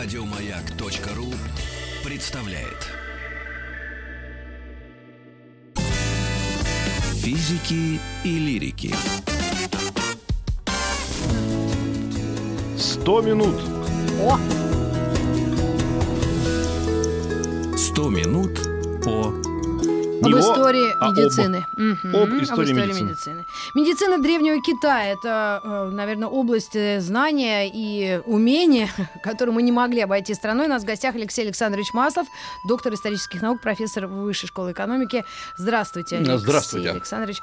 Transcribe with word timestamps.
Радиомаяк.ру 0.00 1.34
представляет. 2.04 2.86
Физики 7.16 8.00
и 8.22 8.38
лирики. 8.38 8.94
Сто 12.78 13.22
минут. 13.22 13.56
О, 14.20 14.38
100 17.76 18.08
минут 18.10 19.02
по... 19.02 19.47
об 20.20 20.26
Не 20.26 20.34
о, 20.34 20.40
истории 20.40 20.94
а 21.00 21.08
об. 21.08 21.16
медицины. 21.16 21.66
Мгм, 21.76 22.16
Об 22.16 22.30
истории 22.42 22.72
медицины. 22.72 23.08
медицины. 23.10 23.46
Медицина 23.74 24.18
Древнего 24.18 24.60
Китая– 24.62 25.12
это, 25.12 25.60
э, 25.62 25.90
наверное, 25.92 26.28
область 26.28 26.74
э, 26.76 27.00
знания 27.00 27.68
и 27.72 28.20
умения, 28.26 28.88
которую 29.22 29.54
мы 29.54 29.62
не 29.62 29.72
могли 29.72 30.00
обойти 30.00 30.34
страной. 30.34 30.66
У 30.66 30.68
нас 30.70 30.82
в 30.82 30.86
гостях 30.86 31.14
Алексей 31.14 31.42
Александрович 31.44 31.92
Маслов, 31.92 32.26
доктор 32.66 32.94
исторических 32.94 33.42
наук, 33.42 33.60
профессор 33.60 34.06
Высшей 34.06 34.48
школы 34.48 34.72
экономики. 34.72 35.24
Здравствуйте, 35.56 36.16
Алексей 36.16 36.38
Здравствуйте. 36.38 36.90
Александрович. 36.90 37.40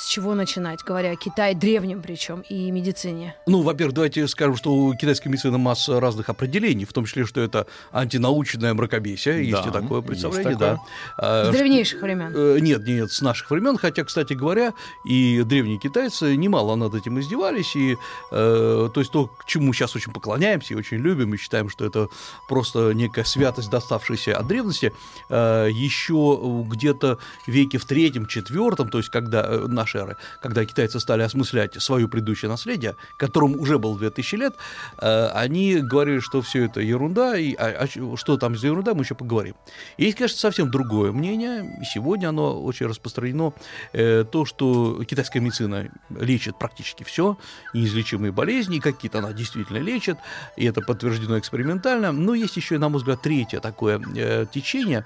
С 0.00 0.06
чего 0.06 0.34
начинать, 0.34 0.82
говоря 0.82 1.10
о 1.10 1.16
Китае 1.16 1.54
древнем 1.54 2.00
причем 2.00 2.40
и 2.48 2.70
медицине? 2.70 3.34
Ну, 3.46 3.60
во-первых, 3.60 3.94
давайте 3.94 4.26
скажем, 4.28 4.56
что 4.56 4.72
у 4.72 4.94
китайской 4.94 5.28
медицины 5.28 5.58
масса 5.58 6.00
разных 6.00 6.30
определений, 6.30 6.86
в 6.86 6.92
том 6.94 7.04
числе, 7.04 7.26
что 7.26 7.42
это 7.42 7.66
антинаучное 7.92 8.72
мракобесие, 8.72 9.46
есть 9.46 9.66
и 9.66 9.70
Да, 9.70 9.80
такое 9.80 9.98
есть 9.98 10.06
представление, 10.08 10.52
такое. 10.54 10.70
да. 10.76 10.80
А, 11.18 11.44
С 11.44 11.48
что- 11.48 11.58
древнейших 11.58 12.00
времен. 12.00 12.32
Э, 12.34 12.58
Нет, 12.60 12.86
нет, 12.86 13.12
с 13.12 13.20
наших 13.20 13.50
времен, 13.50 13.76
хотя, 13.76 14.02
кстати 14.04 14.32
говоря, 14.32 14.72
и 15.04 15.42
древние 15.44 15.78
китайцы 15.78 16.34
немало 16.34 16.76
над 16.76 16.94
этим 16.94 17.20
издевались, 17.20 17.76
и 17.76 17.98
э, 18.32 18.88
то 18.94 19.00
есть 19.00 19.12
то, 19.12 19.26
к 19.26 19.44
чему 19.44 19.74
сейчас 19.74 19.94
очень 19.96 20.12
поклоняемся 20.14 20.72
и 20.72 20.76
очень 20.78 20.96
любим, 20.96 21.34
и 21.34 21.36
считаем, 21.36 21.68
что 21.68 21.84
это 21.84 22.08
просто 22.48 22.92
некая 22.94 23.24
святость, 23.24 23.68
доставшаяся 23.68 24.34
от 24.38 24.46
древности, 24.46 24.94
э, 25.28 25.68
еще 25.70 26.40
где-то 26.70 27.18
в 27.46 27.50
веке 27.50 27.76
в 27.76 27.84
третьем, 27.84 28.24
четвертом, 28.24 28.88
то 28.88 28.96
есть 28.96 29.10
когда 29.10 29.42
э, 29.46 29.66
нашей 29.90 30.00
эры, 30.00 30.16
когда 30.40 30.64
китайцы 30.64 31.00
стали 31.00 31.22
осмыслять 31.22 31.80
свое 31.82 32.08
предыдущее 32.08 32.48
наследие, 32.48 32.96
которому 33.18 33.60
уже 33.60 33.78
было 33.78 33.98
2000 33.98 34.36
лет, 34.36 34.54
э, 34.98 35.26
они 35.34 35.80
говорили, 35.80 36.20
что 36.20 36.40
все 36.42 36.64
это 36.66 36.80
ерунда, 36.80 37.36
и 37.36 37.54
а- 37.54 37.84
а 37.84 38.16
что 38.16 38.36
там 38.36 38.56
за 38.56 38.68
ерунда, 38.68 38.94
мы 38.94 39.02
еще 39.02 39.14
поговорим. 39.14 39.54
Есть, 39.98 40.16
конечно, 40.16 40.38
совсем 40.38 40.70
другое 40.70 41.12
мнение, 41.12 41.84
сегодня 41.92 42.28
оно 42.28 42.62
очень 42.62 42.86
распространено, 42.86 43.52
э, 43.92 44.24
то, 44.30 44.44
что 44.44 45.04
китайская 45.04 45.40
медицина 45.40 45.88
лечит 46.10 46.58
практически 46.58 47.04
все, 47.04 47.36
неизлечимые 47.74 48.32
болезни, 48.32 48.78
какие-то 48.78 49.18
она 49.18 49.32
действительно 49.32 49.78
лечит, 49.78 50.16
и 50.56 50.66
это 50.66 50.80
подтверждено 50.80 51.38
экспериментально. 51.38 52.12
Но 52.12 52.34
есть 52.34 52.56
еще, 52.56 52.78
на 52.78 52.88
мой 52.88 52.98
взгляд, 52.98 53.22
третье 53.22 53.60
такое 53.60 54.00
э, 54.16 54.46
течение 54.52 55.04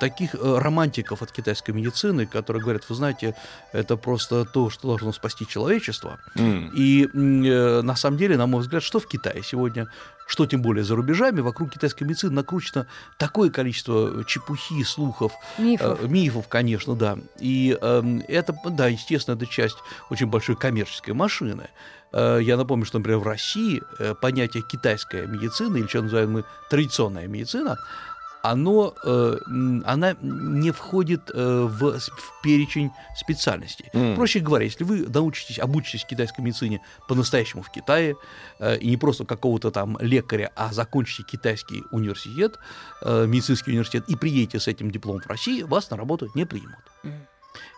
таких 0.00 0.34
романтиков 0.34 1.22
от 1.22 1.32
китайской 1.32 1.70
медицины, 1.70 2.26
которые 2.26 2.62
говорят, 2.62 2.82
вы 2.88 2.94
знаете, 2.94 3.34
это 3.72 3.96
просто 3.96 4.44
то, 4.44 4.70
что 4.70 4.88
должно 4.88 5.12
спасти 5.12 5.46
человечество. 5.46 6.18
М. 6.36 6.70
И 6.74 7.06
э, 7.06 7.80
на 7.82 7.96
самом 7.96 8.16
деле, 8.18 8.36
на 8.36 8.46
мой 8.46 8.62
взгляд, 8.62 8.82
что 8.82 8.98
в 9.00 9.06
Китае 9.06 9.42
сегодня, 9.42 9.86
что 10.26 10.46
тем 10.46 10.62
более 10.62 10.84
за 10.84 10.94
рубежами, 10.96 11.40
вокруг 11.40 11.70
китайской 11.70 12.04
медицины 12.04 12.32
накручено 12.32 12.86
такое 13.18 13.50
количество 13.50 14.24
чепухи, 14.24 14.82
слухов, 14.84 15.32
Мифов. 15.58 16.02
Э, 16.02 16.06
мифов, 16.06 16.48
конечно, 16.48 16.94
да. 16.94 17.18
И 17.40 17.76
эм, 17.80 18.22
это, 18.28 18.54
да, 18.64 18.86
естественно, 18.88 19.34
это 19.34 19.46
часть 19.46 19.76
очень 20.08 20.26
большой 20.26 20.56
коммерческой 20.56 21.14
машины. 21.14 21.68
Э, 22.12 22.38
Я 22.40 22.56
напомню, 22.56 22.84
что, 22.86 22.98
например, 22.98 23.18
в 23.20 23.26
России 23.26 23.82
э, 23.98 24.14
понятие 24.20 24.62
китайская 24.62 25.26
медицина, 25.26 25.76
или 25.76 25.86
что 25.86 26.02
называем 26.02 26.32
мы 26.32 26.44
традиционная 26.70 27.26
медицина, 27.26 27.78
оно, 28.42 28.94
э, 29.04 29.38
она 29.84 30.16
не 30.20 30.70
входит 30.70 31.30
э, 31.32 31.68
в, 31.68 31.98
в 31.98 32.42
перечень 32.42 32.90
специальностей. 33.16 33.86
М. 33.92 34.16
Проще 34.16 34.40
говоря, 34.40 34.64
если 34.64 34.84
вы 34.84 35.06
научитесь, 35.08 35.58
обучитесь 35.58 36.04
китайской 36.04 36.40
медицине 36.40 36.80
по-настоящему 37.08 37.62
в 37.62 37.70
Китае, 37.70 38.16
э, 38.58 38.78
и 38.78 38.88
не 38.88 38.96
просто 38.96 39.24
какого-то 39.24 39.70
там 39.70 39.98
лекаря, 40.00 40.50
а 40.56 40.72
закончите 40.72 41.22
китайский 41.22 41.82
университет, 41.90 42.58
э, 43.02 43.26
медицинский 43.26 43.72
университет, 43.72 44.04
и 44.08 44.16
приедете 44.16 44.60
с 44.60 44.68
этим 44.68 44.90
дипломом 44.90 45.20
в 45.22 45.26
Россию, 45.26 45.66
вас 45.66 45.90
на 45.90 45.96
работу 45.96 46.30
не 46.34 46.44
примут. 46.44 46.78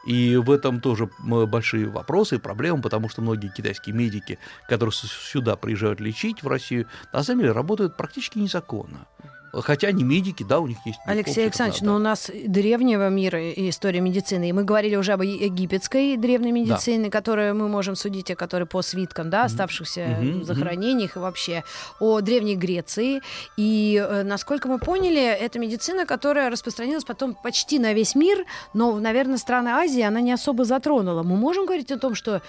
И 0.07 0.37
в 0.37 0.51
этом 0.51 0.81
тоже 0.81 1.09
большие 1.21 1.89
вопросы 1.89 2.37
и 2.37 2.39
проблемы, 2.39 2.83
потому 2.83 3.09
что 3.09 3.23
многие 3.23 3.49
китайские 3.49 3.95
медики, 3.95 4.39
которые 4.69 4.93
сюда 4.93 5.57
приезжают 5.57 6.01
лечить 6.01 6.43
в 6.43 6.49
Россию, 6.49 6.87
на 7.13 7.23
самом 7.23 7.41
деле 7.41 7.53
работают 7.53 7.97
практически 7.97 8.39
незаконно. 8.39 9.07
Хотя 9.53 9.89
они 9.89 10.03
медики, 10.03 10.43
да, 10.43 10.61
у 10.61 10.67
них 10.67 10.79
есть... 10.87 10.99
Алексей 11.05 11.35
как 11.35 11.45
Александрович, 11.45 11.83
но 11.83 11.97
у 11.97 11.99
нас 11.99 12.31
древнего 12.47 13.09
мира 13.11 13.43
и 13.43 13.69
история 13.69 14.01
медицины. 14.01 14.49
И 14.49 14.53
мы 14.53 14.65
говорили 14.65 14.97
уже 14.97 15.13
об 15.13 15.23
египетской 15.23 16.17
древней 16.17 16.53
медицине, 16.53 17.11
которую 17.11 17.55
мы 17.55 17.69
можем 17.69 17.95
судить, 17.95 18.31
о 18.31 18.35
которой 18.35 18.65
по 18.65 18.81
свиткам, 18.81 19.29
да, 19.29 19.45
оставшихся 19.45 20.19
Мгм, 20.23 20.45
захоронениях 20.45 21.17
и 21.17 21.19
вообще 21.19 21.65
о 22.01 22.21
Древней 22.21 22.57
Греции. 22.57 23.21
И, 23.57 24.03
э, 24.03 24.23
насколько 24.23 24.69
мы 24.69 24.79
поняли, 24.79 25.23
это 25.23 25.59
медицина, 25.59 26.07
которая 26.07 26.51
распространилась 26.51 27.05
потом 27.05 27.35
почти 27.35 27.79
на 27.79 27.93
весь 27.93 28.15
мир, 28.15 28.47
но, 28.73 28.99
наверное, 28.99 29.37
страны 29.37 29.69
Азии 29.69 30.03
она 30.03 30.21
не 30.21 30.33
особо 30.33 30.65
затронула. 30.65 31.23
Мы 31.23 31.37
можем 31.37 31.67
говорить 31.67 31.91
о 31.93 31.99
том, 31.99 32.15
что 32.15 32.41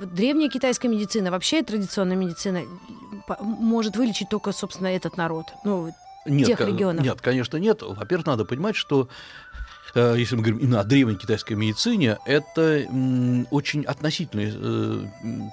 древняя 0.00 0.48
китайская 0.48 0.88
медицина, 0.88 1.30
вообще 1.30 1.62
традиционная 1.62 2.16
медицина, 2.16 2.62
может 3.40 3.96
вылечить 3.96 4.28
только, 4.28 4.52
собственно, 4.52 4.88
этот 4.88 5.16
народ. 5.16 5.46
Ну, 5.64 5.92
Нет, 6.26 6.46
тех 6.46 6.60
регионов? 6.60 7.04
Нет, 7.04 7.20
конечно, 7.20 7.56
нет. 7.56 7.82
Во-первых, 7.82 8.26
надо 8.26 8.44
понимать, 8.44 8.76
что 8.76 9.08
э, 9.94 10.14
если 10.18 10.36
мы 10.36 10.42
говорим 10.42 10.58
именно 10.58 10.80
о 10.80 10.84
древней 10.84 11.16
китайской 11.16 11.54
медицине, 11.54 12.18
это 12.26 12.86
очень 13.50 13.84
относительный 13.84 14.52
э, 14.54 15.04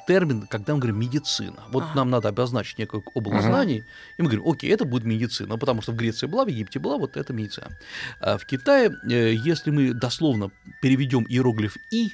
термин, 0.07 0.47
когда 0.50 0.73
мы 0.73 0.79
говорим 0.79 1.00
медицина. 1.00 1.63
Вот 1.69 1.83
Ага. 1.83 1.95
нам 1.95 2.09
надо 2.09 2.29
обозначить 2.29 2.78
некую 2.79 3.03
область 3.13 3.45
Ага. 3.45 3.50
знаний, 3.56 3.83
и 4.17 4.22
мы 4.22 4.29
говорим, 4.29 4.47
окей, 4.47 4.72
это 4.72 4.85
будет 4.85 5.03
медицина, 5.06 5.57
потому 5.57 5.81
что 5.81 5.91
в 5.91 5.95
Греции 5.95 6.28
была, 6.28 6.45
в 6.45 6.50
Египте 6.50 6.79
была, 6.79 6.97
вот 6.97 7.17
это 7.17 7.33
медицина. 7.33 7.78
А 8.19 8.38
в 8.38 8.45
Китае, 8.45 8.91
э, 9.09 9.33
если 9.33 9.72
мы 9.72 9.94
дословно 9.94 10.51
переведем 10.81 11.25
иероглиф 11.28 11.78
«и», 11.91 12.13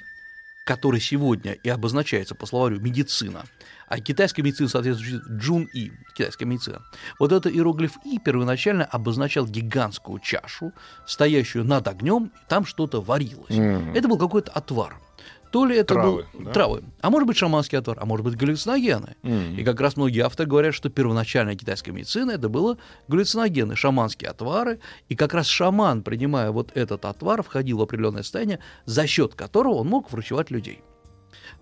который 0.65 0.99
сегодня 1.01 1.53
и 1.53 1.69
обозначается 1.69 2.35
по 2.35 2.45
словарю 2.45 2.79
медицина, 2.79 3.43
а 3.89 3.99
китайская 3.99 4.43
медицина 4.43 4.69
соответствует 4.69 5.23
Джун 5.29 5.67
И, 5.73 5.91
китайская 6.13 6.45
медицина. 6.45 6.81
Вот 7.19 7.31
этот 7.31 7.51
иероглиф 7.51 7.97
И 8.05 8.19
первоначально 8.19 8.85
обозначал 8.85 9.45
гигантскую 9.45 10.19
чашу, 10.19 10.71
стоящую 11.05 11.65
над 11.65 11.87
огнем, 11.87 12.31
и 12.33 12.49
там 12.49 12.65
что-то 12.65 13.01
варилось. 13.01 13.49
М. 13.49 13.93
Это 13.95 14.07
был 14.07 14.17
какой-то 14.17 14.51
отвар. 14.51 14.95
То 15.51 15.65
ли 15.65 15.77
это 15.77 15.95
Травы, 15.95 16.25
был 16.33 16.43
да? 16.45 16.51
травы, 16.51 16.83
а 17.01 17.09
может 17.09 17.27
быть 17.27 17.35
шаманский 17.35 17.79
отвар, 17.79 17.97
а 17.99 18.05
может 18.05 18.23
быть 18.23 18.35
галлюциногены. 18.35 19.15
М. 19.23 19.57
И 19.57 19.63
как 19.63 19.81
раз 19.81 19.97
многие 19.97 20.19
авторы 20.21 20.47
говорят, 20.47 20.75
что 20.75 20.89
первоначальная 20.89 21.55
китайская 21.55 21.91
медицина 21.91 22.31
это 22.31 22.49
было 22.49 22.77
галлюциногены, 23.07 23.75
шаманские 23.75 24.29
отвары, 24.29 24.79
и 25.07 25.15
как 25.15 25.33
раз 25.33 25.47
шаман, 25.47 26.03
принимая 26.03 26.51
вот 26.51 26.71
этот 26.75 27.05
отвар, 27.05 27.41
входил 27.41 27.79
в 27.79 27.81
определенное 27.81 28.21
состояние, 28.21 28.59
за 28.85 29.07
счет 29.07 29.33
которого 29.33 29.75
он 29.75 29.87
мог 29.87 30.11
врачевать 30.11 30.51
людей. 30.51 30.83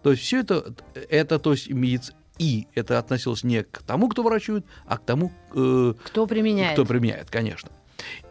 То 0.03 0.12
есть 0.12 0.24
все 0.24 0.40
это, 0.41 0.74
это 1.09 1.40
то 1.40 1.52
есть 1.52 1.69
медиц- 1.69 2.13
и 2.38 2.68
это 2.75 3.00
относилось 3.00 3.44
не 3.44 3.63
к 3.63 3.81
тому, 3.84 4.09
кто 4.09 4.24
врачует, 4.24 4.66
а 4.85 4.97
к 4.97 5.06
тому, 5.06 5.31
э, 5.56 5.94
кто 6.03 6.28
применяет? 6.28 6.74
кто 6.74 6.85
применяет, 6.85 7.30
конечно. 7.31 7.72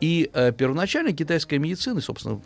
И 0.00 0.30
э, 0.32 0.52
первоначально 0.52 1.12
китайская 1.12 1.58
медицина, 1.58 2.00
собственно, 2.00 2.40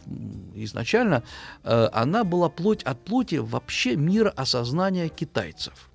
изначально, 0.54 1.22
э, 1.64 1.88
она 1.92 2.25
была 2.25 2.48
плоть 2.48 2.82
от 2.82 3.04
плоти 3.04 3.36
вообще 3.36 3.97
мира 3.97 4.30
осознания 4.30 5.09
китайцев. 5.09 5.90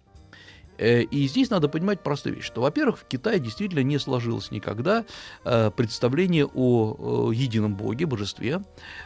Э, 0.78 1.02
И 1.02 1.28
здесь 1.28 1.50
надо 1.50 1.68
понимать 1.70 2.02
простую 2.02 2.36
вещь, 2.36 2.46
что, 2.46 2.62
во-первых, 2.62 3.00
в 3.00 3.06
Китае 3.06 3.40
действительно 3.40 3.84
не 3.84 4.00
сложилось 4.00 4.52
никогда 4.52 5.06
э, 5.44 5.72
представление 5.72 6.46
о 6.46 7.32
едином 7.32 7.76
Боге, 7.76 8.06
божестве, 8.06 8.62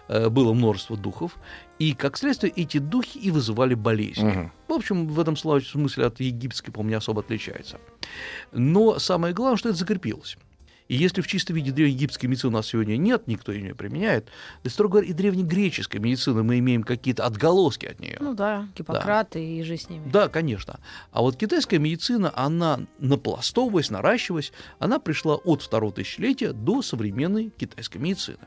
Э, 0.07 0.30
было 0.30 0.54
множество 0.54 0.98
духов, 0.98 1.38
и, 1.77 1.94
как 1.94 2.18
следствие, 2.18 2.51
эти 2.56 2.80
духи 2.80 3.18
и 3.18 3.31
вызывали 3.31 3.74
болезни. 3.74 4.24
Мгм. 4.24 4.51
В 4.68 4.74
общем, 4.74 5.07
в 5.07 5.19
этом 5.19 5.36
смысле 5.36 6.06
от 6.06 6.19
египетской, 6.19 6.71
по-моему, 6.71 6.89
не 6.89 6.95
особо 6.95 7.21
отличается. 7.21 7.80
Но 8.51 9.00
самое 9.00 9.33
главное, 9.33 9.57
что 9.57 9.69
это 9.69 9.77
закрепилось. 9.77 10.38
И 10.89 10.95
если 10.95 11.21
в 11.21 11.27
чистом 11.27 11.56
виде 11.56 11.71
древнеегипетской 11.71 12.27
медицины 12.27 12.50
у 12.51 12.56
нас 12.56 12.68
сегодня 12.68 12.97
нет, 12.97 13.27
никто 13.27 13.51
ее 13.51 13.62
не 13.62 13.74
применяет, 13.75 14.27
то, 14.63 14.69
строго 14.71 14.94
говоря, 14.94 15.07
и 15.07 15.13
древнегреческой 15.13 16.00
медицины 16.01 16.44
мы 16.44 16.57
имеем 16.59 16.83
какие-то 16.83 17.25
отголоски 17.25 17.86
от 17.86 18.00
нее. 18.00 18.18
Ну 18.19 18.33
да, 18.33 18.68
Гиппократ 18.75 19.36
и 19.36 19.62
же 19.63 19.77
с 19.77 19.88
ними. 19.88 20.09
Да, 20.09 20.27
конечно. 20.30 20.80
А 21.12 21.21
вот 21.21 21.38
китайская 21.38 21.77
медицина, 21.77 22.33
она 22.36 22.80
напластовываясь, 22.97 23.91
наращиваясь, 23.91 24.51
она 24.80 25.00
пришла 25.00 25.36
от 25.36 25.62
второго 25.62 25.94
тысячелетия 25.94 26.53
до 26.53 26.81
современной 26.81 27.51
китайской 27.56 28.00
медицины. 28.00 28.38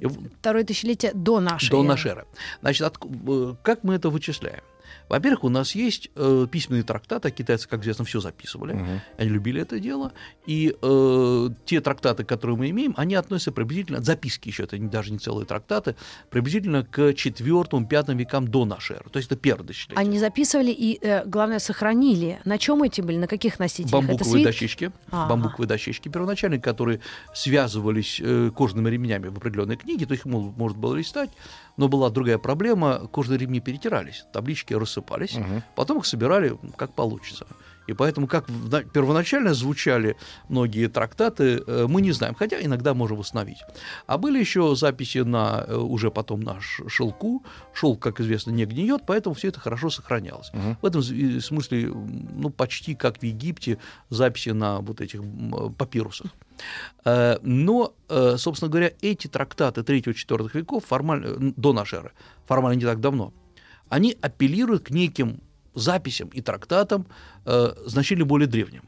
В- 0.00 0.28
Второе 0.40 0.62
тысячелетие 0.64 1.12
до 1.14 1.40
нашей. 1.40 1.70
до 1.70 1.82
нашей 1.82 2.12
эры. 2.12 2.24
Значит, 2.60 2.86
отк- 2.86 3.52
э, 3.52 3.56
как 3.62 3.82
мы 3.84 3.94
это 3.94 4.08
вычисляем? 4.10 4.62
Во-первых, 5.08 5.44
у 5.44 5.48
нас 5.48 5.74
есть 5.74 6.10
э, 6.16 6.46
письменные 6.50 6.82
трактаты, 6.82 7.28
а 7.28 7.30
китайцы, 7.30 7.68
как 7.68 7.80
известно, 7.82 8.04
все 8.04 8.20
записывали. 8.20 8.74
Мгм. 8.74 9.00
Они 9.18 9.30
любили 9.30 9.62
это 9.62 9.78
дело. 9.80 10.12
И 10.46 10.74
э, 10.80 11.48
те 11.64 11.80
трактаты, 11.80 12.24
которые 12.24 12.56
мы 12.56 12.70
имеем, 12.70 12.94
они 12.96 13.14
относятся 13.14 13.52
приблизительно, 13.52 14.00
записки 14.02 14.48
еще, 14.48 14.64
это 14.64 14.78
не- 14.78 14.88
даже 14.88 15.12
не 15.12 15.18
целые 15.18 15.46
трактаты, 15.46 15.94
приблизительно 16.30 16.84
к 16.84 17.12
четвертому-пятому 17.14 18.18
векам 18.18 18.46
до 18.48 18.64
нашей 18.64 18.96
эры. 18.96 19.10
То 19.10 19.18
есть 19.18 19.30
это 19.30 19.40
первое 19.40 19.66
тысячелетие. 19.66 19.98
Они 19.98 20.18
записывали 20.18 20.70
и, 20.70 20.98
э, 21.02 21.24
главное, 21.26 21.58
сохранили. 21.58 22.40
На 22.44 22.58
чем 22.58 22.82
эти 22.82 23.00
были? 23.00 23.16
На 23.16 23.26
каких 23.26 23.58
носителях? 23.58 23.92
Бамбуковые 23.92 24.44
дощечки, 24.44 24.90
Ага. 25.10 25.30
бамбуковые 25.30 25.68
дощечки 25.68 26.08
первоначальные, 26.08 26.60
которые 26.60 27.00
связывались 27.34 28.20
э, 28.22 28.50
кожаными 28.54 28.90
ремнями 28.90 29.28
в 29.28 29.36
определенной 29.36 29.76
книге, 29.76 30.06
то 30.06 30.14
их 30.14 30.24
мол- 30.24 30.52
можно 30.56 30.78
было 30.78 30.94
листать, 30.96 31.30
но 31.76 31.88
была 31.88 32.10
другая 32.10 32.38
проблема, 32.38 33.08
кожаные 33.12 33.38
ремни 33.38 33.60
перетирались, 33.60 34.24
таблички 34.32 34.74
рассыпались, 34.78 35.34
Мгм. 35.36 35.62
потом 35.76 35.98
их 35.98 36.06
собирали 36.06 36.50
м, 36.50 36.72
как 36.76 36.94
получится. 36.94 37.46
И 37.88 37.94
поэтому, 37.94 38.26
как 38.26 38.44
первоначально 38.92 39.54
звучали 39.54 40.14
многие 40.50 40.88
трактаты, 40.88 41.62
э, 41.66 41.86
мы 41.88 42.02
не 42.02 42.12
знаем, 42.12 42.34
хотя 42.34 42.60
иногда 42.60 42.92
можем 42.92 43.16
восстановить. 43.16 43.62
А 44.06 44.18
были 44.18 44.38
еще 44.38 44.76
записи 44.76 45.18
на 45.24 45.64
э, 45.66 45.74
уже 45.74 46.10
потом 46.10 46.40
на 46.40 46.60
шелку. 46.60 47.42
Шелк, 47.72 47.98
как 48.02 48.20
известно, 48.20 48.50
не 48.50 48.66
гниет, 48.66 49.02
поэтому 49.06 49.34
все 49.34 49.48
это 49.48 49.60
хорошо 49.60 49.88
сохранялось. 49.88 50.50
Мгм. 50.52 50.76
В 50.82 50.86
этом 50.86 51.02
смысле, 51.40 51.86
ну, 51.94 52.50
почти 52.50 52.94
как 52.94 53.20
в 53.20 53.22
Египте, 53.22 53.78
записи 54.10 54.50
на 54.50 54.80
вот 54.80 55.00
этих 55.00 55.20
м, 55.20 55.74
папирусах. 55.78 56.26
Э, 57.06 57.38
Но, 57.42 57.94
э, 58.10 58.36
собственно 58.36 58.70
говоря, 58.70 58.90
эти 59.00 59.28
трактаты 59.28 59.80
3-4 59.82 60.50
веков, 60.52 60.84
формально, 60.84 61.52
до 61.56 61.72
нашей 61.72 62.00
эры, 62.00 62.10
формально 62.46 62.78
не 62.78 62.84
так 62.84 63.00
давно, 63.00 63.32
они 63.88 64.16
апеллируют 64.20 64.84
к 64.84 64.90
неким 64.90 65.40
записям 65.74 66.28
и 66.28 66.40
трактатам 66.40 67.06
э, 67.44 67.72
значительно 67.86 68.26
более 68.26 68.48
древним. 68.48 68.82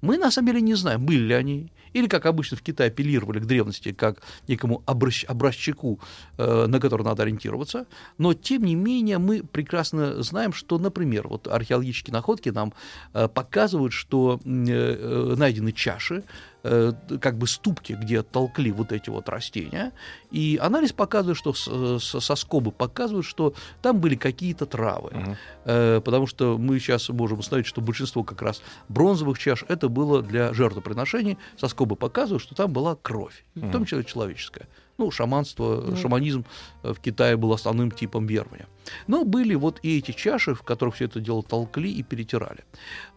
Мы 0.00 0.16
на 0.16 0.30
самом 0.30 0.48
деле 0.48 0.60
не 0.60 0.74
знаем, 0.74 1.04
были 1.04 1.18
ли 1.18 1.34
они, 1.34 1.72
или, 1.92 2.06
как 2.06 2.26
обычно 2.26 2.56
в 2.56 2.62
Китае, 2.62 2.88
апеллировали 2.88 3.40
к 3.40 3.46
древности, 3.46 3.92
как 3.92 4.22
некому 4.46 4.82
образч- 4.86 5.26
образчику, 5.26 6.00
э, 6.36 6.66
на 6.66 6.80
который 6.80 7.02
надо 7.02 7.22
ориентироваться. 7.22 7.86
Но, 8.18 8.34
тем 8.34 8.64
не 8.64 8.74
менее, 8.74 9.18
мы 9.18 9.42
прекрасно 9.42 10.22
знаем, 10.22 10.52
что, 10.52 10.78
например, 10.78 11.28
вот 11.28 11.48
археологические 11.48 12.12
находки 12.12 12.50
нам 12.50 12.72
э, 13.14 13.28
показывают, 13.28 13.92
что 13.92 14.40
э, 14.44 14.48
э, 14.48 15.34
найдены 15.36 15.72
чаши, 15.72 16.22
э, 16.64 16.92
как 17.20 17.38
бы 17.38 17.46
ступки, 17.46 17.92
где 17.92 18.22
толкли 18.22 18.70
вот 18.70 18.92
эти 18.92 19.10
вот 19.10 19.28
растения, 19.28 19.92
и 20.30 20.58
анализ 20.60 20.92
показывает, 20.92 21.38
что 21.38 21.52
с- 21.54 21.98
с- 22.02 22.20
соскобы 22.20 22.72
показывают, 22.72 23.26
что 23.26 23.54
там 23.82 23.98
были 24.00 24.16
какие-то 24.16 24.66
травы, 24.66 25.10
Мгм. 25.14 25.36
Э, 25.64 26.00
потому 26.04 26.26
что 26.26 26.58
мы 26.58 26.78
сейчас 26.80 27.08
можем 27.10 27.38
установить, 27.38 27.66
что 27.66 27.80
большинство 27.80 28.24
как 28.24 28.42
раз 28.42 28.62
бронзовых 28.88 29.38
чаш 29.38 29.64
это 29.68 29.88
было 29.88 30.22
для 30.22 30.52
жертвоприношений, 30.52 31.38
соскобы 31.56 31.96
показывают, 31.96 32.42
что 32.42 32.54
там 32.54 32.72
была 32.72 32.96
кровь, 32.96 33.44
в 33.54 33.70
том 33.70 33.84
числе 33.84 34.04
человеческая. 34.04 34.66
Ну, 34.98 35.12
шаманство, 35.12 35.84
Ну. 35.86 35.96
шаманизм 35.96 36.44
в 36.82 36.96
Китае 36.96 37.36
был 37.36 37.52
основным 37.52 37.92
типом 37.92 38.26
верования. 38.26 38.66
Но 39.06 39.24
были 39.24 39.54
вот 39.54 39.78
и 39.84 39.98
эти 39.98 40.10
чаши, 40.10 40.54
в 40.54 40.62
которых 40.62 40.96
все 40.96 41.04
это 41.04 41.20
дело 41.20 41.42
толкли 41.42 41.88
и 41.88 42.02
перетирали. 42.02 42.64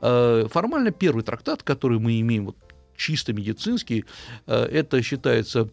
Э, 0.01 0.47
Формально 0.51 0.91
первый 0.91 1.23
трактат, 1.23 1.63
который 1.63 1.97
мы 1.99 2.19
имеем, 2.21 2.45
вот, 2.45 2.55
чисто 3.01 3.33
медицинский, 3.33 4.06
э, 4.45 4.63
это 4.65 5.01
считается 5.01 5.69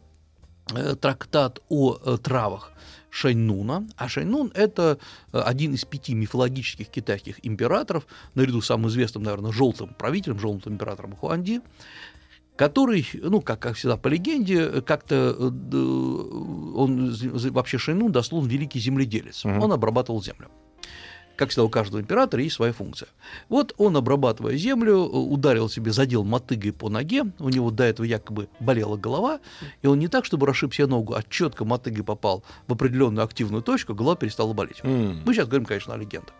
э, 0.75 0.97
трактат 0.97 1.61
о 1.69 1.99
э, 2.05 2.19
травах 2.23 2.73
Шайнуна. 3.11 3.87
А 3.97 4.09
Шайнун– 4.09 4.51
это 4.55 4.99
один 5.33 5.75
из 5.75 5.85
пяти 5.85 6.15
мифологических 6.15 6.89
китайских 6.89 7.47
императоров, 7.47 8.07
наряду 8.35 8.61
с 8.61 8.67
самым 8.67 8.89
известным, 8.89 9.23
наверное, 9.23 9.53
желтым 9.53 9.95
правителем, 9.95 10.39
желтым 10.39 10.75
императором 10.75 11.17
Хуанди, 11.17 11.61
который, 12.57 13.07
ну, 13.15 13.41
как, 13.41 13.61
как 13.61 13.77
всегда 13.77 13.97
по 13.97 14.09
легенде, 14.09 14.83
как-то 14.83 15.33
он 15.39 17.15
вообще 17.51 17.79
Шайнун 17.79 18.13
дословно 18.13 18.49
великий 18.49 18.81
земледелец. 18.81 19.45
Мгм. 19.45 19.63
Он 19.63 19.73
обрабатывал 19.73 20.23
землю. 20.23 20.51
Как 21.39 21.51
всегда, 21.51 21.65
у 21.65 21.69
каждого 21.69 22.01
императора 22.01 22.43
есть 22.43 22.57
своя 22.57 22.73
функция. 22.73 23.09
Вот 23.49 23.73
он, 23.79 23.97
обрабатывая 23.97 24.57
землю, 24.57 24.95
э, 24.95 25.07
ударил 25.07 25.69
себе, 25.69 25.93
задел 25.93 26.25
мотыгой 26.25 26.73
по 26.73 26.89
ноге, 26.89 27.27
у 27.39 27.49
него 27.49 27.71
до 27.71 27.85
этого 27.85 28.05
якобы 28.05 28.49
болела 28.59 28.97
голова, 28.97 29.39
и 29.81 29.87
он 29.87 30.01
не 30.01 30.09
так, 30.09 30.25
чтобы 30.25 30.49
расшиб 30.49 30.75
себе 30.75 30.89
ногу, 30.89 31.15
а 31.15 31.23
четко 31.23 31.65
мотыгой 31.65 32.03
попал 32.03 32.43
в 32.67 32.73
определенную 32.73 33.25
активную 33.25 33.63
точку, 33.63 33.95
голова 33.95 34.17
перестала 34.17 34.53
болеть. 34.53 34.81
М. 34.83 35.23
Мы 35.25 35.33
сейчас 35.33 35.47
говорим, 35.47 35.65
конечно, 35.65 35.95
о 35.95 35.97
легендах. 35.97 36.35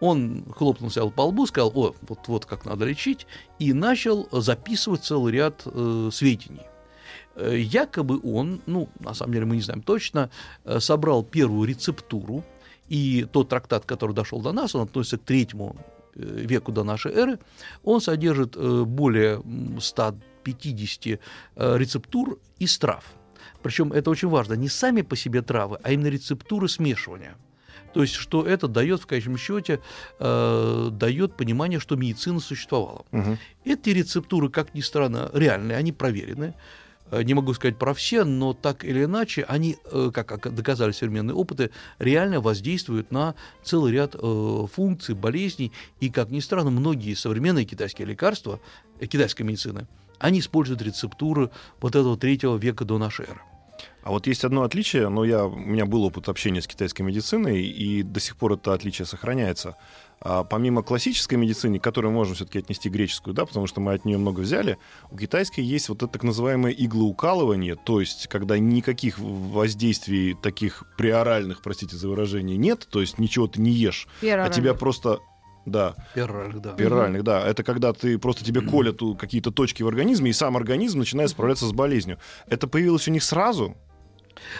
Он 0.00 0.46
хлопнул 0.50 0.90
себя 0.90 1.06
по 1.08 1.20
лбу, 1.22 1.46
сказал, 1.46 1.70
о, 1.74 1.94
вот, 2.08 2.18
вот 2.26 2.46
как 2.46 2.64
надо 2.64 2.86
лечить, 2.86 3.26
и 3.58 3.74
начал 3.74 4.28
записывать 4.32 5.04
целый 5.04 5.34
ряд 5.34 5.60
э, 5.66 6.08
сведений. 6.10 6.62
Э, 7.34 7.54
Якобы 7.54 8.18
он, 8.22 8.62
ну, 8.64 8.88
на 8.98 9.12
самом 9.12 9.34
деле 9.34 9.44
мы 9.44 9.56
не 9.56 9.62
знаем 9.62 9.82
точно, 9.82 10.30
э, 10.64 10.80
собрал 10.80 11.22
первую 11.22 11.68
рецептуру, 11.68 12.44
и 12.88 13.26
тот 13.32 13.48
трактат, 13.48 13.84
который 13.84 14.14
дошел 14.14 14.40
до 14.40 14.52
нас, 14.52 14.74
он 14.74 14.82
относится 14.82 15.18
к 15.18 15.22
третьему 15.22 15.76
э, 16.14 16.20
веку 16.22 16.72
до 16.72 16.84
нашей 16.84 17.12
эры, 17.12 17.38
он 17.84 18.00
содержит 18.00 18.56
э, 18.56 18.84
более 18.84 19.36
м, 19.36 19.80
150 19.80 21.06
э, 21.06 21.18
рецептур 21.78 22.38
из 22.58 22.78
трав. 22.78 23.04
Причем 23.62 23.92
это 23.92 24.10
очень 24.10 24.28
важно, 24.28 24.54
не 24.54 24.68
сами 24.68 25.02
по 25.02 25.16
себе 25.16 25.42
травы, 25.42 25.78
а 25.82 25.92
именно 25.92 26.08
рецептуры 26.08 26.68
смешивания. 26.68 27.36
То 27.92 28.02
есть, 28.02 28.14
что 28.14 28.44
это 28.44 28.68
дает 28.68 29.00
в 29.00 29.06
конечном 29.06 29.38
счете, 29.38 29.80
э, 30.20 30.88
дает 30.92 31.36
понимание, 31.36 31.80
что 31.80 31.96
медицина 31.96 32.40
существовала. 32.40 33.06
Мгм. 33.10 33.38
Эти 33.64 33.90
рецептуры, 33.90 34.50
как 34.50 34.74
ни 34.74 34.82
странно, 34.82 35.30
реальные, 35.32 35.78
они 35.78 35.92
проверены. 35.92 36.54
Э, 37.10 37.22
Не 37.22 37.34
могу 37.34 37.54
сказать 37.54 37.78
про 37.78 37.94
все, 37.94 38.24
но 38.24 38.52
так 38.52 38.84
или 38.84 39.04
иначе, 39.04 39.44
они, 39.48 39.76
э, 39.84 40.10
как 40.12 40.54
доказали 40.54 40.92
современные 40.92 41.34
опыты, 41.34 41.70
реально 41.98 42.40
воздействуют 42.40 43.10
на 43.10 43.34
целый 43.62 43.92
ряд 43.92 44.14
э, 44.14 44.66
функций, 44.72 45.14
болезней. 45.14 45.72
И, 46.00 46.10
как 46.10 46.30
ни 46.30 46.40
странно, 46.40 46.70
многие 46.70 47.14
современные 47.14 47.64
китайские 47.64 48.06
лекарства, 48.06 48.60
китайской 49.00 49.42
медицины, 49.42 49.86
они 50.18 50.40
используют 50.40 50.82
рецептуры 50.82 51.50
вот 51.80 51.94
этого 51.94 52.16
третьего 52.16 52.56
века 52.56 52.84
до 52.84 52.98
нашей 52.98 53.26
эры. 53.26 53.40
А 54.02 54.10
вот 54.10 54.26
есть 54.26 54.44
одно 54.44 54.62
отличие, 54.62 55.08
но 55.08 55.24
я, 55.24 55.44
у 55.44 55.56
меня 55.56 55.84
был 55.84 56.04
опыт 56.04 56.28
общения 56.28 56.62
с 56.62 56.66
китайской 56.66 57.02
медициной, 57.02 57.64
и 57.64 58.02
до 58.02 58.20
сих 58.20 58.36
пор 58.36 58.52
это 58.52 58.72
отличие 58.72 59.04
сохраняется. 59.04 59.76
А 60.20 60.44
помимо 60.44 60.82
классической 60.82 61.34
медицины, 61.34 61.78
к 61.78 61.84
которой 61.84 62.10
можно 62.10 62.34
все-таки 62.34 62.58
отнести 62.58 62.88
греческую, 62.88 63.34
да, 63.34 63.44
потому 63.44 63.66
что 63.66 63.80
мы 63.80 63.92
от 63.92 64.04
нее 64.04 64.16
много 64.18 64.40
взяли, 64.40 64.78
у 65.10 65.16
китайской 65.16 65.60
есть 65.60 65.88
вот 65.88 65.98
это 65.98 66.08
так 66.08 66.22
называемое 66.22 66.72
иглоукалывание, 66.72 67.76
то 67.76 68.00
есть 68.00 68.26
когда 68.28 68.58
никаких 68.58 69.18
воздействий 69.18 70.34
таких 70.34 70.84
приоральных, 70.96 71.60
простите 71.62 71.96
за 71.96 72.08
выражение, 72.08 72.56
нет, 72.56 72.88
то 72.90 73.00
есть 73.00 73.18
ничего 73.18 73.46
ты 73.46 73.60
не 73.60 73.72
ешь, 73.72 74.08
а 74.18 74.20
Пероральных. 74.22 74.56
тебя 74.56 74.74
просто... 74.74 75.20
Да, 75.66 75.96
Пероральных, 76.14 76.62
да. 76.62 76.72
пероральных, 76.74 77.24
да. 77.24 77.44
Это 77.44 77.64
когда 77.64 77.92
ты 77.92 78.20
просто 78.20 78.44
тебе 78.44 78.60
колят 78.60 79.00
какие-то 79.18 79.50
точки 79.50 79.82
в 79.82 79.88
организме, 79.88 80.30
и 80.30 80.32
сам 80.32 80.56
организм 80.56 81.00
начинает 81.00 81.30
справляться 81.30 81.66
с 81.66 81.72
болезнью. 81.72 82.18
Это 82.46 82.68
появилось 82.68 83.08
у 83.08 83.10
них 83.10 83.24
сразу, 83.24 83.76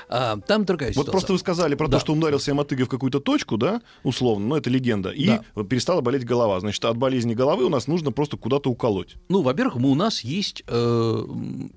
А, 0.08 0.38
там 0.38 0.64
другая 0.64 0.90
Вот 0.90 0.94
ситуация. 0.94 1.10
просто 1.12 1.32
вы 1.32 1.38
сказали 1.38 1.74
про 1.74 1.88
Да. 1.88 1.96
то, 1.98 2.00
что 2.00 2.12
он 2.12 2.18
ударил 2.18 2.40
себя 2.40 2.54
мотыгой 2.54 2.84
в 2.86 2.88
какую-то 2.88 3.20
точку, 3.20 3.56
да, 3.56 3.80
условно, 4.02 4.46
но 4.46 4.56
это 4.56 4.70
легенда, 4.70 5.10
и 5.10 5.26
Да. 5.26 5.64
перестала 5.64 6.00
болеть 6.00 6.24
голова. 6.24 6.60
Значит, 6.60 6.84
от 6.84 6.96
болезни 6.96 7.34
головы 7.34 7.64
у 7.64 7.68
нас 7.68 7.86
нужно 7.86 8.12
просто 8.12 8.36
куда-то 8.36 8.70
уколоть. 8.70 9.16
Ну, 9.28 9.42
во-первых, 9.42 9.76
мы, 9.76 9.90
у 9.90 9.94
нас 9.94 10.20
есть 10.20 10.62
э, 10.66 11.24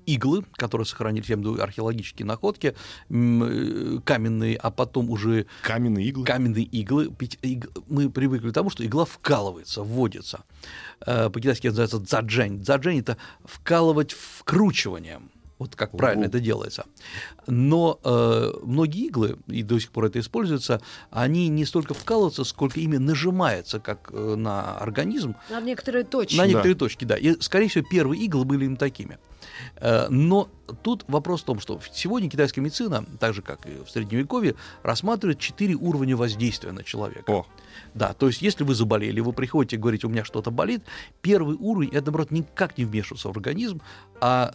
иглы, 0.06 0.44
которые 0.52 0.86
сохранились, 0.86 1.28
я 1.28 1.34
имею 1.36 1.50
в 1.50 1.52
виду 1.54 1.62
археологические 1.62 2.26
находки, 2.26 2.74
э, 3.10 3.98
каменные, 4.04 4.56
а 4.56 4.70
потом 4.70 5.10
уже 5.10 5.46
Каменные 5.62 6.06
иглы. 6.06 6.24
каменные 6.24 6.64
иглы. 6.64 7.10
Иг- 7.42 7.68
Мы 7.88 8.10
привыкли 8.10 8.50
к 8.50 8.52
тому, 8.52 8.70
что 8.70 8.84
игла 8.84 9.04
вкалывается, 9.04 9.82
вводится. 9.82 10.44
Э, 11.06 11.30
По-китайски 11.30 11.66
это 11.68 11.80
называется 11.80 11.98
дзаджень. 12.00 12.60
Дзаджень– 12.60 12.98
это 13.00 13.16
вкалывать 13.44 14.12
вкручиванием. 14.12 15.29
Вот 15.60 15.76
как 15.76 15.90
правильно 15.94 16.22
Ого. 16.24 16.28
это 16.30 16.40
делается. 16.40 16.86
Но 17.46 18.00
э, 18.02 18.50
многие 18.62 19.06
иглы, 19.08 19.36
и 19.46 19.62
до 19.62 19.78
сих 19.78 19.90
пор 19.90 20.06
это 20.06 20.18
используется, 20.18 20.80
они 21.10 21.48
не 21.48 21.66
столько 21.66 21.92
вкалываются, 21.92 22.44
сколько 22.44 22.80
ими 22.80 22.96
нажимается, 22.96 23.78
как 23.78 24.08
э, 24.10 24.34
на 24.36 24.78
организм, 24.78 25.36
На 25.50 25.60
некоторые 25.60 26.04
точки. 26.04 26.36
на 26.36 26.44
Да. 26.44 26.48
некоторые 26.48 26.76
точки, 26.76 27.04
да. 27.04 27.14
И, 27.16 27.38
скорее 27.42 27.68
всего, 27.68 27.84
первые 27.90 28.22
иглы 28.24 28.46
были 28.46 28.64
им 28.64 28.76
такими. 28.78 29.18
Э, 29.76 30.08
Но 30.08 30.48
тут 30.82 31.04
вопрос 31.08 31.42
в 31.42 31.44
том, 31.44 31.60
что 31.60 31.80
сегодня 31.92 32.30
китайская 32.30 32.60
медицина, 32.60 33.04
так 33.18 33.34
же 33.34 33.42
как 33.42 33.66
и 33.66 33.82
в 33.84 33.90
Средневековье, 33.90 34.54
рассматривает 34.82 35.38
четыре 35.38 35.74
уровня 35.74 36.16
воздействия 36.16 36.72
на 36.72 36.82
человека. 36.82 37.30
О, 37.30 37.46
Да, 37.94 38.12
то 38.12 38.26
есть 38.26 38.42
если 38.42 38.64
вы 38.64 38.74
заболели, 38.74 39.20
вы 39.20 39.32
приходите 39.32 39.76
и 39.76 39.78
говорите, 39.78 40.06
у 40.06 40.10
меня 40.10 40.24
что-то 40.24 40.50
болит, 40.50 40.82
первый 41.22 41.56
уровень– 41.56 41.90
это, 41.92 42.06
наоборот, 42.06 42.30
никак 42.30 42.78
не 42.78 42.84
вмешиваться 42.84 43.28
в 43.28 43.30
организм, 43.32 43.80
а 44.20 44.52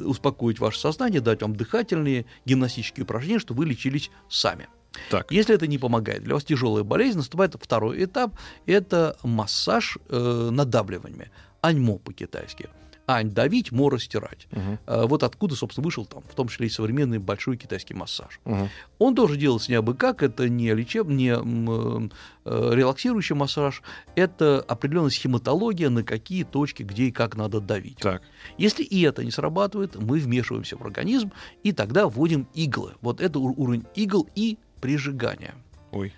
успокоить 0.00 0.58
ваше 0.58 0.78
сознание, 0.78 1.20
дать 1.20 1.42
вам 1.42 1.56
дыхательные, 1.56 2.26
гимнастические 2.44 3.04
упражнения, 3.04 3.38
чтобы 3.38 3.60
вы 3.60 3.66
лечились 3.66 4.10
сами. 4.28 4.68
Так. 5.10 5.30
Если 5.32 5.54
это 5.54 5.66
не 5.66 5.78
помогает, 5.78 6.22
для 6.22 6.34
вас 6.34 6.44
тяжелая 6.44 6.84
болезнь, 6.84 7.18
наступает 7.18 7.56
второй 7.60 8.04
этап, 8.04 8.32
это 8.66 9.16
массаж 9.22 9.98
э, 10.08 10.48
надавливаниями, 10.50 11.30
аньмо 11.60 11.98
по-китайски. 11.98 12.68
Ань 13.06 13.30
давить, 13.30 13.70
мо 13.70 13.90
растирать. 13.90 14.46
Мгм. 14.50 14.78
Э, 14.86 15.04
вот 15.06 15.22
откуда, 15.22 15.54
собственно, 15.54 15.84
вышел 15.84 16.06
там, 16.06 16.22
в 16.22 16.34
том 16.34 16.48
числе 16.48 16.68
и 16.68 16.70
современный 16.70 17.18
большой 17.18 17.56
китайский 17.56 17.94
массаж. 17.94 18.40
Мгм. 18.44 18.70
Он 18.98 19.14
тоже 19.14 19.36
делается 19.36 19.70
не 19.70 19.76
абы 19.76 19.94
как, 19.94 20.22
это 20.22 20.48
не, 20.48 20.72
лечеб... 20.72 21.06
не 21.08 21.30
э, 21.30 22.08
релаксирующий 22.44 23.36
массаж, 23.36 23.82
это 24.14 24.60
определенная 24.60 25.10
схематология, 25.10 25.90
на 25.90 26.02
какие 26.02 26.44
точки, 26.44 26.82
где 26.82 27.04
и 27.04 27.12
как 27.12 27.36
надо 27.36 27.60
давить. 27.60 27.98
Так. 27.98 28.22
Если 28.56 28.82
и 28.82 29.02
это 29.02 29.22
не 29.24 29.30
срабатывает, 29.30 29.96
мы 29.96 30.18
вмешиваемся 30.18 30.76
в 30.76 30.82
организм 30.82 31.32
и 31.62 31.72
тогда 31.72 32.08
вводим 32.08 32.48
иглы. 32.54 32.92
Вот 33.02 33.20
это 33.20 33.38
ур- 33.38 33.54
уровень 33.56 33.84
игл 33.94 34.28
и 34.34 34.58
прижигания. 34.80 35.54
Ой. 35.92 36.12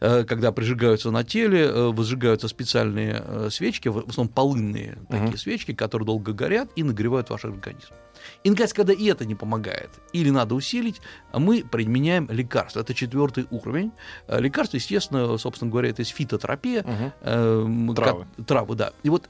Э, 0.00 0.24
Когда 0.24 0.52
прижигаются 0.52 1.10
на 1.10 1.24
теле, 1.24 1.64
э, 1.64 1.86
возжигаются 1.92 2.48
специальные 2.48 3.22
э, 3.24 3.48
свечки, 3.50 3.88
в 3.88 3.98
основном 4.08 4.28
полынные 4.32 4.98
такие 5.08 5.28
Мгм. 5.28 5.36
свечки, 5.38 5.72
которые 5.74 6.06
долго 6.06 6.32
горят 6.32 6.70
и 6.76 6.82
нагревают 6.82 7.30
ваш 7.30 7.44
организм. 7.44 7.92
И, 8.44 8.50
наконец, 8.50 8.72
когда 8.72 8.92
и 8.92 9.04
это 9.06 9.24
не 9.24 9.34
помогает, 9.34 9.90
или 10.12 10.30
надо 10.30 10.54
усилить, 10.54 11.00
мы 11.32 11.64
применяем 11.64 12.28
лекарства. 12.30 12.80
Это 12.80 12.94
четвертый 12.94 13.46
уровень. 13.50 13.92
Лекарства, 14.28 14.76
естественно, 14.76 15.38
собственно 15.38 15.70
говоря, 15.70 15.88
это 15.90 16.02
есть 16.02 16.12
фитотерапия, 16.12 16.82
Мгм. 16.82 17.12
Эм, 17.22 17.94
Травы. 17.94 18.26
травы, 18.46 18.74
да. 18.74 18.92
И 19.02 19.08
вот 19.10 19.28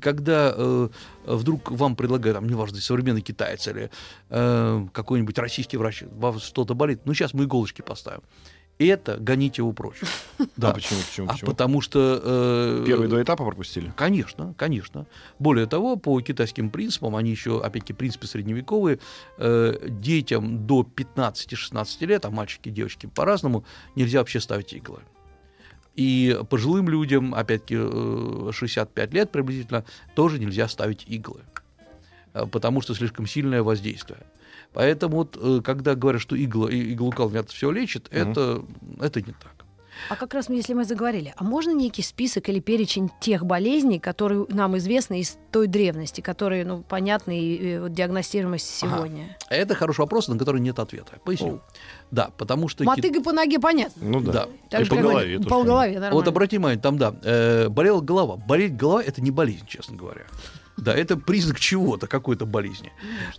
когда 0.00 0.52
э, 0.56 0.88
вдруг 1.26 1.70
вам 1.70 1.94
предлагают, 1.96 2.36
там, 2.38 2.48
неважно, 2.48 2.78
современный 2.80 3.20
китаец 3.20 3.66
или 3.68 3.90
э, 4.30 4.86
какой-нибудь 4.92 5.38
российский 5.38 5.76
врач, 5.76 6.04
вам 6.10 6.38
что-то 6.38 6.74
болит, 6.74 7.00
ну 7.04 7.12
сейчас 7.14 7.34
мы 7.34 7.44
иголочки 7.44 7.82
поставим. 7.82 8.22
Это 8.78 9.16
гоните 9.18 9.62
его 9.62 9.72
прочь. 9.72 10.00
Да. 10.56 10.72
почему, 10.72 11.00
почему, 11.08 11.26
А 11.28 11.32
почему? 11.32 11.50
потому 11.50 11.80
что... 11.80 12.20
э, 12.22 12.84
Первые 12.86 13.08
два 13.08 13.22
этапа 13.22 13.44
пропустили? 13.44 13.92
Конечно, 13.96 14.54
конечно. 14.58 15.06
Более 15.38 15.66
того, 15.66 15.96
по 15.96 16.20
китайским 16.20 16.70
принципам, 16.70 17.14
они 17.16 17.30
еще, 17.30 17.60
опять-таки, 17.62 17.92
принципы 17.92 18.26
средневековые, 18.26 18.98
э, 19.38 19.88
детям 19.88 20.66
до 20.66 20.82
15-16 20.82 22.06
лет, 22.06 22.24
а 22.24 22.30
мальчики 22.30 22.68
и 22.68 22.72
девочки 22.72 23.06
по-разному, 23.06 23.64
нельзя 23.94 24.18
вообще 24.18 24.40
ставить 24.40 24.72
иглы. 24.72 25.00
И 25.94 26.36
пожилым 26.50 26.88
людям, 26.88 27.34
опять-таки, 27.34 27.76
э, 27.78 28.50
65 28.52 29.14
лет 29.14 29.30
приблизительно, 29.30 29.84
тоже 30.16 30.40
нельзя 30.40 30.66
ставить 30.68 31.04
иглы, 31.06 31.42
э, 32.32 32.46
потому 32.46 32.80
что 32.80 32.94
слишком 32.94 33.26
сильное 33.28 33.62
воздействие. 33.62 34.18
Поэтому 34.74 35.16
вот, 35.18 35.38
э, 35.40 35.60
когда 35.64 35.94
говорят, 35.94 36.20
что 36.20 36.36
игла, 36.36 36.68
и- 36.70 36.92
иглоукалывание 36.92 37.44
все 37.44 37.70
лечит, 37.70 38.10
Мгм. 38.12 38.30
это, 38.32 38.62
это 39.00 39.20
не 39.20 39.32
так. 39.32 39.52
А 40.10 40.16
как 40.16 40.34
раз, 40.34 40.50
если 40.50 40.74
мы 40.74 40.84
заговорили, 40.84 41.32
а 41.36 41.44
можно 41.44 41.70
некий 41.70 42.02
список 42.02 42.48
или 42.48 42.58
перечень 42.58 43.10
тех 43.20 43.46
болезней, 43.46 44.00
которые 44.00 44.44
нам 44.48 44.76
известны 44.76 45.20
из 45.20 45.38
той 45.52 45.68
древности, 45.68 46.20
которые, 46.20 46.64
ну, 46.64 46.82
понятны 46.82 47.38
и, 47.40 47.54
и 47.74 47.78
вот 47.78 47.92
диагностируемы 47.92 48.58
сегодня? 48.58 49.36
Это 49.48 49.76
хороший 49.76 50.00
вопрос, 50.00 50.26
на 50.26 50.36
который 50.36 50.60
нет 50.60 50.80
ответа. 50.80 51.12
Поясню. 51.24 51.60
Да, 52.10 52.30
потому 52.36 52.66
что... 52.68 52.80
кит- 52.84 52.86
Мотыга 52.88 53.22
по 53.22 53.32
ноге 53.32 53.60
понятно. 53.60 54.02
Ну 54.04 54.20
да. 54.20 54.32
Да. 54.32 54.48
Так 54.68 54.80
И 54.80 54.84
же, 54.84 54.90
по 54.90 54.96
голове 54.96 55.38
По 55.38 55.62
голове, 55.62 55.92
нормально. 55.92 56.14
Вот 56.16 56.26
обрати 56.28 56.56
внимание, 56.58 56.80
там, 56.80 56.98
да, 56.98 57.14
э, 57.22 57.68
болела 57.68 58.00
голова. 58.00 58.36
Болеть 58.36 58.76
голова– 58.76 59.00
это 59.06 59.22
не 59.22 59.30
болезнь, 59.30 59.64
честно 59.68 59.96
говоря. 59.96 60.22
Да, 60.76 60.94
это 60.94 61.16
признак 61.16 61.60
чего-то, 61.60 62.06
какой-то 62.06 62.46
болезни. 62.46 62.92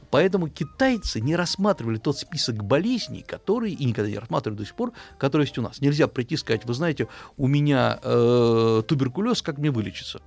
Поэтому 0.10 0.48
китайцы 0.48 1.20
не 1.20 1.36
рассматривали 1.36 1.98
тот 1.98 2.18
список 2.18 2.64
болезней, 2.64 3.24
которые, 3.28 3.74
и 3.74 3.86
никогда 3.86 4.10
не 4.10 4.18
рассматривали 4.18 4.58
до 4.60 4.66
сих 4.66 4.76
пор, 4.76 4.94
которые 5.18 5.46
есть 5.46 5.58
у 5.58 5.62
нас. 5.62 5.82
Нельзя 5.82 6.08
прийти 6.08 6.36
и 6.36 6.38
сказать, 6.38 6.66
вы 6.66 6.74
знаете, 6.74 7.08
у 7.38 7.48
меня 7.48 8.00
э, 8.02 8.84
туберкулез, 8.88 9.42
как 9.42 9.58
мне 9.58 9.72
вылечиться? 9.72 10.22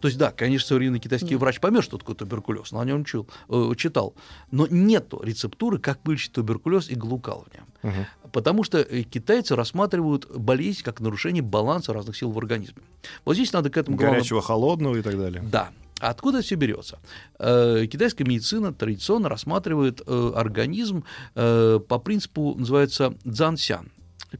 То 0.00 0.08
есть, 0.08 0.18
да, 0.18 0.30
конечно, 0.30 0.68
современный 0.68 0.98
китайский 0.98 1.34
Да. 1.34 1.38
врач 1.38 1.58
поймет, 1.58 1.82
что 1.82 1.96
такое 1.98 2.14
туберкулез, 2.14 2.70
но 2.70 2.80
о 2.80 2.84
нем 2.84 3.04
чул, 3.04 3.26
э, 3.48 3.72
читал. 3.76 4.14
Но 4.50 4.66
нету 4.68 5.20
рецептуры, 5.22 5.78
как 5.78 6.00
вылечить 6.04 6.32
туберкулез 6.32 6.90
и 6.90 6.94
иглоукалывание. 6.94 7.64
Мгм. 7.82 8.06
Потому 8.32 8.62
что 8.62 8.78
э, 8.78 9.02
китайцы 9.02 9.56
рассматривают 9.56 10.30
болезнь 10.36 10.82
как 10.82 11.00
нарушение 11.00 11.42
баланса 11.42 11.92
разных 11.92 12.16
сил 12.16 12.30
в 12.30 12.38
организме. 12.38 12.82
Вот 13.24 13.34
здесь 13.34 13.52
надо 13.52 13.70
к 13.70 13.76
этому 13.76 13.96
Горячего, 13.96 14.42
холодного 14.42 14.96
и 14.96 15.02
так 15.02 15.16
далее. 15.18 15.42
Да. 15.42 15.70
А 16.00 16.10
Откуда 16.10 16.42
все 16.42 16.56
берется? 16.56 16.98
Э, 17.38 17.86
Китайская 17.86 18.24
медицина 18.24 18.72
традиционно 18.72 19.28
рассматривает 19.28 20.02
э, 20.06 20.32
организм 20.34 21.04
э, 21.34 21.80
по 21.88 21.98
принципу, 21.98 22.54
называется 22.56 23.14
дзансян. 23.24 23.90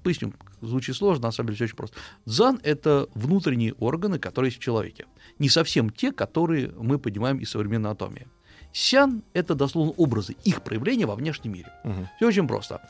Поясню, 0.03 0.35
звучит 0.61 0.97
сложно, 0.97 1.29
на 1.29 1.33
самом 1.33 1.49
деле 1.49 1.57
все 1.57 1.65
очень 1.65 1.77
просто. 1.77 1.97
Дзан– 2.27 2.61
это 2.63 3.09
внутренние 3.15 3.73
органы, 3.75 4.19
которые 4.19 4.49
есть 4.49 4.61
в 4.61 4.63
человеке. 4.63 5.07
Не 5.39 5.49
совсем 5.49 5.91
те, 5.91 6.13
которые 6.13 6.73
мы 6.77 6.99
понимаем 6.99 7.39
из 7.39 7.51
современной 7.51 7.91
анатомии. 7.91 8.27
Сян– 8.73 9.23
это 9.33 9.55
дословно 9.55 9.93
образы 9.93 10.37
их 10.45 10.63
проявления 10.63 11.07
во 11.07 11.15
внешнем 11.15 11.53
мире. 11.53 11.73
Мгм. 11.85 12.09
Все 12.17 12.27
очень 12.27 12.47
просто. 12.47 12.81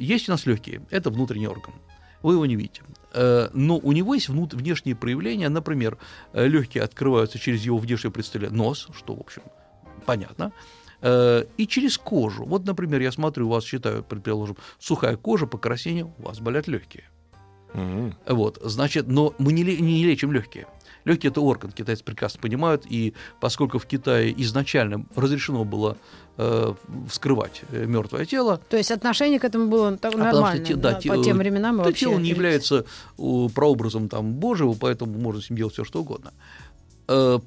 Есть 0.00 0.28
у 0.28 0.32
нас 0.32 0.46
легкие, 0.46 0.82
это 0.90 1.10
внутренний 1.10 1.46
орган. 1.46 1.74
Вы 2.22 2.34
его 2.34 2.46
не 2.46 2.56
видите. 2.56 2.82
Э, 3.14 3.48
Но 3.52 3.78
у 3.78 3.92
него 3.92 4.14
есть 4.14 4.28
внут- 4.28 4.54
внешние 4.54 4.94
проявления. 4.96 5.48
Например, 5.48 5.98
э, 6.32 6.46
легкие 6.46 6.84
открываются 6.84 7.38
через 7.38 7.62
его 7.66 7.78
внешнее 7.78 8.10
представление, 8.12 8.56
нос, 8.56 8.88
что, 8.96 9.14
в 9.14 9.20
общем, 9.20 9.42
понятно. 10.06 10.52
Э, 11.02 11.44
И 11.58 11.66
через 11.66 11.98
кожу. 11.98 12.44
Вот, 12.44 12.64
например, 12.64 13.00
я 13.00 13.12
смотрю, 13.12 13.46
у 13.46 13.50
вас, 13.50 13.64
считаю, 13.64 14.02
предположим, 14.02 14.56
сухая 14.78 15.16
кожа, 15.16 15.46
покраснение, 15.46 16.04
у 16.04 16.22
вас 16.22 16.40
болят 16.40 16.68
легкие. 16.68 17.04
Мгм. 17.74 18.14
Вот, 18.28 18.58
значит, 18.64 19.08
но 19.08 19.34
мы 19.38 19.52
не, 19.52 19.62
не 19.64 20.04
лечим 20.04 20.32
легкие. 20.32 20.66
Легкие 21.04 21.30
это 21.30 21.40
орган, 21.40 21.72
китайцы 21.72 22.04
прекрасно 22.04 22.40
понимают, 22.40 22.84
и 22.88 23.14
поскольку 23.40 23.78
в 23.78 23.86
Китае 23.86 24.34
изначально 24.42 25.04
разрешено 25.16 25.64
было 25.64 25.96
э, 26.36 26.74
вскрывать 27.08 27.62
мертвое 27.70 28.24
тело, 28.24 28.60
То 28.68 28.76
есть 28.76 28.90
отношение 28.90 29.40
к 29.40 29.44
этому 29.44 29.68
было 29.68 29.96
так, 29.96 30.14
А 30.14 30.18
нормально. 30.18 30.64
что 30.64 30.76
да, 30.76 30.94
по 30.94 31.22
тем 31.22 31.38
временам 31.38 31.80
это 31.80 31.92
тело 31.92 32.18
не 32.18 32.30
является 32.30 32.84
э, 33.18 33.48
прообразом 33.54 34.08
там, 34.08 34.34
Божьего, 34.34 34.74
поэтому 34.74 35.18
можно 35.18 35.40
с 35.40 35.50
ним 35.50 35.56
делать 35.56 35.74
все, 35.74 35.84
что 35.84 36.00
угодно. 36.00 36.32
Э, 37.08 37.38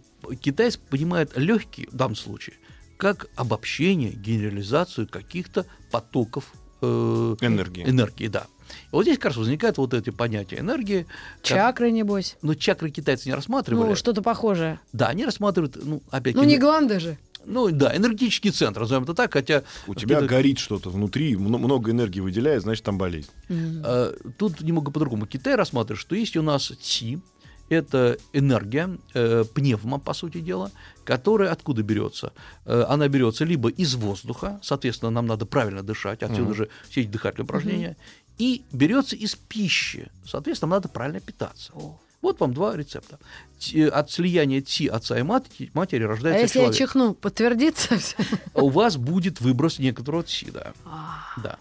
Китайцы 0.41 0.79
понимают 0.89 1.37
легкие, 1.37 1.87
в 1.89 1.95
данном 1.95 2.15
случае, 2.15 2.55
как 2.97 3.27
обобщение, 3.35 4.11
генерализацию 4.11 5.07
каких-то 5.07 5.65
потоков 5.91 6.51
э, 6.81 7.35
Энергии. 7.41 7.83
энергии, 7.87 8.27
да. 8.27 8.45
И 8.91 8.95
вот 8.95 9.03
здесь 9.03 9.17
как 9.17 9.25
раз 9.27 9.37
возникают 9.37 9.77
вот 9.77 9.93
эти 9.93 10.09
понятия 10.09 10.59
энергии. 10.59 11.03
как- 11.03 11.43
Чакры, 11.43 11.91
небось. 11.91 12.37
Но 12.41 12.55
чакры 12.55 12.89
китайцы 12.89 13.29
не 13.29 13.35
рассматривали. 13.35 13.89
Ну, 13.89 13.95
что-то 13.95 14.21
похожее. 14.21 14.79
Да, 14.93 15.07
они 15.07 15.25
рассматривают, 15.25 15.77
ну, 15.83 16.01
опять 16.11 16.35
Ну, 16.35 16.43
не 16.43 16.57
гланды 16.57 16.99
же. 16.99 17.17
ну, 17.45 17.69
да, 17.71 17.95
энергетический 17.95 18.49
центр, 18.51 18.81
назовем 18.81 19.03
это 19.03 19.13
так, 19.13 19.33
хотя 19.33 19.63
У 19.87 19.93
тебя 19.95 20.17
это- 20.17 20.25
горит 20.27 20.57
что-то 20.57 20.89
внутри, 20.89 21.35
мно- 21.37 21.57
много 21.59 21.91
энергии 21.91 22.19
выделяет, 22.21 22.63
значит, 22.63 22.83
там 22.83 22.97
болезнь. 22.97 23.29
Э, 23.49 24.13
Тут 24.37 24.61
немного 24.61 24.91
по-другому. 24.91 25.25
Китай 25.27 25.55
рассматривает, 25.55 25.99
что 26.01 26.15
есть 26.15 26.35
у 26.35 26.41
нас 26.41 26.71
ци, 26.81 27.19
это 27.69 28.17
энергия, 28.33 28.89
э, 29.13 29.43
пневма, 29.53 29.99
по 29.99 30.13
сути 30.13 30.39
дела, 30.39 30.71
которая 31.03 31.51
откуда 31.51 31.83
берется? 31.83 32.31
Э, 32.65 32.85
она 32.87 33.07
берется 33.07 33.45
либо 33.45 33.69
из 33.69 33.95
воздуха, 33.95 34.59
соответственно, 34.63 35.11
нам 35.11 35.25
надо 35.27 35.45
правильно 35.45 35.81
дышать, 35.83 36.23
отсюда 36.23 36.41
Мгм. 36.43 36.55
же 36.55 36.69
все 36.89 37.01
эти 37.01 37.07
дыхательные 37.09 37.45
упражнения, 37.45 37.97
и 38.37 38.63
берется 38.71 39.15
из 39.15 39.35
пищи, 39.35 40.07
соответственно, 40.27 40.69
нам 40.71 40.77
надо 40.77 40.89
правильно 40.89 41.19
питаться. 41.19 41.71
Вот 42.21 42.39
вам 42.39 42.53
два 42.53 42.75
рецепта. 42.75 43.19
Ти- 43.59 43.83
От 43.83 44.09
слияния 44.11 44.59
ти 44.61 44.87
отца 44.87 45.17
и 45.19 45.21
матери 45.21 46.03
А 46.03 46.07
рождается 46.07 46.41
если 46.41 46.59
я 46.59 46.65
человек. 46.65 46.77
чихну, 46.79 47.13
подтвердится? 47.13 47.97
У 48.55 48.69
вас 48.69 48.97
будет 48.97 49.41
выброс 49.41 49.77
некоторого 49.79 50.23
ти, 50.23 50.49
да. 50.51 50.73
А, 50.85 51.19
Да. 51.43 51.57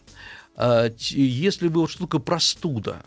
А, 0.56 0.88
т- 0.88 0.96
если 1.16 1.68
вы 1.68 1.80
вот 1.82 1.96
такое 1.98 2.20
простуда, 2.20 3.02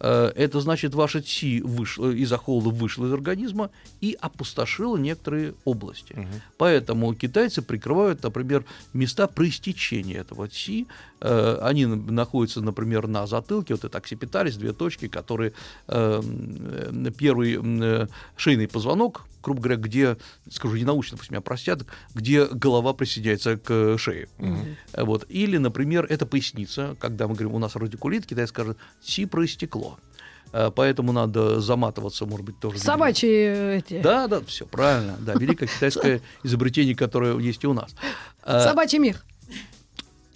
это 0.00 0.60
значит, 0.60 0.94
ваша 0.94 1.20
ТИ 1.20 1.60
вышла, 1.60 2.10
из-за 2.10 2.36
холода 2.36 2.70
вышла 2.70 3.06
из 3.06 3.12
организма 3.12 3.70
и 4.00 4.16
опустошила 4.20 4.96
некоторые 4.96 5.54
области. 5.64 6.12
Мгм. 6.12 6.28
Поэтому 6.56 7.14
китайцы 7.14 7.62
прикрывают, 7.62 8.22
например, 8.22 8.64
места 8.92 9.26
проистечения 9.26 10.18
этого 10.18 10.48
ци. 10.48 10.86
Э, 11.20 11.58
Они 11.62 11.86
находятся, 11.86 12.60
например, 12.60 13.08
на 13.08 13.26
затылке, 13.26 13.74
вот 13.74 13.84
это 13.84 13.98
occipitalis, 13.98 14.56
две 14.56 14.72
точки, 14.72 15.08
которые 15.08 15.52
э, 15.88 16.20
м, 16.22 17.06
э, 17.06 17.10
первый 17.10 17.58
э, 17.60 18.06
шейный 18.36 18.68
позвонок, 18.68 19.22
грубо 19.48 19.62
говоря, 19.62 19.80
где, 19.80 20.16
скажу 20.50 20.76
ненаучно, 20.76 21.16
пусть 21.16 21.30
меня 21.30 21.40
простят, 21.40 21.80
где 22.14 22.44
голова 22.46 22.92
присоединяется 22.92 23.56
к 23.56 23.96
шее. 23.98 24.28
Мгм. 24.38 24.76
Э, 24.92 25.04
Вот. 25.04 25.24
Или, 25.30 25.56
например, 25.56 26.06
это 26.08 26.26
поясница, 26.26 26.96
когда 27.00 27.26
мы 27.26 27.34
говорим, 27.34 27.54
у 27.54 27.58
нас 27.58 27.76
радикулит, 27.76 28.26
Китай 28.26 28.46
скажет, 28.46 28.76
ци 29.00 29.24
проистекло. 29.26 29.98
Э, 30.52 30.70
Поэтому 30.74 31.12
надо 31.12 31.60
заматываться, 31.60 32.26
может 32.26 32.44
быть, 32.44 32.60
тоже. 32.60 32.78
Собачьи 32.78 33.30
э, 33.30 33.76
эти. 33.78 34.02
Да, 34.02 34.26
да, 34.26 34.40
все 34.42 34.66
правильно. 34.66 35.16
Да, 35.20 35.32
великое 35.34 35.66
китайское 35.66 36.20
изобретение, 36.42 36.94
которое 36.94 37.38
есть 37.38 37.64
и 37.64 37.66
у 37.66 37.72
нас. 37.72 37.94
Э, 38.44 38.60
Собачий 38.60 38.98
мех. 38.98 39.24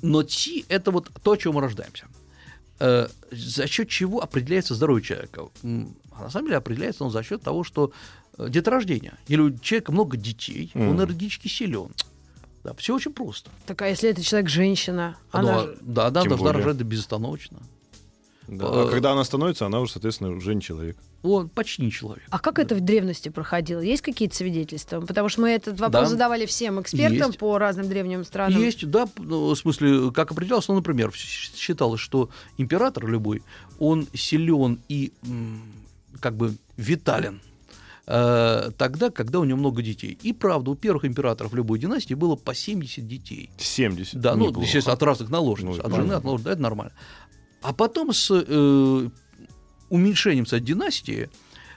Но 0.01 0.23
ТИ– 0.23 0.65
это 0.69 0.91
вот 0.91 1.11
то, 1.23 1.33
о 1.33 1.37
чем 1.37 1.55
мы 1.55 1.61
рождаемся. 1.61 2.07
Э, 2.81 3.09
за 3.31 3.67
счет 3.67 3.89
чего 3.89 4.23
определяется 4.23 4.75
здоровье 4.75 5.05
человека? 5.05 5.49
А 6.15 6.25
на 6.25 6.31
самом 6.31 6.47
деле 6.47 6.59
определяется 6.59 7.05
он 7.05 7.11
за 7.11 7.23
счет 7.23 7.43
того, 7.43 7.65
что 7.65 7.93
э, 8.39 8.49
деторождение. 8.49 9.15
Или 9.29 9.41
у 9.41 9.59
человека 9.59 9.93
много 9.93 10.17
детей, 10.17 10.71
он 10.75 10.83
Мгм. 10.83 10.97
энергетически 10.97 11.49
силен. 11.49 11.91
Да, 12.65 12.75
все 12.75 12.95
очень 12.95 13.13
просто. 13.13 13.51
Так, 13.67 13.83
а 13.83 13.89
если 13.89 14.09
это 14.11 14.23
человек-женщина? 14.23 15.17
Она 15.33 15.51
Она, 15.53 15.63
же- 15.65 15.79
да, 15.81 16.07
она 16.07 16.21
Тем 16.23 16.29
должна 16.31 16.47
более. 16.53 16.65
рожать 16.65 16.83
безостановочно. 16.83 17.59
Да. 18.49 18.65
Э, 18.67 18.69
А 18.87 18.91
когда 18.91 19.13
она 19.13 19.25
становится, 19.25 19.67
она 19.67 19.81
уже, 19.81 19.93
соответственно, 19.93 20.31
уже 20.31 20.55
не 20.55 20.61
человек. 20.61 20.97
Он 21.23 21.49
почти 21.49 21.83
не 21.85 21.93
человек. 21.93 22.25
А 22.31 22.39
как 22.41 22.59
это 22.59 22.75
в 22.75 22.81
древности 22.81 23.29
проходило? 23.29 23.81
Есть 23.81 24.03
какие-то 24.03 24.35
свидетельства? 24.35 25.01
Потому 25.01 25.29
что 25.29 25.43
мы 25.43 25.51
этот 25.51 25.79
вопрос 25.79 26.05
Да. 26.05 26.07
задавали 26.11 26.47
всем 26.47 26.81
экспертам 26.81 27.29
Есть. 27.29 27.39
по 27.39 27.57
разным 27.59 27.89
древним 27.89 28.25
странам. 28.25 28.61
Есть, 28.61 28.89
да, 28.91 29.09
ну, 29.19 29.51
в 29.51 29.57
смысле, 29.57 30.11
как 30.11 30.33
определялось, 30.33 30.67
ну, 30.67 30.75
например, 30.75 31.13
считалось, 31.15 32.01
что 32.01 32.29
император 32.59 33.07
любой, 33.07 33.43
он 33.79 34.09
силен 34.15 34.81
и 34.89 35.13
как 36.21 36.37
бы 36.37 36.57
витален 36.77 37.41
э, 38.07 38.71
тогда, 38.77 39.11
когда 39.11 39.41
у 39.41 39.45
него 39.45 39.59
много 39.59 39.83
детей. 39.83 40.19
И 40.23 40.33
правда, 40.33 40.71
у 40.71 40.75
первых 40.75 41.05
императоров 41.05 41.55
любой 41.55 41.79
династии 41.79 42.15
было 42.15 42.37
по 42.37 42.55
70 42.55 43.07
детей. 43.07 43.51
70. 43.59 44.21
Да, 44.21 44.35
ну, 44.37 44.49
Неплохо. 44.49 44.67
естественно, 44.67 44.95
от 44.95 45.03
разных 45.03 45.31
наложниц, 45.31 45.77
Ну, 45.79 45.83
от 45.83 45.95
жены, 45.95 46.13
от 46.15 46.25
наложниц, 46.25 46.45
да, 46.45 46.53
это 46.53 46.63
нормально. 46.63 46.93
А 47.63 47.73
потом 47.73 48.13
с 48.13 48.29
э, 48.31 49.09
уменьшением, 49.89 50.45
кстати, 50.45 50.63
династии 50.63 51.31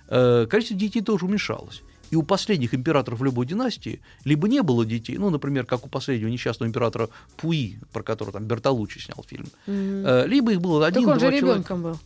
э, 0.10 0.46
количество 0.50 0.77
детей 0.77 1.01
тоже 1.01 1.25
уменьшалось. 1.25 1.82
И 2.12 2.15
у 2.15 2.22
последних 2.24 2.74
императоров 2.75 3.22
любой 3.22 3.46
династии 3.48 4.00
либо 4.25 4.48
не 4.48 4.62
было 4.62 4.86
детей, 4.86 5.17
ну, 5.17 5.29
например, 5.32 5.65
как 5.65 5.86
у 5.86 5.89
последнего 5.89 6.29
несчастного 6.29 6.70
императора 6.70 7.10
Пуи, 7.38 7.79
про 7.91 8.03
которого 8.03 8.32
там 8.34 8.46
Бертолуччи 8.46 9.00
снял 9.00 9.24
фильм, 9.27 9.48
э, 9.65 10.25
либо 10.27 10.51
их 10.53 10.62
было 10.62 10.82
Так 10.86 10.96
один, 10.96 11.10
он 11.10 11.15
же 11.15 11.20
человека. 11.22 11.46
ребенком 11.48 11.82
был. 11.84 11.98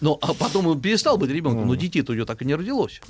Ну, 0.00 0.18
а 0.20 0.34
потом 0.34 0.66
он 0.66 0.80
перестал 0.80 1.16
быть 1.18 1.30
ребенком, 1.30 1.62
но 1.66 1.72
Мгм. 1.72 1.78
детей-то 1.78 2.12
у 2.12 2.14
него 2.14 2.24
так 2.26 2.40
и 2.42 2.44
не 2.44 2.54
родилось. 2.54 3.00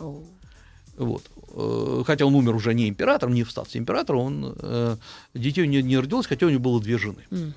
Вот. 0.96 1.22
Э, 1.56 2.02
Хотя 2.06 2.26
он 2.26 2.34
умер 2.34 2.54
уже 2.54 2.74
не 2.74 2.88
императором, 2.88 3.34
не 3.34 3.42
в 3.44 3.50
статусе 3.50 3.78
императора, 3.78 4.16
он, 4.18 4.54
э, 4.58 4.96
детей 5.34 5.66
него 5.66 5.86
не 5.86 5.98
родилось, 5.98 6.26
хотя 6.26 6.46
у 6.46 6.50
него 6.50 6.60
было 6.60 6.80
две 6.80 6.98
жены. 6.98 7.22
Мгм. 7.30 7.54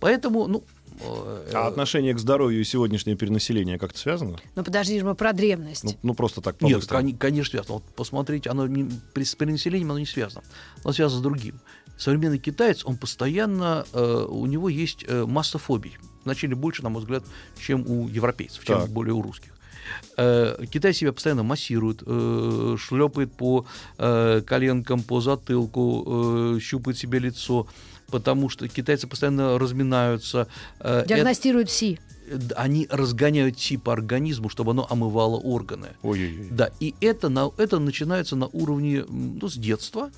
Поэтому, 0.00 0.46
ну... 0.46 0.64
э, 1.00 1.50
А 1.54 1.66
отношение 1.68 2.14
к 2.14 2.18
здоровью 2.18 2.60
и 2.60 2.64
сегодняшнее 2.64 3.16
перенаселение 3.16 3.78
как-то 3.78 3.98
связано? 3.98 4.38
Ну 4.54 4.64
подожди, 4.64 5.02
мы 5.02 5.14
про 5.14 5.32
древность. 5.32 5.84
Ну, 5.84 5.94
ну, 6.02 6.14
просто 6.14 6.40
так 6.40 6.60
Нет, 6.62 6.84
кони- 6.86 7.12
конечно, 7.12 7.50
связано. 7.52 7.74
Вот 7.74 7.84
посмотрите, 7.94 8.50
оно 8.50 8.66
не- 8.66 8.90
при- 9.14 9.24
с 9.24 9.34
перенаселением 9.34 9.90
оно 9.90 9.98
не 10.00 10.06
связано. 10.06 10.42
Оно 10.84 10.92
связано 10.92 11.20
с 11.20 11.22
другим. 11.22 11.60
Современный 11.96 12.38
китаец, 12.38 12.84
он 12.84 12.96
постоянно, 12.96 13.84
э, 13.92 14.26
у 14.28 14.46
него 14.46 14.68
есть 14.68 15.04
э, 15.08 15.24
масса 15.26 15.58
фобий. 15.58 15.96
Значительно 16.24 16.56
больше, 16.56 16.82
на 16.82 16.90
мой 16.90 17.02
взгляд, 17.02 17.24
чем 17.60 17.84
у 17.90 18.06
европейцев, 18.08 18.64
чем 18.64 18.80
Так. 18.82 18.90
более 18.90 19.14
у 19.14 19.22
русских. 19.22 19.50
Э, 20.16 20.64
Китай 20.70 20.92
себя 20.92 21.12
постоянно 21.12 21.42
массирует, 21.42 22.02
э, 22.04 22.76
шлепает 22.78 23.32
по 23.32 23.66
э, 23.98 24.42
коленкам, 24.46 25.02
по 25.02 25.20
затылку, 25.20 26.58
щупает 26.60 26.98
себе 26.98 27.18
лицо, 27.18 27.66
потому 28.10 28.48
что 28.48 28.68
китайцы 28.68 29.06
постоянно 29.06 29.58
разминаются. 29.58 30.48
Диагностируют 30.80 31.70
СИ. 31.70 31.98
они 32.56 32.86
разгоняют 32.90 33.56
чи 33.56 33.76
по 33.76 33.92
организму, 33.92 34.48
чтобы 34.48 34.72
оно 34.72 34.86
омывало 34.90 35.36
органы. 35.36 35.88
Ой-ой-ой. 36.02 36.48
Да, 36.50 36.70
и 36.80 36.94
это, 37.00 37.28
на, 37.28 37.50
это 37.56 37.78
начинается 37.78 38.36
на 38.36 38.46
уровне 38.48 39.04
ну, 39.08 39.48
с 39.48 39.54
детства. 39.54 40.10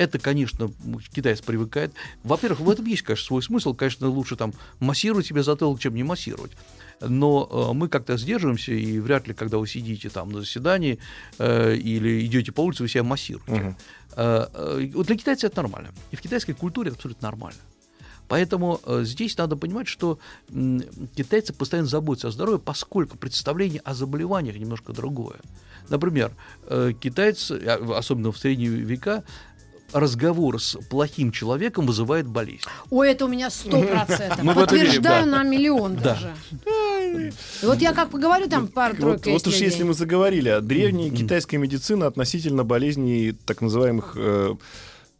Это, 0.00 0.18
конечно, 0.18 0.70
м, 0.84 0.98
китаец 1.14 1.42
привыкает. 1.42 1.92
Во-первых, 2.24 2.60
в 2.60 2.70
этом 2.70 2.86
есть, 2.86 3.02
конечно, 3.02 3.26
свой 3.26 3.42
смысл. 3.42 3.74
Конечно, 3.74 4.08
лучше 4.08 4.34
там 4.34 4.54
массировать 4.78 5.26
себе 5.26 5.42
затылок, 5.42 5.78
чем 5.78 5.94
не 5.94 6.02
массировать. 6.02 6.52
Но 7.00 7.48
э, 7.50 7.74
мы 7.74 7.88
как-то 7.88 8.16
сдерживаемся, 8.16 8.72
и 8.72 8.98
вряд 8.98 9.26
ли, 9.26 9.34
когда 9.34 9.58
вы 9.58 9.66
сидите 9.66 10.10
там 10.10 10.30
на 10.30 10.40
заседании 10.40 10.98
э, 11.38 11.74
или 11.74 12.24
идете 12.26 12.52
по 12.52 12.60
улице, 12.60 12.82
вы 12.82 12.88
себя 12.88 13.04
массируете. 13.04 13.52
Мгм. 13.52 13.76
Э, 14.16 14.46
э, 14.52 14.90
вот 14.94 15.06
для 15.06 15.16
китайца 15.16 15.46
это 15.46 15.62
нормально. 15.62 15.90
И 16.10 16.16
в 16.16 16.20
китайской 16.20 16.52
культуре 16.52 16.88
это 16.88 16.96
абсолютно 16.96 17.28
нормально. 17.28 17.60
Поэтому 18.28 18.80
э, 18.84 19.02
здесь 19.04 19.36
надо 19.38 19.56
понимать, 19.56 19.88
что 19.88 20.20
китайцы 21.16 21.52
постоянно 21.52 21.88
заботятся 21.88 22.28
о 22.28 22.30
здоровье, 22.30 22.60
поскольку 22.60 23.18
представление 23.18 23.80
о 23.80 23.92
заболеваниях 23.92 24.56
немножко 24.56 24.92
другое. 24.92 25.40
Например, 25.88 26.30
э, 26.66 26.92
китайцы, 26.98 27.60
а, 27.66 27.98
особенно 27.98 28.30
в 28.30 28.38
средние 28.38 28.70
века, 28.70 29.24
разговор 29.92 30.60
с 30.60 30.76
плохим 30.88 31.32
человеком 31.32 31.86
вызывает 31.86 32.26
болезнь. 32.26 32.64
Ой, 32.90 33.10
это 33.10 33.24
у 33.24 33.28
меня 33.28 33.50
сто 33.50 33.80
процентов. 33.82 34.38
Это 34.38 34.54
Подтверждаю 34.54 35.24
да. 35.26 35.38
на 35.38 35.42
миллион 35.42 35.96
Да. 35.96 36.02
даже. 36.14 36.34
И 37.62 37.66
Вот 37.66 37.80
я 37.80 37.92
как 37.92 38.10
поговорю, 38.10 38.48
там 38.48 38.62
Вот, 38.62 38.72
пара-тройка 38.74 39.30
вот 39.30 39.46
уж 39.46 39.54
если 39.56 39.82
мы 39.82 39.94
заговорили, 39.94 40.48
а 40.48 40.60
древняя 40.60 41.08
Мгм. 41.08 41.16
китайская 41.16 41.58
медицина 41.58 42.06
относительно 42.06 42.64
болезней 42.64 43.32
так 43.32 43.60
называемых 43.60 44.14
э, 44.16 44.54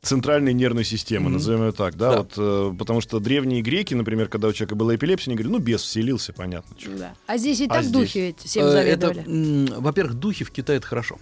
центральной 0.02 0.54
нервной 0.54 0.84
системы, 0.84 1.24
Мгм. 1.26 1.32
назовем 1.34 1.66
ее 1.66 1.72
так, 1.72 1.96
да, 1.96 2.10
Да. 2.12 2.16
вот, 2.18 2.32
э, 2.36 2.74
потому 2.78 3.00
что 3.00 3.18
древние 3.20 3.60
греки, 3.62 3.92
например, 3.94 4.28
когда 4.28 4.48
у 4.48 4.52
человека 4.52 4.74
была 4.74 4.94
эпилепсия, 4.94 5.30
они 5.30 5.36
говорили, 5.36 5.52
ну, 5.52 5.58
бес 5.62 5.82
вселился, 5.82 6.32
понятно. 6.32 6.74
Да. 6.96 7.12
А 7.26 7.36
здесь 7.36 7.60
ведь 7.60 7.70
А 7.70 7.74
так 7.74 7.84
здесь? 7.84 7.92
духи 7.92 8.18
ведь 8.18 8.38
всем 8.42 8.64
Э, 8.66 8.68
это, 8.70 9.08
заведовали. 9.08 9.24
м, 9.26 9.82
во-первых, 9.82 10.14
духи 10.14 10.44
в 10.44 10.50
Китае 10.50 10.78
это 10.78 10.86
хорошо. 10.86 11.18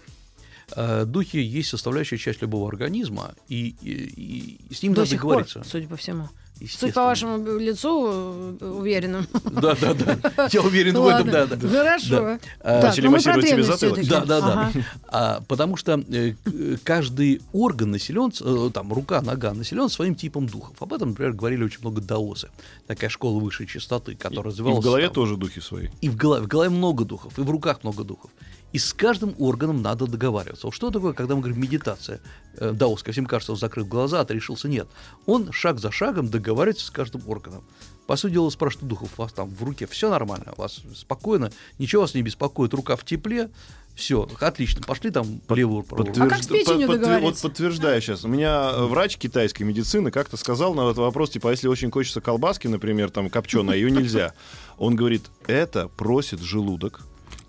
Э, 0.77 1.05
Духи 1.07 1.39
есть 1.39 1.69
составляющая 1.71 2.19
часть 2.19 2.43
любого 2.43 2.69
организма, 2.69 3.35
и, 3.49 3.75
и- 3.81 4.59
и 4.71 4.75
с 4.75 4.83
ним 4.83 4.95
До 4.95 5.01
надо 5.01 5.11
сих 5.11 5.23
пор, 5.23 5.31
договориться. 5.45 5.63
судя 5.65 5.89
по 5.89 5.97
всему. 5.97 6.29
Судя 6.59 6.65
естественно. 6.67 6.93
по 6.93 7.03
вашему 7.05 7.59
лицу, 7.61 8.57
э, 8.61 8.65
уверенным. 8.69 9.29
Да, 9.45 9.77
да, 9.81 9.95
да. 9.95 10.49
Я 10.53 10.61
уверен 10.63 10.99
в 10.99 11.07
этом, 11.07 11.31
да, 11.31 11.47
да. 11.47 11.57
Хорошо. 11.69 12.39
Начали 12.65 13.07
ну 13.07 13.13
мы 13.13 13.21
про 13.23 13.37
массировать 13.37 13.49
себе 13.49 13.63
затылок. 13.63 14.07
Да, 14.09 14.25
да, 14.25 14.41
да. 14.41 14.73
А, 15.07 15.41
потому 15.47 15.77
что 15.77 16.03
э, 16.11 16.35
каждый 16.83 17.41
орган 17.53 17.93
населен, 17.93 18.33
там, 18.73 18.93
рука, 18.93 19.23
нога 19.23 19.55
населен 19.55 19.89
своим 19.89 20.17
типом 20.17 20.49
духов. 20.49 20.75
Об 20.83 20.93
этом, 20.93 21.11
например, 21.11 21.33
говорили 21.33 21.63
очень 21.63 21.81
много 21.81 22.01
даосы. 22.01 22.49
Такая 22.89 23.09
школа 23.09 23.39
высшей 23.39 23.67
частоты, 23.69 24.17
которая 24.17 24.47
И 24.47 24.49
развивалась. 24.49 24.81
в 24.81 24.83
голове 24.83 25.09
тоже 25.11 25.37
духи 25.37 25.61
свои. 25.61 25.89
И 26.01 26.09
в 26.09 26.17
голове, 26.17 26.43
в 26.45 26.49
голове 26.49 26.71
много 26.71 27.05
духов, 27.05 27.39
и 27.39 27.43
в 27.43 27.49
руках 27.51 27.85
много 27.85 28.03
духов. 28.03 28.31
И 28.73 28.79
с 28.79 28.93
каждым 28.93 29.35
органом 29.39 29.81
надо 29.81 30.07
договариваться. 30.07 30.67
Вот 30.67 30.75
что 30.75 30.91
такое, 30.91 31.15
когда 31.15 31.35
мы 31.35 31.41
говорим 31.41 31.61
медитация? 31.61 32.21
Э, 32.59 32.73
Даоска, 32.73 33.13
всем 33.13 33.25
кажется, 33.25 33.53
он 33.53 33.59
закрыл 33.59 33.87
глаза, 33.87 34.21
отрешился. 34.21 34.69
Нет. 34.69 34.89
Он 35.25 35.53
шаг 35.53 35.79
за 35.79 35.91
шагом 35.91 36.29
договаривается 36.29 36.87
с 36.87 36.91
каждым 36.91 37.23
органом. 37.27 37.65
По 38.07 38.17
сути 38.17 38.35
дела, 38.35 38.51
спрашивает 38.51 38.89
духов, 38.89 39.11
у 39.17 39.23
вас 39.23 39.33
там 39.33 39.49
в 39.51 39.63
руке 39.63 39.87
все 39.87 40.11
нормально, 40.11 40.53
у 40.57 40.61
вас 40.63 40.81
спокойно, 40.95 41.51
ничего 41.79 42.03
вас 42.03 42.15
не 42.15 42.23
беспокоит, 42.23 42.73
рука 42.73 42.97
в 42.97 43.05
тепле, 43.05 43.51
все, 43.95 44.27
отлично, 44.41 44.81
пошли 44.83 45.11
там 45.11 45.41
левую 45.51 45.83
правую 45.83 46.07
руку. 46.15 46.23
А 46.23 46.29
как 46.29 46.43
с 46.43 46.47
печенью 46.47 46.87
под- 46.87 46.97
под- 46.97 47.01
договориться? 47.03 47.43
Вот 47.43 47.51
подтверждаю 47.53 48.01
сейчас. 48.01 48.25
У 48.25 48.29
меня 48.29 48.73
врач 48.85 49.17
китайской 49.19 49.65
медицины 49.65 50.11
как-то 50.11 50.37
сказал 50.39 50.73
на 50.73 50.83
этот 50.83 50.99
вопрос, 50.99 51.31
типа, 51.31 51.49
а 51.49 51.53
если 51.53 51.69
очень 51.69 51.91
хочется 51.91 52.21
колбаски, 52.23 52.67
например, 52.67 53.11
там, 53.11 53.29
копченой, 53.29 53.77
ее 53.79 53.91
нельзя. 53.91 54.33
Он 54.79 54.95
говорит, 54.97 55.25
это 55.47 55.89
просит 55.89 56.41
желудок, 56.41 57.03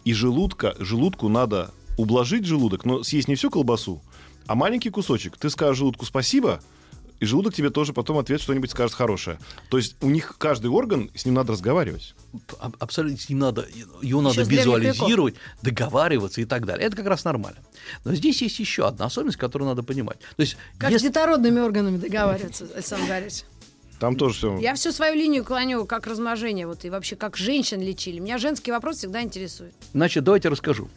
и 0.06 0.14
желудка, 0.14 0.76
желудку 0.80 1.30
надо 1.30 1.72
ублажить 1.98 2.46
желудок, 2.46 2.86
но 2.86 3.04
съесть 3.04 3.28
не 3.28 3.36
всю 3.36 3.50
колбасу, 3.50 4.02
а 4.48 4.56
маленький 4.56 4.90
кусочек. 4.90 5.38
Ты 5.38 5.50
скажешь 5.50 5.78
желудку 5.78 6.06
спасибо, 6.06 6.62
и 7.20 7.26
желудок 7.26 7.54
тебе 7.54 7.70
тоже 7.70 7.92
потом 7.92 8.18
ответ 8.18 8.40
что-нибудь 8.40 8.72
скажет 8.72 8.96
хорошее. 8.96 9.38
То 9.70 9.76
есть 9.78 9.98
у 10.02 10.10
них 10.10 10.36
каждый 10.38 10.68
орган, 10.68 11.12
с 11.14 11.26
ним 11.26 11.36
надо 11.36 11.52
разговаривать. 11.52 12.16
Аб- 12.60 12.78
Абсолютно 12.80 13.18
с 13.18 13.28
ним 13.28 13.40
надо, 13.40 13.68
его 14.02 14.22
надо 14.22 14.46
с 14.46 14.48
древних 14.48 14.66
визуализировать, 14.66 15.36
договариваться 15.62 16.40
и 16.40 16.46
так 16.46 16.66
далее. 16.66 16.88
Это 16.88 16.96
как 16.96 17.08
раз 17.08 17.26
нормально. 17.26 17.60
Но 18.06 18.16
здесь 18.16 18.42
есть 18.42 18.58
еще 18.60 18.88
одна 18.88 19.06
особенность, 19.08 19.38
которую 19.38 19.68
надо 19.68 19.84
понимать. 19.84 20.20
То 20.38 20.42
есть, 20.44 20.56
Как 20.78 20.92
с 20.92 20.94
если- 20.94 21.08
детородными 21.10 21.60
органами 21.60 21.98
договариваться, 21.98 22.70
Александр 22.74 23.08
Гарич? 23.08 23.44
Там 24.00 24.16
тоже 24.16 24.36
все... 24.36 24.58
Я 24.60 24.74
всю 24.76 24.92
свою 24.92 25.16
линию 25.16 25.44
клоню 25.44 25.86
как 25.86 26.08
размножение, 26.08 26.66
вот 26.66 26.86
и 26.86 26.90
вообще 26.90 27.16
как 27.16 27.36
женщин 27.36 27.82
лечили. 27.82 28.20
Меня 28.20 28.38
женский 28.38 28.72
вопрос 28.72 28.98
всегда 28.98 29.22
интересует. 29.22 29.74
значит, 29.94 30.24
давайте 30.24 30.50
расскажу. 30.50 30.88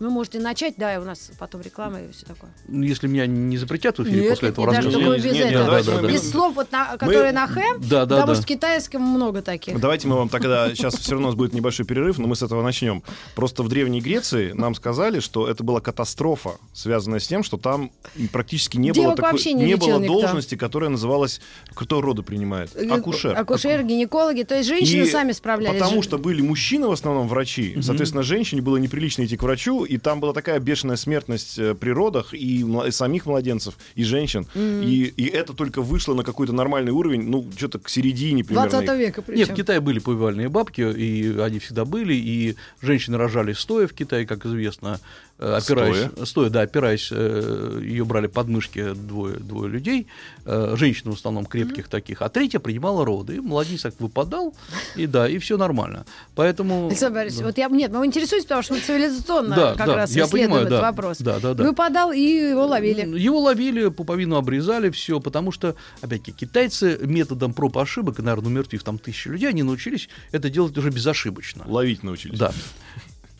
Вы 0.00 0.08
можете 0.08 0.40
начать, 0.40 0.74
да, 0.78 0.94
и 0.94 0.98
у 0.98 1.04
нас 1.04 1.30
потом 1.38 1.60
реклама 1.60 2.00
и 2.00 2.10
все 2.10 2.24
такое. 2.24 2.50
Ну, 2.66 2.82
Если 2.82 3.06
меня 3.06 3.26
не 3.26 3.58
запретят 3.58 3.98
в 3.98 4.02
эфире 4.02 4.22
Нет, 4.22 4.30
после 4.30 4.48
нет, 4.48 4.52
этого 4.54 4.66
нет, 4.66 4.74
даже 4.74 4.86
рассказа. 4.88 5.04
такое 5.04 5.16
Нет, 5.18 5.26
без 5.26 5.32
нет, 5.34 5.44
нет, 5.44 5.52
этого. 5.52 5.66
давайте 5.66 5.90
мы- 5.90 6.12
Без 6.12 6.30
слов, 6.30 6.54
вот 6.54 6.72
на, 6.72 6.96
которые 6.96 7.32
на 7.32 7.46
х, 7.46 7.60
Да, 7.80 8.06
да, 8.06 8.16
потому 8.16 8.26
да. 8.28 8.34
что 8.34 8.42
в 8.42 8.46
китайском 8.46 9.02
много 9.02 9.42
таких. 9.42 9.78
Давайте 9.78 10.08
мы 10.08 10.16
вам 10.16 10.30
тогда 10.30 10.70
сейчас 10.74 10.94
все 10.96 11.12
равно 11.12 11.28
у 11.28 11.30
нас 11.30 11.36
будет 11.36 11.52
небольшой 11.52 11.84
перерыв, 11.84 12.16
но 12.16 12.26
мы 12.28 12.34
с 12.34 12.42
этого 12.42 12.62
начнем. 12.62 13.02
Просто 13.34 13.62
в 13.62 13.68
Древней 13.68 14.00
Греции 14.00 14.52
нам 14.52 14.74
сказали, 14.74 15.20
что 15.20 15.46
это 15.46 15.62
была 15.62 15.82
катастрофа, 15.82 16.52
связанная 16.72 17.18
с 17.18 17.26
тем, 17.26 17.42
что 17.42 17.58
там 17.58 17.90
практически 18.32 18.78
не 18.78 18.92
Девок 18.92 19.16
было, 19.18 19.26
вообще 19.26 19.52
не 19.52 19.66
лечил 19.66 19.78
было 19.86 19.98
никто. 19.98 20.20
должности, 20.22 20.54
которая 20.56 20.88
называлась 20.88 21.42
кто 21.74 22.00
роды 22.00 22.22
принимает? 22.22 22.70
Акушер. 22.90 23.38
Акушер, 23.38 23.82
гинекологи, 23.82 24.44
то 24.44 24.56
есть 24.56 24.66
женщины 24.66 25.02
И 25.02 25.10
сами 25.10 25.32
справлялись. 25.32 25.78
Потому 25.78 26.02
что 26.02 26.16
были 26.16 26.40
мужчины 26.40 26.88
в 26.88 26.92
основном 26.92 27.28
врачи, 27.28 27.76
соответственно, 27.82 28.22
женщине 28.22 28.62
было 28.62 28.78
неприлично 28.78 29.26
идти 29.26 29.36
к 29.36 29.42
врачу, 29.42 29.84
и 29.90 29.98
там 29.98 30.20
была 30.20 30.32
такая 30.32 30.60
бешеная 30.60 30.94
смертность 30.94 31.58
э, 31.58 31.74
при 31.74 31.90
родах 31.90 32.32
и, 32.32 32.60
и 32.60 32.90
самих 32.92 33.26
младенцев, 33.26 33.76
и 33.96 34.04
женщин. 34.04 34.46
И, 34.54 35.12
и 35.16 35.26
это 35.26 35.52
только 35.52 35.82
вышло 35.82 36.14
на 36.14 36.22
какой-то 36.22 36.52
нормальный 36.52 36.92
уровень, 36.92 37.22
ну, 37.22 37.44
что-то 37.56 37.80
к 37.80 37.88
середине 37.88 38.44
примерно. 38.44 38.70
20 38.70 38.98
века 38.98 39.22
причем. 39.22 39.38
Нет, 39.40 39.50
в 39.50 39.54
Китае 39.54 39.80
были 39.80 39.98
повивальные 39.98 40.48
бабки, 40.48 40.82
и 40.82 41.36
они 41.40 41.58
всегда 41.58 41.84
были, 41.84 42.14
и 42.14 42.54
женщины 42.80 43.18
рожали 43.18 43.52
стоя 43.52 43.88
в 43.88 43.92
Китае, 43.92 44.26
как 44.26 44.46
известно, 44.46 45.00
опираясь, 45.40 46.10
стоя, 46.24 46.50
да, 46.50 46.62
опираясь, 46.62 47.08
э, 47.10 47.80
ее 47.82 48.04
брали 48.04 48.26
под 48.26 48.48
мышки 48.48 48.92
двое, 48.92 49.36
двое 49.36 49.70
людей, 49.70 50.06
э, 50.44 50.74
женщин 50.76 51.10
в 51.10 51.14
основном 51.14 51.46
крепких 51.46 51.88
таких, 51.88 52.22
а 52.22 52.28
третья 52.28 52.58
принимала 52.58 53.04
роды, 53.04 53.36
и 53.36 53.40
младенец 53.40 53.82
так 53.82 53.94
выпадал, 53.98 54.54
и 54.96 55.06
да, 55.06 55.28
и 55.28 55.38
все 55.38 55.56
нормально. 55.56 56.04
Поэтому... 56.34 56.88
Александр 56.88 57.20
Борисович, 57.20 57.44
вот 57.44 57.58
я, 57.58 57.68
нет, 57.68 57.92
мы 57.92 58.04
интересуетесь, 58.06 58.44
потому 58.44 58.62
что 58.62 58.74
мы 58.74 58.80
цивилизационно 58.80 59.56
Да, 59.56 59.74
как 59.74 59.86
да, 59.86 59.96
раз 59.96 60.10
я 60.12 60.24
исследуем 60.24 60.50
понимаю, 60.50 60.66
этот 60.66 60.80
да. 60.80 60.82
вопрос. 60.82 61.18
Да, 61.18 61.40
да, 61.40 61.54
да. 61.54 61.64
Выпадал, 61.64 62.12
и 62.12 62.20
его 62.20 62.66
ловили. 62.66 63.18
Его 63.18 63.40
ловили, 63.40 63.88
пуповину 63.88 64.36
обрезали, 64.36 64.90
все, 64.90 65.20
потому 65.20 65.52
что, 65.52 65.74
опять-таки, 66.00 66.32
китайцы 66.32 66.98
методом 67.02 67.54
проб 67.54 67.76
и 67.76 67.80
ошибок, 67.80 68.18
и, 68.18 68.22
наверное, 68.22 68.48
умертвив 68.48 68.82
там 68.82 68.98
тысячи 68.98 69.28
людей, 69.28 69.48
они 69.48 69.62
научились 69.62 70.08
это 70.32 70.50
делать 70.50 70.76
уже 70.76 70.90
безошибочно. 70.90 71.64
Ловить 71.66 72.02
научились. 72.02 72.38
Да. 72.38 72.52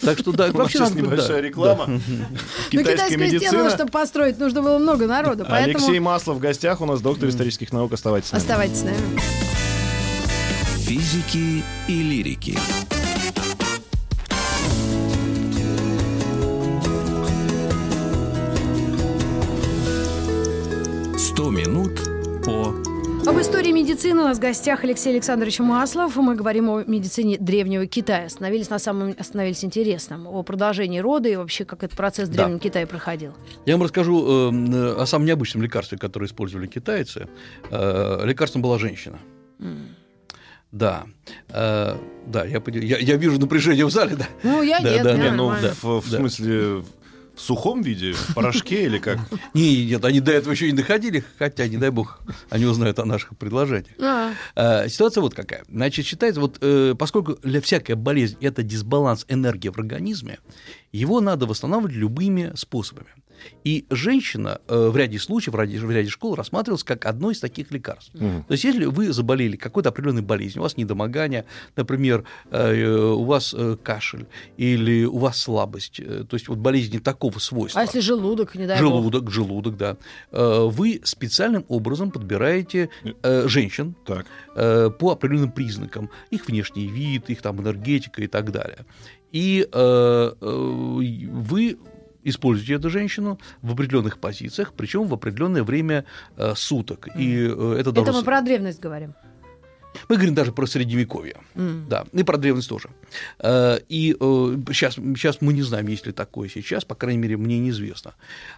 Так 0.01 0.19
что, 0.19 0.33
да, 0.33 0.51
вообще 0.51 0.79
сейчас 0.79 0.91
надо- 0.91 1.03
небольшая 1.03 1.29
да, 1.29 1.41
реклама. 1.41 1.85
Ну, 1.87 2.01
Китайская 2.71 3.07
стену, 3.09 3.25
медицина. 3.25 3.71
чтобы 3.71 3.91
построить, 3.91 4.39
нужно 4.39 4.63
было 4.63 4.79
много 4.79 5.07
народу, 5.07 5.45
поэтому 5.49 5.85
Алексей 5.85 6.01
Маслов 6.01 6.39
в 6.39 6.41
гостях 6.41 6.81
у 6.81 6.87
нас, 6.87 7.01
доктор 7.01 7.29
исторических 7.29 7.73
наук. 7.73 7.93
Оставайтесь 7.93 8.29
с 8.29 8.33
нами. 8.33 8.43
оставайтесь 8.43 8.79
с 8.79 8.83
нами. 8.85 9.21
Физики 10.87 11.63
и 11.89 12.03
лирики. 12.03 12.59
Сто 21.19 21.51
минут 21.51 22.01
по 22.45 22.75
Об 23.27 23.39
истории 23.39 23.71
медицины 23.71 24.23
у 24.23 24.25
нас 24.25 24.39
в 24.39 24.41
гостях 24.41 24.83
Алексей 24.83 25.11
Александрович 25.13 25.59
Маслов. 25.61 26.17
Мы 26.17 26.35
говорим 26.35 26.69
о 26.71 26.83
медицине 26.85 27.37
древнего 27.39 27.87
Китая. 27.87 28.25
Остановились 28.27 28.71
на 28.71 28.79
самом 28.79 29.15
остановились 29.19 29.65
интересном. 29.65 30.27
О 30.27 30.43
продолжении 30.43 30.99
рода 31.01 31.29
и 31.29 31.37
вообще, 31.37 31.65
как 31.65 31.85
этот 31.85 31.97
процесс 31.97 32.29
в 32.29 32.33
Да. 32.33 32.45
древнем 32.45 32.59
Китае 32.59 32.87
проходил. 32.87 33.33
Я 33.67 33.75
вам 33.77 33.85
расскажу 33.85 34.51
э, 34.53 34.95
о 35.01 35.07
самом 35.07 35.27
необычном 35.27 35.63
лекарстве, 35.63 35.99
которое 35.99 36.27
использовали 36.27 36.67
китайцы. 36.67 37.29
Э, 37.71 38.23
лекарством 38.25 38.63
была 38.63 38.79
женщина. 38.79 39.19
Да, 40.73 41.05
Э, 41.51 41.97
да, 42.27 42.45
я, 42.45 42.63
я, 42.67 42.99
я 42.99 43.17
вижу 43.17 43.39
напряжение 43.41 43.85
в 43.85 43.91
зале, 43.91 44.17
да. 44.17 44.27
Ну, 44.43 44.63
я 44.63 44.81
Да, 44.81 44.91
нет, 44.95 45.03
да, 45.03 45.15
мне 45.15 45.23
Не, 45.25 45.31
ну, 45.33 45.49
нормально. 45.51 45.75
в, 45.83 46.01
в 46.01 46.11
Да. 46.11 46.17
смысле, 46.19 46.85
в 47.41 47.43
сухом 47.43 47.81
виде, 47.83 48.13
в 48.13 48.35
порошке 48.35 48.85
или 48.85 48.99
как? 48.99 49.19
Не, 49.55 49.87
нет, 49.87 50.05
они 50.05 50.21
до 50.21 50.33
этого 50.33 50.53
еще 50.53 50.67
не 50.71 50.77
доходили, 50.77 51.25
хотя, 51.39 51.67
не 51.69 51.79
дай 51.79 51.91
бог, 51.91 52.21
они 52.51 52.67
узнают 52.67 52.99
о 52.99 53.05
наших 53.05 53.37
предложениях. 53.39 53.95
А, 53.99 54.33
Э, 54.55 54.89
Ситуация 54.89 55.23
вот 55.23 55.35
какая. 55.35 55.65
Значит, 55.69 56.05
считается, 56.07 56.41
вот 56.41 56.59
э, 56.61 56.95
поскольку 56.99 57.37
для 57.43 57.61
всякой 57.61 57.95
болезни 57.95 58.47
это 58.47 58.63
дисбаланс 58.63 59.25
энергии 59.29 59.69
в 59.69 59.79
организме, 59.79 60.39
его 60.93 61.21
надо 61.21 61.47
восстанавливать 61.47 61.95
любыми 61.95 62.53
способами. 62.57 63.09
И 63.65 63.85
женщина 63.91 64.61
э, 64.69 64.89
в 64.89 64.97
ряде 64.97 65.19
случаев, 65.19 65.55
в 65.55 65.61
ряде, 65.61 65.79
в 65.79 65.91
ряде 65.91 66.09
школ 66.09 66.35
рассматривалась 66.35 66.85
как 66.85 67.07
одно 67.07 67.31
из 67.31 67.41
таких 67.41 67.71
лекарств. 67.71 68.13
Мгм. 68.15 68.45
То 68.45 68.53
есть, 68.53 68.65
если 68.65 68.85
вы 68.87 69.13
заболели 69.13 69.57
какой-то 69.57 69.89
определенной 69.91 70.23
болезнью, 70.23 70.61
у 70.61 70.65
вас 70.65 70.77
недомогание, 70.77 71.45
например, 71.77 72.25
э, 72.51 72.85
у 72.87 73.25
вас 73.25 73.55
э, 73.57 73.77
кашель 73.83 74.27
или 74.57 75.05
у 75.05 75.19
вас 75.19 75.39
слабость, 75.41 76.01
э, 76.01 76.25
то 76.29 76.35
есть 76.35 76.49
вот 76.49 76.59
болезни 76.59 76.99
такого 76.99 77.39
свойства. 77.39 77.81
а 77.81 77.85
если 77.85 78.01
желудок, 78.01 78.55
не 78.55 78.67
дай 78.67 78.81
бог? 78.81 78.89
Желудок, 78.89 79.31
желудок, 79.31 79.77
да. 79.77 79.97
Э, 80.33 80.67
Вы 80.71 81.01
специальным 81.05 81.65
образом 81.69 82.11
подбираете 82.11 82.89
э, 83.23 83.49
женщин, 83.49 83.95
Так. 84.07 84.27
э, 84.57 84.91
по 84.91 85.11
определенным 85.13 85.53
признакам. 85.53 86.11
Их 86.31 86.47
внешний 86.49 86.87
вид, 86.89 87.31
их 87.31 87.43
там 87.43 87.61
энергетика 87.61 88.23
и 88.23 88.27
так 88.27 88.53
далее. 88.53 88.85
И 89.33 89.67
э, 89.71 90.33
э, 90.41 90.45
вы 90.45 91.79
используете 92.25 92.75
эту 92.75 92.91
женщину 92.91 93.39
в 93.63 93.73
определенных 93.73 94.19
позициях, 94.19 94.73
причем 94.77 95.07
в 95.07 95.15
определенное 95.15 95.63
время 95.63 96.05
э, 96.37 96.55
суток. 96.55 97.09
И 97.17 97.37
э, 97.37 97.77
это 97.79 97.91
Это 97.91 97.93
должно... 97.93 98.19
мы 98.19 98.25
про 98.25 98.41
древность 98.43 98.81
говорим. 98.81 99.15
Мы 100.09 100.17
говорим 100.17 100.35
даже 100.35 100.53
про 100.53 100.67
средневековье. 100.67 101.37
М. 101.57 101.87
Да, 101.89 102.05
и 102.13 102.23
про 102.23 102.37
древность 102.39 102.69
тоже. 102.69 102.89
Э, 103.39 103.79
И 103.89 104.17
сейчас, 104.73 104.95
сейчас 104.95 105.41
мы 105.41 105.53
не 105.53 105.63
знаем, 105.63 105.87
есть 105.89 106.07
ли 106.07 106.13
такое 106.13 106.49
сейчас, 106.49 106.85
по 106.85 106.95
крайней 106.95 107.19
мере, 107.23 107.37
мне 107.37 107.59
неизвестно. 107.59 108.15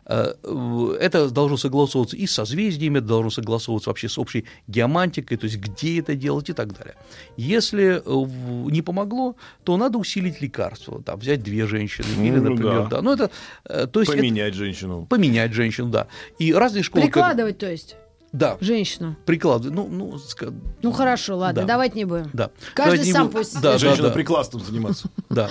Э, 0.07 0.35
э, 0.42 0.96
Это 1.00 1.31
должно 1.31 1.57
согласовываться 1.57 2.16
и 2.16 2.26
с 2.26 2.33
созвездиями, 2.33 2.98
это 2.98 3.07
должно 3.09 3.31
согласовываться 3.31 3.90
вообще 3.90 4.09
с 4.09 4.18
общей 4.18 4.44
геомантикой, 4.68 5.37
то 5.37 5.46
есть 5.46 5.59
где 5.59 6.00
это 6.00 6.14
делать 6.14 6.50
и 6.50 6.52
так 6.52 6.72
далее. 6.72 6.94
Если 7.37 8.02
э, 8.05 8.70
не 8.70 8.83
помогло, 8.83 9.37
то 9.64 9.76
надо 9.76 9.98
усилить 9.98 10.40
лекарство, 10.40 11.02
там, 11.02 11.18
взять 11.20 11.42
две 11.42 11.66
женщины, 11.66 12.07
или, 12.26 12.37
Ну, 12.38 12.50
например, 12.50 12.83
да. 12.83 12.87
да. 12.96 13.02
Ну, 13.02 13.12
это, 13.12 13.31
э, 13.64 13.87
то 13.87 14.00
есть 14.00 14.12
это- 14.12 14.20
Поменять 14.20 14.55
женщину. 14.55 15.07
поменять 15.07 15.52
женщину, 15.52 15.88
да. 15.88 16.07
И 16.38 16.52
разные 16.52 16.83
школы... 16.83 17.05
как- 17.07 17.12
Прикладывать, 17.12 17.59
то 17.59 17.70
есть, 17.70 17.96
Да, 18.33 18.57
женщину. 18.61 19.16
прикладывать. 19.27 19.75
Ну, 19.77 19.88
ну, 19.90 20.14
ска- 20.16 20.53
Ну 20.83 20.92
хорошо, 20.92 21.37
ладно, 21.37 21.62
Да. 21.62 21.68
давать 21.68 21.95
не 21.95 22.05
будем. 22.05 22.31
да. 22.33 22.51
Каждый 22.75 22.97
Давайте 22.99 23.12
сам 23.12 23.27
будем- 23.27 23.38
пусть- 23.38 23.55
Да, 23.61 23.73
да, 23.73 23.79
Женщина 23.79 24.09
да. 24.09 24.14
прикладством 24.14 24.62
заниматься. 24.64 25.09
Да. 25.31 25.51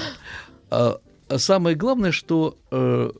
А, 0.70 1.00
Самое 1.38 1.78
главное, 1.78 2.12
что 2.12 2.58
э, 2.72 3.12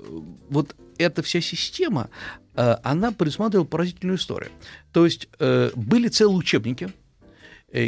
вот 0.50 0.76
эта 0.98 1.22
вся 1.24 1.40
система, 1.40 2.10
э, 2.56 2.76
она 2.84 3.14
предусматривала 3.14 3.66
поразительную 3.66 4.18
историю. 4.18 4.52
То 4.92 5.06
есть 5.06 5.30
э, 5.40 5.70
были 5.76 6.10
целые 6.10 6.36
учебники, 6.38 6.92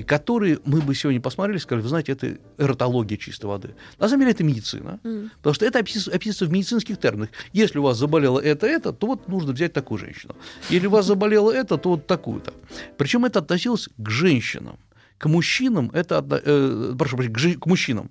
которые 0.01 0.59
мы 0.65 0.81
бы 0.81 0.95
сегодня 0.95 1.19
посмотрели 1.19 1.57
и 1.57 1.61
сказали, 1.61 1.81
вы 1.83 1.89
знаете, 1.89 2.13
это 2.13 2.37
эротология 2.57 3.17
чистой 3.17 3.45
воды. 3.47 3.75
На 3.99 4.07
самом 4.07 4.21
деле 4.21 4.31
это 4.31 4.43
медицина, 4.43 4.99
М. 5.03 5.29
потому 5.37 5.53
что 5.53 5.65
это 5.65 5.79
опис- 5.79 6.07
описывается 6.09 6.45
в 6.45 6.51
медицинских 6.51 6.97
терминах. 6.99 7.29
Если 7.51 7.79
у 7.79 7.83
вас 7.83 7.97
заболело 7.97 8.39
это, 8.39 8.65
это, 8.65 8.93
то 8.93 9.07
вот 9.07 9.27
нужно 9.27 9.51
взять 9.51 9.73
такую 9.73 9.97
женщину. 9.99 10.35
Если 10.69 10.87
у 10.87 10.91
вас 10.91 11.05
заболело 11.05 11.51
это, 11.51 11.77
то 11.77 11.89
вот 11.89 12.07
такую-то. 12.07 12.53
Причем 12.97 13.25
это 13.25 13.39
относилось 13.39 13.89
к 13.97 14.09
женщинам. 14.09 14.77
К 15.17 15.27
мужчинам 15.27 15.89
это, 15.93 16.25
э, 16.45 16.95
прошу 16.97 17.17
прощения, 17.17 17.57
к, 17.57 17.65
мужчинам. 17.65 18.09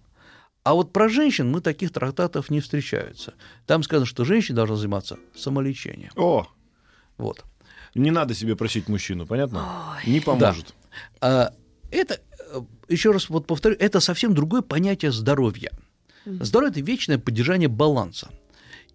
А 0.64 0.74
вот 0.74 0.92
про 0.92 1.08
женщин 1.08 1.50
мы 1.50 1.60
таких 1.60 1.90
трактатов 1.92 2.48
не 2.50 2.60
встречаются. 2.60 3.34
Там 3.66 3.82
сказано, 3.82 4.06
что 4.06 4.24
женщина 4.24 4.56
должна 4.56 4.76
заниматься 4.76 5.18
самолечением. 5.34 6.10
О, 6.16 6.46
Вот. 7.18 7.44
не 7.94 8.10
надо 8.10 8.34
себе 8.34 8.56
просить 8.56 8.88
мужчину, 8.88 9.26
понятно? 9.26 9.96
Не 10.06 10.20
поможет. 10.20 10.74
А, 11.20 11.52
это, 11.92 12.20
э, 12.52 12.60
еще 12.88 13.12
раз 13.12 13.28
вот 13.28 13.46
повторю, 13.46 13.76
это 13.78 14.00
совсем 14.00 14.34
другое 14.34 14.62
понятие 14.62 15.12
здоровья. 15.12 15.70
Здоровье– 16.24 16.70
это 16.72 16.80
вечное 16.80 17.18
поддержание 17.18 17.68
баланса. 17.68 18.28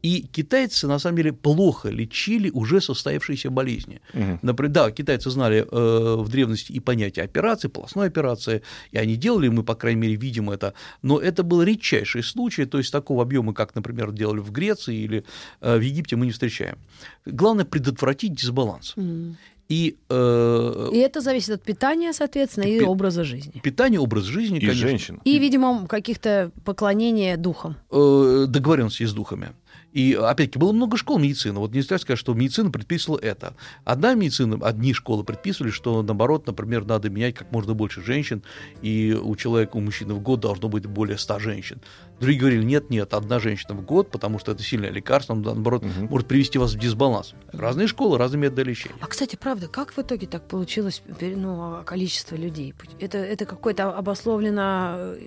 И 0.03 0.27
китайцы, 0.31 0.87
на 0.87 0.99
самом 0.99 1.17
деле, 1.17 1.33
плохо 1.33 1.89
лечили 1.89 2.51
уже 2.51 2.81
состоявшиеся 2.81 3.49
болезни. 3.49 3.99
Мгм. 4.13 4.39
Например, 4.43 4.71
да, 4.71 4.91
китайцы 4.91 5.31
знали 5.31 5.65
э, 5.69 6.15
в 6.21 6.29
древности 6.29 6.71
и 6.71 6.79
понятие 6.79 7.25
операции, 7.25 7.67
полостной 7.67 8.07
операции, 8.07 8.61
и 8.91 8.97
они 8.97 9.15
делали, 9.15 9.49
мы, 9.49 9.63
по 9.63 9.75
крайней 9.75 10.01
мере, 10.01 10.15
видим 10.15 10.51
это, 10.51 10.73
но 11.01 11.19
это 11.19 11.43
был 11.43 11.63
редчайший 11.63 12.23
случай, 12.23 12.65
то 12.65 12.77
есть 12.77 12.91
такого 12.91 13.23
объема, 13.23 13.53
как, 13.53 13.75
например, 13.75 14.11
делали 14.11 14.39
в 14.39 14.51
Греции 14.51 14.95
или 14.95 15.23
э, 15.61 15.77
в 15.77 15.81
Египте, 15.81 16.15
мы 16.15 16.27
не 16.27 16.31
встречаем. 16.31 16.77
Главное 17.25 17.65
предотвратить 17.65 18.35
дисбаланс. 18.35 18.93
М. 18.97 19.37
И 19.69 19.95
э, 20.09 20.89
И 20.93 20.97
это 20.97 21.19
зависит 21.21 21.49
от 21.55 21.61
питания, 21.63 22.13
соответственно, 22.13 22.63
и 22.65 22.79
Пи- 22.79 22.85
образа 22.85 23.23
жизни. 23.23 23.59
питание, 23.63 23.99
образ 23.99 24.23
жизни, 24.23 24.57
И 24.57 24.61
конечно, 24.61 24.87
женщин. 24.87 25.21
И, 25.25 25.39
видимо, 25.39 25.87
каких-то 25.87 26.51
поклонения 26.63 27.37
духам. 27.37 27.75
э, 27.91 28.45
договоренности 28.47 29.03
с 29.05 29.13
духами. 29.13 29.49
И, 29.93 30.13
опять-таки, 30.13 30.59
было 30.59 30.73
много 30.73 30.97
школ 30.97 31.17
медицины. 31.17 31.59
Вот 31.59 31.71
нельзя 31.73 31.97
сказать, 31.97 32.19
что 32.19 32.33
медицина 32.33 32.69
предписывала 32.69 33.19
это. 33.19 33.55
Одна 33.83 34.13
медицина, 34.13 34.57
одни 34.65 34.93
школы 34.93 35.23
предписывали, 35.23 35.71
что, 35.71 36.03
наоборот, 36.03 36.45
например, 36.45 36.85
надо 36.85 37.09
менять 37.09 37.35
как 37.35 37.51
можно 37.51 37.73
больше 37.73 38.03
женщин, 38.03 38.43
и 38.81 39.17
у 39.19 39.35
человека, 39.35 39.77
у 39.77 39.79
мужчины 39.79 40.13
в 40.13 40.19
год 40.19 40.41
должно 40.41 40.67
быть 40.69 40.85
более 40.85 41.17
100 41.17 41.39
женщин. 41.39 41.81
Другие 42.19 42.39
говорили, 42.39 42.63
нет-нет, 42.63 43.13
одна 43.13 43.39
женщина 43.39 43.75
в 43.75 43.81
год, 43.83 44.11
потому 44.11 44.39
что 44.39 44.51
это 44.51 44.61
сильное 44.61 44.91
лекарство, 44.91 45.35
оно, 45.35 45.53
наоборот, 45.53 45.83
Мгм. 45.83 46.07
может 46.09 46.27
привести 46.27 46.59
вас 46.59 46.73
в 46.73 46.79
дисбаланс. 46.79 47.33
Разные 47.51 47.87
школы, 47.87 48.17
разные 48.17 48.41
методы 48.41 48.63
лечения. 48.63 48.95
А, 49.01 49.07
кстати, 49.07 49.35
правда, 49.35 49.67
как 49.67 49.93
в 49.93 49.99
итоге 49.99 50.27
так 50.27 50.47
получилось 50.47 51.01
ну, 51.21 51.81
количество 51.85 52.35
людей? 52.35 52.73
Это, 52.99 53.17
это 53.17 53.45
какое-то 53.45 53.95
обословлено 53.95 54.95
э, 54.97 55.19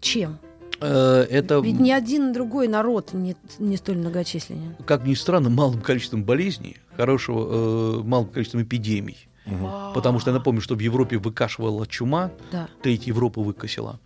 чем? 0.00 0.38
Э, 0.80 1.26
Это, 1.30 1.58
Ведь 1.60 1.80
ни 1.80 1.90
один 1.90 2.32
другой 2.32 2.68
народ 2.68 3.12
не, 3.12 3.36
не 3.58 3.76
столь 3.76 3.96
многочисленен. 3.98 4.76
как 4.86 5.04
ни 5.04 5.14
странно, 5.14 5.50
малым 5.50 5.80
количеством 5.80 6.24
болезней, 6.24 6.76
хорошего, 6.96 8.00
э, 8.00 8.02
малым 8.04 8.28
количеством 8.28 8.62
эпидемий. 8.62 9.28
Мгм. 9.46 9.94
Потому 9.94 10.18
что 10.20 10.30
я 10.30 10.36
напомню, 10.36 10.60
что 10.60 10.74
в 10.74 10.80
Европе 10.80 11.16
выкашивала 11.18 11.86
чума, 11.86 12.30
Да. 12.52 12.68
треть 12.82 13.06
Европы 13.06 13.40
выкосила. 13.40 13.98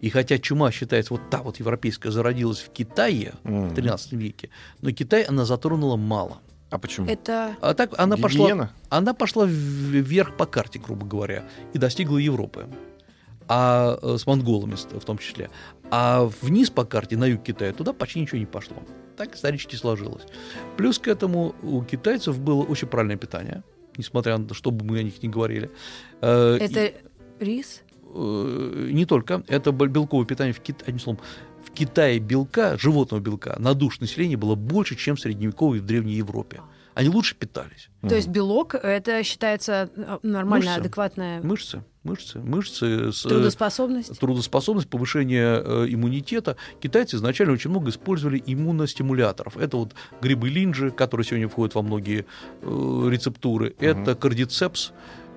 И 0.00 0.10
хотя 0.10 0.38
чума 0.38 0.70
считается, 0.70 1.14
вот 1.14 1.28
та 1.30 1.42
вот 1.42 1.58
европейская 1.58 2.10
зародилась 2.12 2.58
в 2.58 2.70
Китае 2.70 3.32
в 3.42 3.74
13 3.74 4.12
веке, 4.12 4.50
но 4.80 4.90
Китай 4.92 5.22
она 5.22 5.44
затронула 5.44 5.96
мало. 5.96 6.38
А 6.70 6.78
почему? 6.78 7.06
Это 7.08 7.56
А 7.62 7.74
так 7.74 7.94
она 7.98 8.16
пошла, 8.16 8.70
она 8.90 9.14
пошла 9.14 9.46
вверх 9.46 10.36
по 10.36 10.44
карте, 10.46 10.78
грубо 10.78 11.06
говоря, 11.06 11.44
и 11.72 11.78
достигла 11.78 12.18
Европы. 12.18 12.66
А 13.50 13.98
э, 14.02 14.18
с 14.18 14.26
монголами 14.26 14.74
в 14.76 15.04
том 15.04 15.16
числе. 15.16 15.48
А 15.90 16.24
вниз 16.42 16.70
по 16.70 16.84
карте, 16.84 17.16
на 17.16 17.24
юг 17.24 17.42
Китая, 17.42 17.72
туда 17.72 17.92
почти 17.92 18.20
ничего 18.20 18.38
не 18.38 18.46
пошло. 18.46 18.76
Так 19.16 19.34
исторически 19.34 19.74
сложилось. 19.76 20.22
Плюс 20.76 20.98
к 20.98 21.08
этому 21.08 21.54
у 21.62 21.82
китайцев 21.82 22.38
было 22.38 22.62
очень 22.62 22.88
правильное 22.88 23.16
питание, 23.16 23.62
несмотря 23.96 24.36
на 24.38 24.46
то, 24.46 24.54
что 24.54 24.70
бы 24.70 24.84
мы 24.84 24.98
о 24.98 25.02
них 25.02 25.22
ни 25.22 25.28
говорили. 25.28 25.70
Э, 26.20 26.58
и- 26.60 26.64
это 26.64 26.92
рис? 27.40 27.82
э, 28.14 28.88
не 28.92 29.06
только, 29.06 29.42
это 29.48 29.70
бел- 29.70 29.88
белковое 29.88 30.26
питание 30.26 30.52
в 30.54 30.60
Китае, 30.60 30.88
одним 30.88 31.00
словом, 31.00 31.20
в 31.64 31.70
Китае 31.70 32.18
белка, 32.18 32.78
животного 32.78 33.20
белка, 33.20 33.56
на 33.58 33.74
душу 33.74 33.98
населения 34.00 34.36
было 34.36 34.54
больше, 34.54 34.94
чем 34.94 35.16
в 35.16 35.20
средневековой 35.20 35.78
и 35.78 35.80
в 35.80 35.84
Древней 35.86 36.14
Европе. 36.14 36.60
Они 36.98 37.10
лучше 37.10 37.36
питались. 37.36 37.90
То 38.02 38.16
есть 38.16 38.26
белок 38.26 38.74
это 38.74 39.22
считается 39.22 39.88
э, 39.94 40.18
нормальная, 40.24 40.70
Мышцы. 40.70 40.80
адекватная 40.80 41.40
Мышцы, 41.42 41.84
мышцы, 42.02 42.40
мышцы 42.40 42.86
э, 42.86 43.28
трудоспособность? 43.28 44.18
трудоспособность, 44.18 44.90
повышение 44.90 45.62
э, 45.64 45.86
иммунитета. 45.90 46.56
Китайцы 46.80 47.14
изначально 47.14 47.52
очень 47.52 47.70
много 47.70 47.90
использовали 47.90 48.42
иммуностимуляторов. 48.44 49.56
Это 49.56 49.76
вот 49.76 49.94
грибы 50.20 50.48
линджи, 50.48 50.90
которые 50.90 51.24
сегодня 51.24 51.48
входят 51.48 51.76
во 51.76 51.82
многие 51.82 52.26
э, 52.62 53.08
рецептуры. 53.08 53.76
Это 53.78 54.16
кардицепс, 54.16 54.90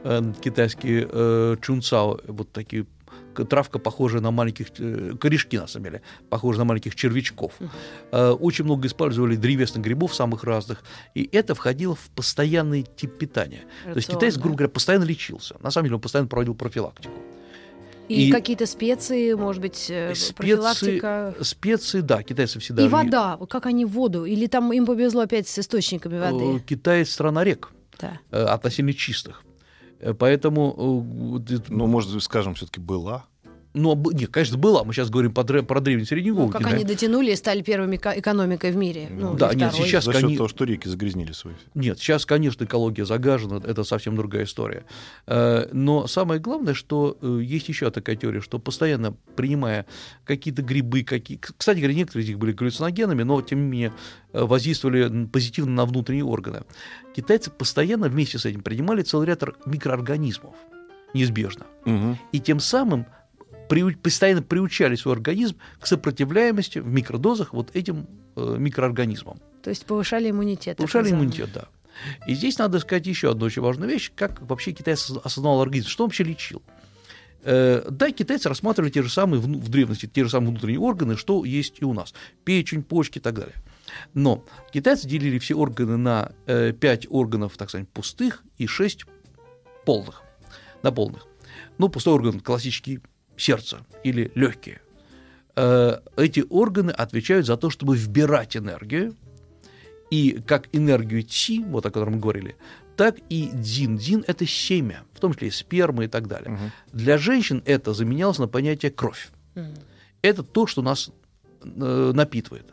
э, 0.04 0.34
китайские 0.44 1.08
э, 1.12 1.58
чунцао, 1.62 2.22
вот 2.26 2.52
такие 2.52 2.88
травка, 3.34 3.80
похожая 3.80 4.22
на 4.22 4.32
маленьких, 4.32 4.68
э, 4.80 5.14
корешки, 5.20 5.58
на 5.58 5.68
самом 5.68 5.86
деле, 5.86 6.02
похожие 6.30 6.60
на 6.60 6.66
маленьких 6.66 6.96
червячков. 6.96 7.54
Э, 8.12 8.30
Очень 8.32 8.66
много 8.66 8.88
использовали 8.88 9.36
древесных 9.36 9.84
грибов 9.84 10.14
самых 10.16 10.44
разных, 10.44 10.84
и 11.16 11.28
это 11.32 11.56
входило 11.56 11.96
в 11.96 12.10
постоянный 12.16 12.84
тип 12.96 13.18
питания. 13.18 13.64
То 13.84 13.90
есть 13.96 14.08
Рацион, 14.10 14.18
китаец, 14.18 14.36
да. 14.36 14.42
грубо 14.42 14.58
говоря, 14.58 14.70
постоянно 14.72 15.04
лечился. 15.04 15.56
На 15.62 15.72
самом 15.72 15.86
деле 15.86 15.96
он 15.96 16.02
постоянно 16.02 16.28
проводил 16.30 16.56
профилактику. 16.56 17.14
И, 18.10 18.28
и- 18.28 18.32
какие-то 18.32 18.66
специи, 18.66 19.34
может 19.34 19.62
быть, 19.62 19.88
э, 19.90 20.14
Специи, 20.16 20.34
профилактика. 20.34 21.36
специи, 21.42 22.02
да, 22.02 22.24
китайцы 22.24 22.60
всегда... 22.60 22.82
И 22.82 22.86
ли- 22.86 22.92
вода. 22.92 23.38
Как 23.50 23.66
они 23.68 23.86
воду? 23.86 24.26
Или 24.26 24.48
там 24.48 24.74
им 24.74 24.86
повезло 24.86 25.22
опять 25.22 25.48
с 25.48 25.58
источниками 25.60 26.18
воды? 26.20 26.60
Китай 26.68 27.06
страна 27.06 27.44
рек, 27.46 27.72
Да. 28.00 28.20
относительно 28.54 28.94
чистых. 28.94 29.44
Поэтому, 30.20 31.44
э, 31.50 31.58
Ну, 31.70 31.88
может, 31.88 32.22
скажем, 32.24 32.54
все-таки 32.56 32.80
была. 32.80 33.26
Ну, 33.74 33.96
б- 33.96 34.14
нет, 34.14 34.30
конечно, 34.32 34.58
была. 34.58 34.84
Мы 34.84 34.94
сейчас 34.94 35.10
говорим 35.10 35.34
про, 35.34 35.44
про 35.64 35.80
древний 35.82 36.06
средневековый 36.06 36.48
Ну, 36.48 36.52
как 36.52 36.62
Китай. 36.62 36.74
они 36.76 36.84
дотянули 36.84 37.32
и 37.32 37.36
стали 37.36 37.62
первой 37.62 37.96
эко- 37.96 38.14
экономикой 38.20 38.72
в 38.72 38.76
мире. 38.76 39.08
Ну, 39.10 39.36
Да, 39.36 39.54
нет, 39.54 39.70
второй. 39.72 39.88
сейчас- 39.88 40.06
За 40.06 40.14
счет 40.14 40.24
они- 40.24 40.38
того, 40.38 40.50
что 40.50 40.66
реки 40.66 40.88
загрязнили 40.90 41.32
свои. 41.32 41.54
Нет, 41.74 41.98
сейчас, 42.00 42.26
конечно, 42.26 42.66
экология 42.66 43.06
загажена, 43.06 43.62
это 43.66 43.84
совсем 43.84 44.16
другая 44.16 44.44
история. 44.44 44.84
Э, 45.28 45.68
Но 45.72 46.08
самое 46.08 46.40
главное, 46.42 46.74
что 46.74 47.18
э, 47.22 47.40
есть 47.44 47.70
еще 47.70 47.90
такая 47.92 48.16
теория, 48.16 48.42
что 48.42 48.60
постоянно 48.60 49.14
принимая 49.36 49.86
какие-то 50.26 50.62
грибы, 50.62 51.04
какие... 51.04 51.38
кстати 51.38 51.78
говоря, 51.80 51.94
некоторые 51.96 52.26
из 52.26 52.30
них 52.30 52.40
были 52.40 52.52
галлюциногенами, 52.52 53.24
но 53.24 53.42
тем 53.42 53.60
не 53.62 53.68
менее 53.68 53.94
э, 54.34 54.44
воздействовали 54.44 55.26
позитивно 55.28 55.72
на 55.74 55.86
внутренние 55.86 56.26
органы. 56.26 56.62
Китайцы 57.16 57.50
постоянно 57.52 58.08
вместе 58.10 58.38
с 58.40 58.46
этим 58.46 58.62
принимали 58.62 59.02
целый 59.02 59.28
ряд 59.28 59.44
микроорганизмов, 59.66 60.56
неизбежно. 61.14 61.66
Мгм. 61.86 62.18
И 62.32 62.40
тем 62.40 62.60
самым 62.60 63.06
приу- 63.72 63.98
постоянно 63.98 64.42
приучали 64.42 64.96
свой 64.96 65.16
организм 65.16 65.56
к 65.80 65.88
сопротивляемости 65.88 66.80
в 66.80 66.88
микродозах 66.88 67.54
вот 67.54 67.76
этим 67.76 68.08
э, 68.36 68.56
микроорганизмам. 68.58 69.40
То 69.64 69.70
есть 69.70 69.86
повышали 69.86 70.30
иммунитет. 70.30 70.78
Повышали 70.78 71.12
иммунитет, 71.12 71.50
да. 71.54 71.66
И 72.28 72.34
здесь 72.36 72.58
надо 72.58 72.80
сказать 72.80 73.06
еще 73.08 73.32
одну 73.32 73.46
очень 73.46 73.62
важную 73.62 73.90
вещь, 73.90 74.12
как 74.16 74.42
вообще 74.42 74.72
Китай 74.72 74.94
осоз- 74.96 75.22
осознал 75.24 75.62
организм, 75.62 75.88
что 75.90 76.04
он 76.04 76.10
вообще 76.10 76.24
лечил. 76.24 76.62
Э, 77.44 77.88
Да, 77.90 78.12
китайцы 78.12 78.50
рассматривали 78.50 78.92
те 78.92 79.02
же 79.04 79.10
самые 79.10 79.40
в 79.42 79.70
древности, 79.70 80.06
те 80.06 80.24
же 80.24 80.30
самые 80.30 80.50
внутренние 80.52 80.80
органы, 80.80 81.18
что 81.18 81.44
есть 81.46 81.76
и 81.82 81.86
у 81.86 81.94
нас. 81.94 82.14
Печень, 82.44 82.84
почки 82.84 83.18
и 83.18 83.22
так 83.22 83.36
далее. 83.36 83.56
Но 84.14 84.46
китайцы 84.74 85.08
делили 85.08 85.38
все 85.40 85.56
органы 85.56 85.98
на 85.98 86.32
э, 86.46 86.72
5 86.72 87.08
органов, 87.10 87.58
так 87.58 87.70
сказать, 87.70 87.90
пустых 87.90 88.44
и 88.58 88.68
6 88.68 89.06
полных, 89.86 90.22
на 90.84 90.92
полных. 90.92 91.28
Ну, 91.78 91.90
пустой 91.90 92.14
орган 92.14 92.40
классический 92.40 93.00
сердце 93.42 93.86
или 94.04 94.32
легкие. 94.36 94.82
Э, 95.56 96.00
Эти 96.16 96.44
органы 96.50 96.92
отвечают 96.92 97.46
за 97.46 97.58
то, 97.58 97.70
чтобы 97.70 97.98
вбирать 97.98 98.56
энергию, 98.56 99.16
и 100.10 100.42
как 100.46 100.68
энергию 100.74 101.24
Ци, 101.24 101.64
вот 101.66 101.86
о 101.86 101.92
котором 101.92 102.14
мы 102.14 102.20
говорили, 102.20 102.56
так 102.98 103.16
и 103.30 103.50
дзин. 103.54 103.98
Дзин– 103.98 104.24
это 104.28 104.46
семя, 104.46 105.04
в 105.14 105.20
том 105.20 105.34
числе 105.34 105.48
и 105.48 105.52
сперма 105.52 106.04
и 106.04 106.08
так 106.08 106.28
далее. 106.28 106.52
Мгм. 106.52 106.72
Для 106.92 107.18
женщин 107.18 107.64
это 107.66 107.94
заменялось 107.94 108.38
на 108.38 108.48
понятие 108.48 108.92
кровь. 108.92 109.30
Мгм. 109.56 109.74
Это 110.22 110.44
то, 110.44 110.68
что 110.68 110.82
нас 110.82 111.10
э, 111.64 112.12
напитывает. 112.14 112.66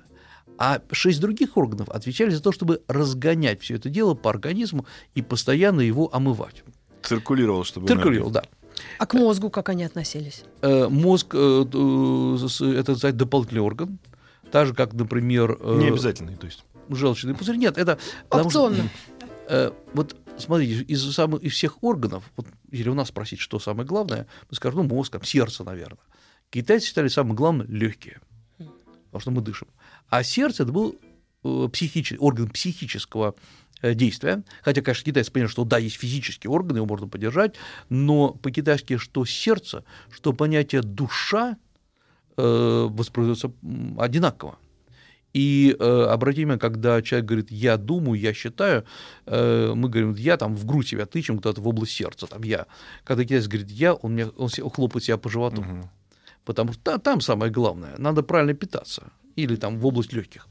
А 0.59 0.83
шесть 0.91 1.21
других 1.21 1.57
органов 1.57 1.89
отвечали 1.89 2.31
за 2.31 2.43
то, 2.43 2.51
чтобы 2.51 2.83
разгонять 2.89 3.61
все 3.63 3.77
это 3.77 3.89
дело 3.89 4.15
по 4.15 4.31
организму 4.31 4.87
и 5.15 5.23
постоянно 5.23 5.81
его 5.81 6.13
омывать. 6.13 6.65
Циркулировал, 7.03 7.63
чтобы... 7.63 7.87
Циркулировал, 7.87 8.31
да. 8.31 8.43
А 8.99 9.07
к 9.07 9.15
мозгу 9.15 9.51
как 9.51 9.69
они 9.69 9.85
относились? 9.85 10.45
Э, 10.63 10.89
Мозг 10.89 11.35
э, 11.35 11.65
э, 11.73 12.65
это 12.79 12.97
сказать, 12.97 13.17
дополнительный 13.17 13.61
орган. 13.63 13.99
Так 14.51 14.67
же, 14.67 14.75
как, 14.75 14.93
например, 14.95 15.59
э, 15.61 15.79
Не 15.79 15.89
обязательный, 15.89 16.37
то 16.37 16.47
есть. 16.47 16.65
желчный 16.89 17.35
пузырь. 17.35 17.57
Нет, 17.57 17.77
это... 17.79 17.99
что- 18.29 18.41
Опционно. 18.41 18.89
Э, 19.51 19.73
вот 19.95 20.15
смотрите, 20.37 20.83
из, 20.83 21.03
самых, 21.15 21.43
из 21.43 21.55
всех 21.55 21.83
органов, 21.83 22.23
вот, 22.37 22.47
если 22.71 22.91
у 22.91 22.95
нас 22.95 23.09
спросить, 23.09 23.41
что 23.41 23.59
самое 23.59 23.87
главное, 23.89 24.27
мы 24.51 24.57
скажем, 24.57 24.87
ну, 24.87 24.95
мозг, 24.95 25.13
там, 25.13 25.25
сердце, 25.25 25.65
наверное. 25.65 25.97
Китайцы 26.51 26.87
считали 26.87 27.09
самое 27.09 27.35
главное 27.35 27.67
легкие, 27.67 28.21
потому 29.07 29.21
что 29.23 29.31
мы 29.31 29.41
дышим. 29.41 29.69
А 30.11 30.23
сердце 30.23 30.65
это 30.65 30.73
был 30.73 30.97
э, 31.67 31.69
психичи- 31.69 32.17
орган 32.19 32.49
психического 32.49 33.35
э, 33.83 33.95
действия. 33.95 34.43
Хотя, 34.63 34.83
конечно, 34.83 35.05
китайцы 35.05 35.33
поняли, 35.33 35.49
что 35.49 35.65
да, 35.65 35.79
есть 35.79 35.97
физические 35.97 36.51
органы, 36.51 36.79
его 36.79 36.87
можно 36.87 37.09
поддержать, 37.09 37.55
но 37.89 38.31
по-китайски 38.31 38.97
что 38.97 39.25
сердце, 39.25 39.85
что 40.11 40.33
понятие 40.33 40.83
душа 40.83 41.57
э, 42.37 42.87
воспроизводится 42.91 43.51
одинаково. 43.99 44.59
И 45.35 45.77
э, 45.79 46.03
обратите 46.11 46.43
внимание, 46.43 46.59
когда 46.61 47.03
человек 47.03 47.27
говорит 47.29 47.51
«я 47.51 47.77
думаю», 47.77 48.19
«я 48.19 48.33
считаю», 48.33 48.85
э, 49.27 49.73
мы 49.75 49.89
говорим 49.91 50.15
«я», 50.15 50.37
там 50.39 50.57
в 50.57 50.65
грудь 50.65 50.89
себя 50.89 51.05
тычем 51.05 51.37
куда-то 51.37 51.61
в 51.61 51.69
область 51.69 51.93
сердца, 51.93 52.27
там 52.27 52.43
«я». 52.43 52.67
Когда 53.05 53.25
китаец 53.25 53.47
говорит 53.47 53.71
«я», 53.71 53.93
он, 53.93 54.13
мне, 54.15 54.27
он 54.27 54.49
хлопает 54.49 55.05
себя 55.05 55.19
по 55.19 55.29
животу, 55.29 55.63
Мгм. 55.63 55.91
потому 56.45 56.73
что 56.73 56.83
та- 56.83 56.99
там 56.99 57.21
самое 57.21 57.53
главное, 57.53 57.95
надо 57.99 58.23
правильно 58.23 58.55
питаться, 58.55 59.03
или 59.37 59.57
там 59.57 59.79
в 59.79 59.87
область 59.87 60.15
легких. 60.15 60.49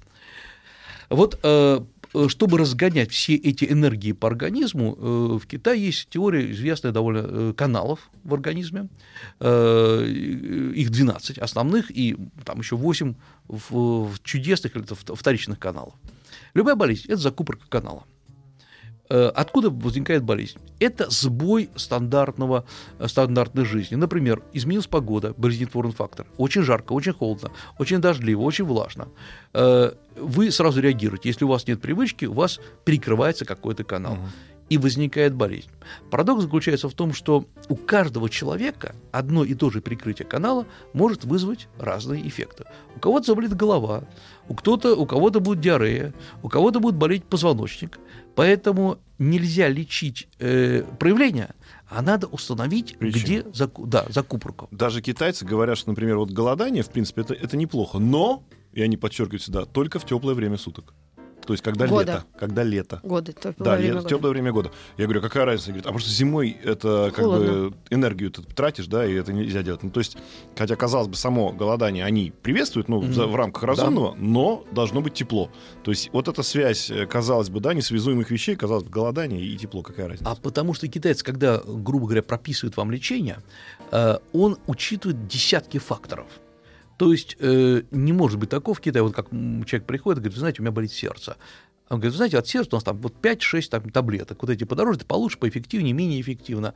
Вот 1.09 1.39
э, 1.43 1.79
э, 2.13 2.27
чтобы 2.27 2.57
разгонять 2.57 3.11
все 3.11 3.35
эти 3.35 3.65
энергии 3.65 4.11
по 4.11 4.27
организму, 4.27 4.95
э, 4.97 5.37
в 5.41 5.47
Китае 5.47 5.85
есть 5.85 6.09
теория 6.09 6.51
известная 6.51 6.91
довольно 6.91 7.53
каналов 7.53 8.09
в 8.23 8.33
организме. 8.33 8.89
Их 9.39 10.89
12 10.89 11.37
основных 11.37 11.91
и 11.91 12.17
там 12.43 12.59
еще 12.59 12.75
8 12.75 13.15
в, 13.47 14.13
чудесных 14.23 14.75
или 14.75 14.85
вторичных 15.15 15.59
каналов. 15.59 15.93
Любая 16.53 16.75
болезнь– 16.75 17.05
это 17.07 17.17
закупорка 17.17 17.67
канала. 17.69 18.03
Э, 19.09 19.31
Откуда 19.35 19.69
возникает 19.69 20.23
болезнь? 20.23 20.57
Это 20.79 21.09
сбой 21.09 21.69
стандартного, 21.75 22.65
э, 22.99 23.07
стандартной 23.07 23.65
жизни. 23.65 23.95
Например, 23.95 24.41
изменилась 24.53 24.87
погода, 24.87 25.33
болезнетворный 25.37 25.93
фактор. 25.93 26.25
Очень 26.37 26.63
жарко, 26.63 26.93
очень 26.93 27.13
холодно, 27.13 27.51
очень 27.79 27.99
дождливо, 27.99 28.41
очень 28.41 28.65
влажно. 28.65 29.07
Э, 29.53 29.91
Вы 30.15 30.51
сразу 30.51 30.81
реагируете. 30.81 31.29
Если 31.29 31.45
у 31.45 31.47
вас 31.47 31.67
нет 31.67 31.79
привычки, 31.81 32.25
у 32.25 32.33
вас 32.33 32.59
перекрывается 32.85 33.45
какой-то 33.45 33.83
канал. 33.83 34.15
Мгм. 34.15 34.29
И 34.69 34.77
возникает 34.77 35.33
болезнь. 35.33 35.69
Парадокс 36.09 36.43
заключается 36.43 36.89
в 36.89 36.93
том, 36.93 37.13
что 37.13 37.45
у 37.69 37.75
каждого 37.75 38.29
человека 38.29 38.95
одно 39.11 39.45
и 39.45 39.53
то 39.53 39.69
же 39.69 39.79
прикрытие 39.79 40.27
канала 40.27 40.65
может 40.93 41.23
вызвать 41.23 41.69
разные 41.79 42.27
эффекты. 42.27 42.65
У 42.95 42.99
кого-то 42.99 43.27
заболит 43.27 43.55
голова, 43.55 44.03
у, 44.49 44.55
кто-то, 44.55 44.95
у 44.95 45.05
кого-то 45.05 45.39
будет 45.39 45.61
диарея, 45.61 46.13
у 46.43 46.49
кого-то 46.49 46.79
будет 46.81 46.95
болеть 46.95 47.23
позвоночник. 47.23 47.99
Поэтому 48.35 48.99
нельзя 49.17 49.67
лечить 49.69 50.27
э, 50.39 50.83
проявление, 50.99 51.55
а 51.89 52.01
надо 52.01 52.27
установить, 52.27 52.97
Причину. 52.97 53.23
где 53.23 53.39
заку- 53.53 53.87
да, 53.87 54.05
закупорку. 54.09 54.67
Даже 54.71 55.01
китайцы 55.01 55.45
говорят, 55.45 55.77
что, 55.77 55.89
например, 55.89 56.17
вот 56.17 56.31
голодание, 56.31 56.83
в 56.83 56.89
принципе, 56.89 57.21
это, 57.21 57.33
это 57.33 57.57
неплохо. 57.57 57.99
Но, 57.99 58.43
и 58.73 58.81
они 58.81 58.97
подчеркивают 58.97 59.41
всегда, 59.41 59.65
только 59.65 59.99
в 59.99 60.05
теплое 60.05 60.35
время 60.35 60.57
суток. 60.57 60.93
То 61.47 61.53
есть 61.53 61.63
когда 61.63 61.87
Года. 61.87 62.11
лето. 62.11 62.23
Когда 62.39 62.63
лето. 62.63 62.99
Годы, 63.03 63.31
теплое 63.33 63.55
Да, 63.57 63.71
время 63.75 63.85
лето, 63.87 63.97
года. 64.03 64.09
теплое 64.09 64.31
время 64.33 64.51
года. 64.51 64.71
Я 64.97 65.05
говорю, 65.05 65.21
какая 65.21 65.45
разница? 65.45 65.71
Говорит, 65.71 65.87
а 65.87 65.97
что 65.97 66.09
зимой 66.09 66.57
это 66.63 67.11
как 67.15 67.23
Холодно. 67.23 67.47
бы 67.69 67.73
энергию 67.89 68.31
ты 68.31 68.41
тратишь, 68.43 68.87
да, 68.87 69.05
и 69.05 69.13
это 69.13 69.31
нельзя 69.31 69.63
делать. 69.63 69.81
Ну, 69.81 69.89
то 69.89 69.99
есть, 70.01 70.17
хотя, 70.57 70.75
казалось 70.75 71.07
бы, 71.07 71.15
само 71.15 71.51
голодание 71.53 72.03
они 72.03 72.33
приветствуют, 72.43 72.89
ну, 72.89 73.01
за- 73.13 73.27
в 73.27 73.35
рамках 73.35 73.63
разумного, 73.63 74.13
но 74.19 74.65
должно 74.71 75.01
быть 75.01 75.13
тепло. 75.13 75.49
То 75.83 75.91
есть, 75.91 76.09
вот 76.11 76.27
эта 76.27 76.43
связь, 76.43 76.91
э, 76.91 77.05
казалось 77.05 77.49
бы, 77.49 77.61
да, 77.61 77.73
несвязуемых 77.73 78.29
вещей, 78.29 78.55
казалось 78.57 78.83
бы, 78.83 78.89
голодание 78.89 79.41
и 79.41 79.57
тепло, 79.57 79.81
какая 79.83 80.09
разница? 80.09 80.29
А 80.29 80.35
потому 80.35 80.73
что 80.73 80.87
китаец, 80.89 81.23
когда, 81.23 81.61
грубо 81.65 82.07
говоря, 82.07 82.23
прописывает 82.23 82.75
вам 82.75 82.91
лечение, 82.91 83.37
э, 83.91 84.17
он 84.33 84.57
учитывает 84.67 85.27
десятки 85.27 85.77
факторов. 85.77 86.27
То 86.97 87.11
есть 87.11 87.37
э, 87.39 87.83
не 87.91 88.13
может 88.13 88.39
быть 88.39 88.49
такого 88.49 88.75
в 88.75 88.81
Китае, 88.81 89.03
вот 89.03 89.13
как 89.13 89.29
человек 89.29 89.85
приходит 89.85 90.19
и 90.19 90.21
говорит, 90.21 90.37
знаете, 90.37 90.61
у 90.61 90.63
меня 90.63 90.71
болит 90.71 90.91
сердце. 90.91 91.37
Он 91.89 91.99
говорит, 91.99 92.15
знаете, 92.17 92.37
от 92.37 92.47
сердца 92.47 92.71
у 92.73 92.75
нас 92.75 92.83
там 92.83 92.97
вот 92.97 93.13
5-6 93.21 93.69
там, 93.69 93.89
таблеток, 93.89 94.41
вот 94.41 94.49
эти 94.49 94.65
подороже, 94.65 94.99
получше, 95.07 95.37
поэффективнее, 95.37 95.93
менее 95.93 96.19
эффективно. 96.19 96.73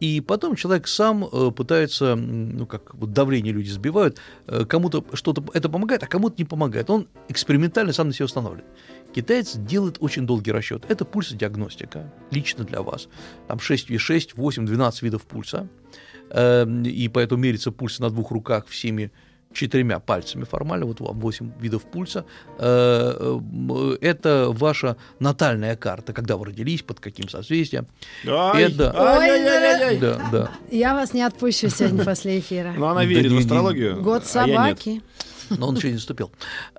И 0.00 0.20
потом 0.20 0.54
человек 0.54 0.86
сам 0.86 1.24
э, 1.24 1.50
пытается, 1.50 2.14
ну 2.14 2.66
как 2.66 2.94
вот 2.94 3.12
давление 3.12 3.54
люди 3.54 3.70
сбивают, 3.70 4.18
э, 4.46 4.66
кому-то 4.66 5.04
что-то 5.14 5.42
это 5.54 5.70
помогает, 5.70 6.02
а 6.02 6.06
кому-то 6.06 6.34
не 6.36 6.44
помогает. 6.44 6.90
Он 6.90 7.08
экспериментально 7.28 7.92
сам 7.92 8.08
на 8.08 8.12
себя 8.12 8.26
устанавливает. 8.26 8.66
Китаец 9.14 9.56
делает 9.56 9.96
очень 10.00 10.26
долгий 10.26 10.52
расчет. 10.52 10.84
Это 10.88 11.04
пульсодиагностика, 11.04 12.12
лично 12.30 12.64
для 12.64 12.82
вас. 12.82 13.08
Там 13.48 13.60
6, 13.60 13.98
6 13.98 14.36
8, 14.36 14.66
12 14.66 15.02
видов 15.02 15.22
пульса. 15.22 15.68
Эм, 16.30 16.82
И 16.82 17.08
поэтому 17.08 17.42
мерится 17.42 17.72
пульс 17.72 17.98
на 17.98 18.10
двух 18.10 18.30
руках 18.30 18.66
всеми 18.66 19.10
четырьмя 19.52 19.98
пальцами 19.98 20.44
формально, 20.44 20.86
вот 20.86 21.00
вам 21.00 21.18
8 21.20 21.52
видов 21.60 21.82
пульса. 21.84 22.24
Э, 22.58 23.14
м, 23.20 23.92
Это 24.00 24.46
ваша 24.50 24.96
натальная 25.18 25.76
карта, 25.76 26.12
когда 26.12 26.36
вы 26.36 26.46
родились, 26.46 26.82
под 26.82 27.00
каким 27.00 27.28
созвездием. 27.28 27.86
Ай, 28.26 28.62
это- 28.64 28.92
ай-яй-яй-яй-яй. 28.96 29.98
Да, 29.98 30.28
да. 30.32 30.50
Я 30.70 30.94
вас 30.94 31.12
не 31.14 31.22
отпущу 31.22 31.68
сегодня 31.68 32.04
после 32.04 32.38
эфира. 32.38 32.72
Ну, 32.76 32.86
она 32.86 33.00
Да 33.00 33.06
верит 33.06 33.22
не- 33.24 33.28
в 33.28 33.32
не- 33.32 33.40
астрологию. 33.40 34.02
Год 34.02 34.22
а 34.34 34.46
я 34.46 34.68
нет. 34.68 34.78
собаки. 34.78 35.02
но 35.58 35.68
он 35.68 35.76
еще 35.76 35.88
не 35.88 35.94
наступил. 35.94 36.30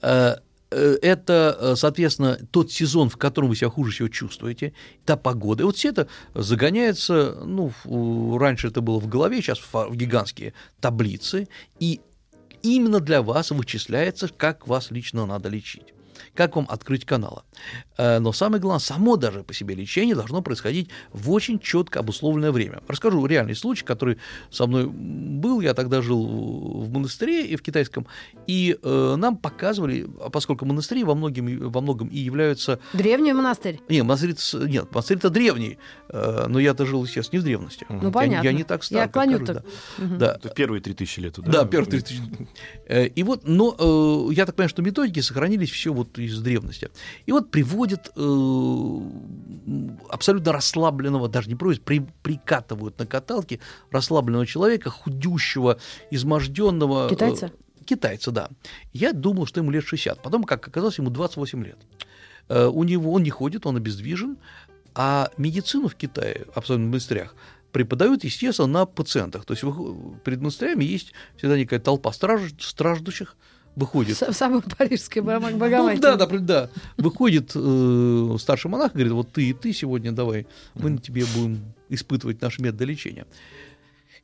Э, 0.02 0.36
э, 0.72 0.98
Это, 1.02 1.58
э, 1.60 1.76
соответственно, 1.76 2.38
тот 2.52 2.72
сезон, 2.72 3.10
в 3.10 3.18
котором 3.18 3.50
вы 3.50 3.58
себя 3.58 3.70
хуже 3.70 3.92
всего 3.92 4.08
чувствуете, 4.08 4.72
та 5.06 5.18
погода. 5.18 5.64
И 5.64 5.66
вот 5.66 5.76
все 5.76 5.90
это 5.90 6.08
загоняется, 6.34 7.36
ну, 7.46 7.74
раньше 8.38 8.68
это 8.70 8.80
было 8.80 9.00
в 9.00 9.08
голове, 9.10 9.42
сейчас 9.42 9.60
в 9.60 9.74
в 9.74 9.96
гигантские 9.98 10.54
таблицы, 10.80 11.50
и 11.80 12.00
именно 12.64 13.00
для 13.00 13.22
вас 13.22 13.52
вычисляется, 13.52 14.28
как 14.28 14.68
вас 14.68 14.92
лично 14.92 15.26
надо 15.26 15.50
лечить 15.50 15.94
как 16.36 16.56
вам 16.56 16.66
открыть 16.70 17.06
каналы. 17.06 17.42
Э, 17.98 18.20
Но 18.20 18.32
самое 18.32 18.62
главное, 18.62 18.80
само 18.80 19.18
даже 19.18 19.44
по 19.44 19.54
себе 19.54 19.76
лечение 19.76 20.16
должно 20.16 20.42
происходить 20.42 20.90
в 21.12 21.32
очень 21.32 21.60
четко 21.60 22.00
обусловленное 22.00 22.52
время. 22.52 22.82
Расскажу 22.88 23.26
реальный 23.26 23.56
случай, 23.56 23.84
который 23.86 24.18
со 24.50 24.66
мной 24.68 24.86
был. 24.88 25.62
Я 25.62 25.74
тогда 25.74 26.02
жил 26.02 26.26
в 26.84 26.92
монастыре 26.92 27.46
и 27.46 27.56
в 27.56 27.62
китайском, 27.62 28.08
и 28.48 28.78
э, 28.82 29.16
нам 29.18 29.38
показывали, 29.38 30.08
а 30.24 30.30
поскольку 30.30 30.66
монастыри 30.66 31.04
во 31.04 31.16
многом, 31.16 31.70
во 31.70 31.82
многом 31.82 32.08
и 32.08 32.18
являются... 32.18 32.80
Древний 32.94 33.34
монастырь. 33.34 33.80
Не, 33.90 34.04
монастырь, 34.04 34.36
нет, 34.68 34.86
монастырь-то 34.92 35.30
древний, 35.30 35.78
э, 36.10 36.46
но 36.48 36.60
я-то 36.60 36.86
жил, 36.86 37.04
естественно, 37.04 37.40
не 37.40 37.42
в 37.42 37.44
древности. 37.46 37.86
Ну, 37.90 38.06
Я- 38.06 38.12
понятно. 38.12 38.46
Я, 38.48 38.54
не 38.54 38.64
так 38.64 38.84
стар, 38.84 39.00
Я 39.00 39.04
как 39.06 39.14
клоню 39.14 39.32
кажется, 39.40 39.54
так. 39.56 39.64
да. 39.98 40.06
Мгм. 40.06 40.18
Да, 40.18 40.36
Это 40.36 40.50
первые 40.50 40.82
3000 40.82 41.20
лет. 41.20 41.36
да, 41.40 41.66
первые 41.66 41.90
3000. 41.92 42.22
Э, 42.88 43.08
И 43.08 43.24
вот, 43.24 43.42
но 43.48 43.76
э, 44.30 44.34
я 44.34 44.46
так 44.46 44.56
понимаю, 44.56 44.70
что 44.70 44.82
методики 44.82 45.20
сохранились 45.20 45.72
все 45.72 45.94
вот 45.94 46.18
из 46.26 46.40
древности. 46.42 46.90
И 47.26 47.32
вот 47.32 47.52
приводят 47.52 48.12
э, 48.16 49.00
абсолютно 50.10 50.52
расслабленного, 50.52 51.28
даже 51.30 51.50
не 51.50 51.56
приводят, 51.56 51.84
при, 51.84 52.06
прикатывают 52.24 52.98
на 53.00 53.06
каталке 53.06 53.60
расслабленного 53.92 54.46
человека, 54.46 54.90
худющего, 54.90 55.78
изможденного. 56.12 57.08
э, 57.08 57.10
Китайца? 57.10 57.52
китайца, 57.86 58.32
да. 58.32 58.50
Я 58.94 59.12
думал, 59.12 59.46
что 59.46 59.60
ему 59.60 59.72
лет 59.72 59.84
60. 59.84 60.22
Потом, 60.22 60.44
как 60.44 60.68
оказалось, 60.68 60.98
ему 60.98 61.10
28 61.10 61.64
лет. 61.66 61.78
Э, 62.48 62.68
У 62.68 62.84
него 62.84 63.12
он 63.14 63.24
не 63.24 63.30
ходит, 63.32 63.66
он 63.66 63.78
обездвижен, 63.78 64.38
а 64.94 65.30
медицину 65.38 65.88
в 65.88 65.96
Китае, 65.96 66.46
особенно 66.56 66.86
в 66.86 66.90
монастырях, 66.90 67.36
преподают, 67.72 68.24
естественно, 68.24 68.68
на 68.68 68.86
пациентах. 68.86 69.46
То 69.46 69.54
есть 69.54 69.64
перед 70.24 70.40
монастырями 70.40 70.84
есть 70.84 71.14
всегда 71.38 71.58
некая 71.58 71.80
толпа 71.80 72.12
страж- 72.12 72.54
страждущих, 72.60 73.36
выходит. 73.76 74.20
В 74.20 74.34
самой 74.34 74.62
парижской 74.62 75.22
Богом- 75.22 75.58
Ну, 75.96 76.02
да, 76.02 76.16
да, 76.18 76.26
да. 76.40 76.70
Выходит 76.98 77.52
э, 77.56 78.36
старший 78.40 78.70
монах 78.70 78.92
и 78.92 78.94
говорит, 78.96 79.14
вот 79.14 79.32
ты 79.32 79.50
и 79.50 79.54
ты 79.54 79.74
сегодня 79.74 80.12
давай, 80.12 80.48
мы 80.76 80.90
на 80.92 80.98
тебе 80.98 81.26
будем 81.36 81.62
испытывать 81.90 82.42
наши 82.42 82.62
методы 82.62 82.86
лечения. 82.86 83.26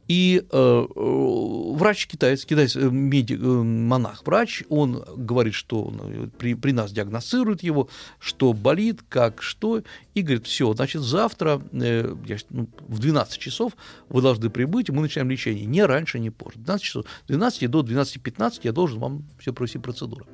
И 0.08 0.42
э, 0.42 0.48
э, 0.52 1.74
врач 1.76 2.08
китаец, 2.08 2.46
китаец, 2.46 2.76
э, 2.76 2.90
медик, 2.90 3.40
э, 3.42 3.46
монах, 3.46 4.24
врач, 4.26 4.64
он 4.70 5.04
говорит, 5.16 5.54
что 5.54 5.84
он, 5.84 6.32
при, 6.38 6.54
при 6.54 6.72
нас 6.72 6.92
диагностирует 6.92 7.62
его, 7.62 7.90
что 8.20 8.54
болит, 8.54 9.02
как, 9.10 9.42
что, 9.42 9.84
и 10.14 10.22
говорит, 10.22 10.48
все, 10.48 10.74
значит, 10.74 11.02
завтра 11.02 11.62
э, 11.74 12.16
я, 12.26 12.38
ну, 12.50 12.70
в 12.88 13.00
12 13.00 13.38
часов 13.38 13.74
вы 14.08 14.22
должны 14.22 14.50
прибыть, 14.50 14.88
и 14.88 14.92
мы 14.94 15.02
начинаем 15.02 15.30
лечение, 15.30 15.66
не 15.66 15.84
раньше, 15.84 16.20
не 16.20 16.30
позже. 16.30 16.60
12 16.60 16.86
часов, 16.86 17.06
с 17.26 17.28
12 17.28 17.70
до 17.70 17.82
12.15 17.82 18.62
я 18.64 18.72
должен 18.72 19.00
вам 19.00 19.26
все 19.40 19.52
провести 19.52 19.78
процедуру. 19.78 20.26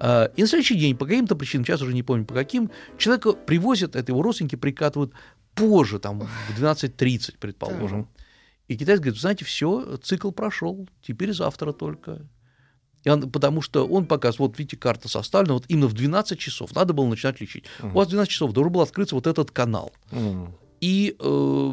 А, 0.00 0.26
И 0.36 0.42
на 0.42 0.48
следующий 0.48 0.76
день, 0.76 0.96
по 0.96 1.06
каким-то 1.06 1.36
причинам, 1.36 1.64
сейчас 1.64 1.82
уже 1.82 1.94
не 1.94 2.02
помню 2.02 2.24
по 2.24 2.34
каким, 2.34 2.70
человека 2.96 3.32
привозят, 3.32 3.94
это 3.94 4.10
его 4.10 4.22
родственники 4.22 4.56
прикатывают 4.56 5.12
позже, 5.54 5.98
там, 5.98 6.20
в 6.20 6.60
12.30, 6.60 7.34
предположим. 7.38 8.08
И 8.68 8.76
китаец 8.76 9.00
говорит, 9.00 9.20
знаете, 9.20 9.44
все, 9.44 9.96
цикл 10.02 10.30
прошел, 10.30 10.88
теперь 11.02 11.32
завтра 11.32 11.72
только. 11.72 12.26
И 13.04 13.08
он- 13.10 13.30
потому 13.30 13.62
что 13.62 13.86
он 13.86 14.06
показывает, 14.06 14.50
вот 14.52 14.58
видите, 14.58 14.76
карта 14.76 15.08
составлена, 15.08 15.54
вот 15.54 15.64
именно 15.68 15.86
в 15.88 15.94
12 15.94 16.38
часов 16.38 16.74
надо 16.74 16.92
было 16.92 17.06
начинать 17.06 17.40
лечить. 17.40 17.64
У 17.82 17.88
вас 17.88 18.08
в 18.08 18.10
12 18.10 18.30
часов 18.30 18.52
должен 18.52 18.72
был 18.72 18.82
открыться 18.82 19.14
вот 19.14 19.26
этот 19.26 19.50
канал. 19.50 19.92
М. 20.10 20.54
И, 20.80 21.16
э, 21.18 21.72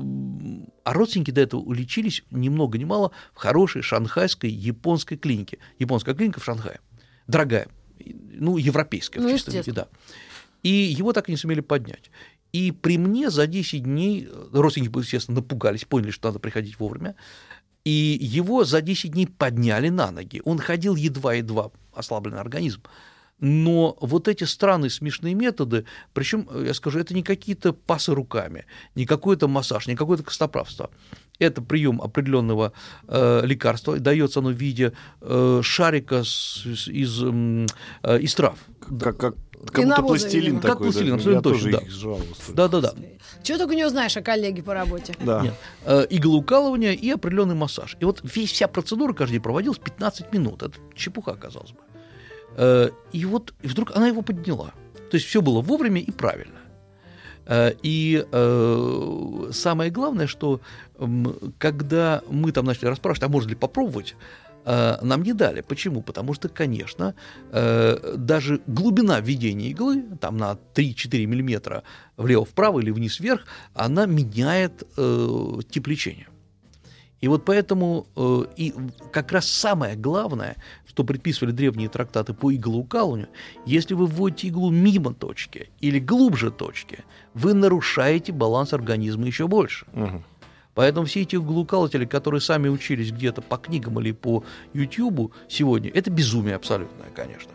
а 0.83 0.93
родственники 0.93 1.31
до 1.31 1.41
этого 1.41 1.71
лечились 1.73 2.23
ни 2.31 2.49
много 2.49 2.77
ни 2.77 2.85
мало 2.85 3.11
в 3.33 3.37
хорошей 3.37 3.81
шанхайской 3.81 4.49
японской 4.49 5.15
клинике. 5.17 5.59
Японская 5.79 6.15
клиника 6.15 6.39
в 6.39 6.43
Шанхае. 6.45 6.79
Дорогая. 7.27 7.67
Ну, 8.03 8.57
европейская 8.57 9.19
Ну, 9.19 9.27
в 9.27 9.31
чистом 9.31 9.53
виде, 9.53 9.71
да. 9.73 9.87
И 10.63 10.69
его 10.69 11.13
так 11.13 11.29
и 11.29 11.31
не 11.31 11.37
сумели 11.37 11.59
поднять. 11.61 12.09
И 12.55 12.71
при 12.71 12.97
мне 12.97 13.29
за 13.29 13.47
10 13.47 13.83
дней, 13.83 14.29
э, 14.31 14.47
родственники, 14.53 14.97
естественно, 14.97 15.41
напугались, 15.41 15.83
поняли, 15.83 16.11
что 16.11 16.29
надо 16.29 16.39
приходить 16.39 16.79
вовремя, 16.79 17.15
и 17.83 18.17
его 18.21 18.63
за 18.63 18.79
10 18.79 19.11
дней 19.11 19.27
подняли 19.27 19.89
на 19.89 20.09
ноги. 20.09 20.41
Он 20.45 20.57
ходил 20.57 20.95
едва-едва, 20.95 21.71
ослабленный 21.93 22.39
организм. 22.39 22.81
Но 23.39 23.97
вот 23.99 24.29
эти 24.29 24.45
странные 24.45 24.89
смешные 24.89 25.33
методы, 25.33 25.85
причем, 26.13 26.47
я 26.63 26.73
скажу, 26.73 26.99
это 26.99 27.13
не 27.13 27.23
какие-то 27.23 27.73
пасы 27.73 28.15
руками, 28.15 28.63
не 28.95 29.05
какой-то 29.05 29.49
массаж, 29.49 29.87
не 29.87 29.97
какое-то 29.97 30.23
костоправство. 30.23 30.89
Это 31.39 31.61
прием 31.61 32.01
определенного 32.01 32.71
э, 33.07 33.41
лекарства, 33.45 33.99
дается 33.99 34.39
оно 34.39 34.49
в 34.49 34.53
виде 34.53 34.93
э, 35.21 35.59
шарика 35.63 36.23
с- 36.23 36.63
с- 36.65 36.87
из, 36.87 37.21
э, 37.21 38.19
из 38.19 38.33
трав. 38.35 38.57
Как, 38.99 39.17
как, 39.17 39.35
как 39.71 39.85
будто 39.85 40.01
пластилин 40.03 40.41
видимо. 40.43 40.61
Как 40.61 40.71
такой. 40.71 40.87
да. 40.87 40.91
пластилин, 40.93 41.13
абсолютно 41.15 41.37
Я 41.37 41.41
тоже 41.41 41.63
точно, 41.63 41.79
да. 41.79 41.85
их 41.85 41.91
сжал. 41.91 42.15
вот. 42.15 42.55
Да-да-да. 42.55 42.93
Чего 43.43 43.57
только 43.57 43.75
не 43.75 43.83
узнаешь 43.85 44.15
о 44.15 44.21
коллеге 44.21 44.63
по 44.63 44.73
работе. 44.73 45.13
Да. 45.19 45.41
Нет. 45.41 45.53
Э, 45.83 46.05
иглоукалывание 46.09 46.95
и 46.95 47.09
определенный 47.11 47.55
массаж. 47.55 47.97
И 47.99 48.05
вот 48.05 48.21
весь, 48.23 48.51
вся 48.51 48.67
процедура 48.67 49.13
каждый 49.13 49.33
день 49.33 49.41
проводилась 49.41 49.77
15 49.79 50.31
минут. 50.33 50.63
Это 50.63 50.73
чепуха, 50.95 51.33
казалось 51.33 51.71
бы. 51.71 51.79
Э, 52.57 52.89
И 53.11 53.25
вот 53.25 53.53
и 53.61 53.67
вдруг 53.67 53.91
она 53.95 54.07
его 54.07 54.21
подняла. 54.21 54.71
То 55.11 55.17
есть 55.17 55.25
все 55.27 55.41
было 55.41 55.61
вовремя 55.61 55.99
и 56.01 56.11
правильно. 56.11 56.59
Э, 57.45 57.71
И 57.83 58.25
э, 58.31 59.49
самое 59.51 59.91
главное, 59.91 60.27
что 60.27 60.61
когда 61.57 62.21
мы 62.29 62.51
там 62.51 62.65
начали 62.65 62.85
расспрашивать, 62.85 63.23
а 63.23 63.31
можно 63.31 63.49
ли 63.49 63.55
попробовать, 63.55 64.15
э, 64.65 64.97
нам 65.01 65.23
не 65.23 65.33
дали. 65.33 65.61
Почему? 65.61 66.01
Потому 66.01 66.33
что, 66.33 66.49
конечно, 66.49 67.13
даже 67.51 68.61
глубина 68.67 69.19
введения 69.19 69.69
иглы, 69.69 70.03
там 70.19 70.37
на 70.37 70.57
3-4 70.73 71.25
миллиметра 71.25 71.83
влево-вправо 72.17 72.79
или 72.79 72.91
вниз-вверх, 72.91 73.45
она 73.73 74.05
меняет 74.05 74.83
тип 75.69 75.87
лечения. 75.87 76.27
И 77.21 77.27
вот 77.27 77.45
поэтому 77.45 78.07
э, 78.15 78.45
и 78.57 78.73
как 79.11 79.31
раз 79.31 79.47
самое 79.47 79.95
главное, 79.95 80.57
что 80.87 81.03
предписывали 81.03 81.51
древние 81.51 81.89
трактаты 81.89 82.33
по 82.33 82.53
иглоукалыванию, 82.53 83.29
если 83.65 83.93
вы 83.93 84.05
вводите 84.05 84.47
иглу 84.47 84.69
мимо 84.69 85.13
точки 85.13 85.69
или 85.79 85.99
глубже 85.99 86.51
точки, 86.51 87.03
вы 87.33 87.53
нарушаете 87.53 88.31
баланс 88.31 88.73
организма 88.73 89.25
еще 89.25 89.47
больше. 89.47 89.85
Мгм. 89.93 90.23
Поэтому 90.75 91.05
все 91.05 91.21
эти 91.21 91.37
иглоукалыватели, 91.37 92.05
которые 92.05 92.41
сами 92.41 92.67
учились 92.67 93.11
где-то 93.11 93.41
по 93.41 93.57
книгам 93.57 93.99
или 94.01 94.11
по 94.11 94.43
Ютьюбу 94.73 95.31
сегодня, 95.47 95.89
это 95.89 96.11
безумие 96.11 96.55
абсолютное, 96.55 97.09
конечно. 97.15 97.51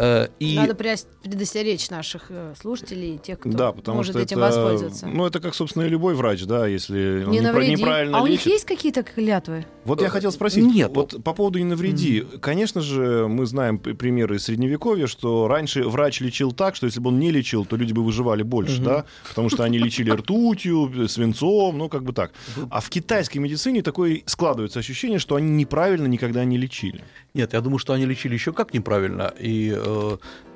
Э, 0.00 0.28
и... 0.38 0.54
Надо 0.56 0.76
предостеречь 0.76 1.90
наших 1.90 2.26
э, 2.30 2.54
слушателей, 2.60 3.18
тех, 3.18 3.40
кто 3.40 3.50
Да, 3.50 3.72
потому 3.72 3.96
может 3.96 4.12
что 4.12 4.20
этим 4.22 4.38
это, 4.38 4.46
воспользоваться. 4.46 5.06
ну, 5.08 5.26
это 5.26 5.40
как, 5.40 5.56
собственно, 5.56 5.82
и 5.82 5.88
любой 5.88 6.14
врач, 6.14 6.44
да, 6.44 6.68
если 6.68 7.24
он 7.24 7.32
не 7.32 7.38
непра- 7.40 7.42
навреди. 7.42 7.72
неправильно 7.72 8.18
а 8.18 8.22
у 8.22 8.26
них 8.28 8.38
лечит. 8.40 8.46
есть 8.52 8.64
какие-то 8.64 9.02
клятвы? 9.02 9.66
Вот 9.84 10.00
я 10.00 10.08
хотел 10.08 10.30
спросить, 10.30 10.64
Нет. 10.64 10.92
вот 10.94 11.22
по 11.24 11.34
поводу 11.34 11.58
«не 11.58 11.64
навреди». 11.64 12.24
Конечно 12.40 12.80
же, 12.80 13.26
мы 13.28 13.44
знаем 13.46 13.78
примеры 13.80 14.36
из 14.36 14.44
Средневековья, 14.44 15.08
что 15.08 15.48
раньше 15.48 15.82
врач 15.82 16.20
лечил 16.20 16.52
так, 16.52 16.76
что 16.76 16.86
если 16.86 17.00
бы 17.00 17.08
он 17.08 17.18
не 17.18 17.32
лечил, 17.32 17.64
то 17.64 17.74
люди 17.74 17.92
бы 17.92 18.04
выживали 18.04 18.42
больше, 18.44 18.76
Мгм. 18.76 18.84
да, 18.84 19.04
потому 19.28 19.48
что 19.48 19.64
они 19.64 19.78
лечили 19.78 20.10
ртутью, 20.10 21.08
свинцом, 21.08 21.76
ну, 21.76 21.88
как 21.88 22.04
бы 22.04 22.12
так. 22.12 22.30
А 22.70 22.80
в 22.80 22.88
китайской 22.88 23.38
медицине 23.38 23.82
такое 23.82 24.22
складывается 24.26 24.78
ощущение, 24.78 25.18
что 25.18 25.34
они 25.34 25.50
неправильно 25.50 26.06
никогда 26.06 26.44
не 26.44 26.56
лечили. 26.56 27.02
Нет, 27.34 27.52
я 27.52 27.60
думаю, 27.60 27.78
что 27.78 27.92
они 27.94 28.04
лечили 28.06 28.34
еще 28.34 28.52
как 28.52 28.72
неправильно. 28.74 29.32
И 29.40 29.72
э, 29.74 29.87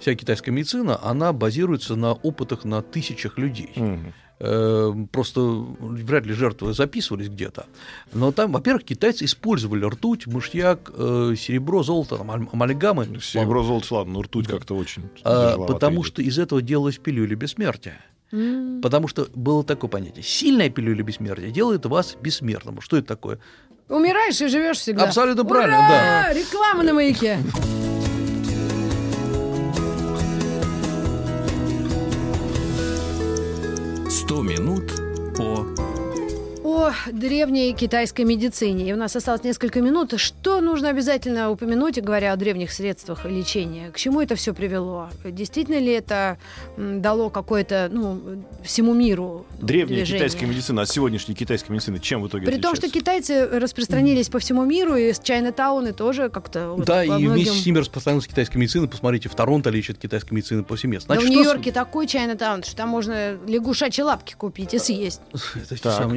вся 0.00 0.14
китайская 0.14 0.50
медицина, 0.50 0.98
она 1.02 1.32
базируется 1.32 1.96
на 1.96 2.12
опытах 2.12 2.64
на 2.64 2.82
тысячах 2.82 3.38
людей. 3.38 3.72
Э, 4.44 4.92
Просто 5.12 5.40
вряд 5.40 6.26
ли 6.26 6.32
жертвы 6.32 6.72
записывались 6.74 7.28
где-то. 7.28 7.66
Но 8.12 8.32
там, 8.32 8.50
во-первых, 8.50 8.82
китайцы 8.84 9.24
использовали 9.26 9.84
ртуть, 9.84 10.26
мышьяк, 10.26 10.90
э, 10.96 11.34
серебро, 11.38 11.84
золото, 11.84 12.16
там, 12.18 12.28
аль- 12.30 12.48
амальгамы. 12.52 13.20
Серебро, 13.22 13.62
золото, 13.62 13.94
ладно, 13.94 14.14
но 14.14 14.22
ртуть 14.22 14.48
как-то 14.48 14.74
очень 14.74 15.04
А, 15.22 15.56
потому 15.58 15.98
идет. 16.00 16.06
что 16.06 16.22
из 16.22 16.38
этого 16.40 16.60
делалась 16.60 16.98
пилюля 16.98 17.36
бессмертия. 17.36 18.00
Потому 18.82 19.06
что 19.08 19.28
было 19.34 19.62
такое 19.62 19.88
понятие. 19.90 20.24
Сильная 20.24 20.70
пилюля 20.70 21.04
бессмертия 21.04 21.50
делает 21.50 21.86
вас 21.86 22.16
бессмертным. 22.20 22.80
Что 22.80 22.96
это 22.96 23.06
такое? 23.06 23.38
Умираешь 23.88 24.40
и 24.40 24.48
живешь 24.48 24.78
всегда. 24.78 25.04
Абсолютно 25.04 25.42
Ура! 25.42 25.50
правильно, 25.50 25.78
да. 25.88 26.32
Реклама 26.32 26.82
на 26.82 26.94
маяке. 26.94 27.38
«Сто 34.12 34.42
минут 34.42 34.94
по...» 34.96 35.01
О 36.82 36.92
древней 37.12 37.72
китайской 37.74 38.24
медицине. 38.24 38.88
И 38.88 38.92
у 38.92 38.96
нас 38.96 39.14
осталось 39.14 39.44
несколько 39.44 39.80
минут. 39.80 40.14
Что 40.16 40.60
нужно 40.60 40.88
обязательно 40.88 41.50
упомянуть, 41.50 42.02
говоря 42.02 42.32
о 42.32 42.36
древних 42.36 42.72
средствах 42.72 43.24
лечения? 43.24 43.90
К 43.92 43.98
чему 43.98 44.20
это 44.20 44.34
все 44.34 44.52
привело? 44.52 45.08
Действительно 45.24 45.78
ли 45.78 45.92
это 45.92 46.38
дало 46.76 47.30
какое-то, 47.30 47.88
ну, 47.92 48.20
всему 48.64 48.94
миру 48.94 49.46
Древняя 49.60 49.98
движение? 49.98 50.18
китайская 50.26 50.46
медицина, 50.46 50.82
а 50.82 50.86
сегодняшней 50.86 51.36
китайской 51.36 51.70
медицины 51.70 52.00
чем 52.00 52.22
в 52.22 52.26
итоге 52.28 52.46
При 52.46 52.58
том, 52.58 52.74
что 52.74 52.90
китайцы 52.90 53.46
распространились 53.46 54.28
по 54.28 54.40
всему 54.40 54.64
миру, 54.64 54.96
и 54.96 55.12
с 55.12 55.20
Чайна-тауны 55.20 55.92
тоже 55.92 56.30
как-то... 56.30 56.70
вот 56.76 56.84
да, 56.84 57.04
и 57.04 57.08
многим- 57.08 57.32
вместе 57.32 57.54
с 57.58 57.64
ними 57.66 57.78
распространилась 57.78 58.26
китайская 58.26 58.58
медицина. 58.58 58.88
Посмотрите, 58.88 59.28
в 59.28 59.34
Торонто 59.36 59.70
лечат 59.70 59.98
китайская 59.98 60.34
медицина 60.34 60.64
повсеместно. 60.64 61.14
Да 61.14 61.20
в 61.20 61.22
Значит, 61.22 61.32
что 61.32 61.42
с- 61.42 61.46
Нью-Йорке 61.46 61.70
такой 61.70 62.06
Чайна-таун, 62.08 62.64
что 62.64 62.74
там 62.74 62.88
можно 62.88 63.38
лягушачьи 63.46 64.02
лапки 64.02 64.34
купить 64.34 64.74
и 64.74 64.78
съесть. 64.78 65.20
Это 65.54 65.80
Так. 65.80 66.12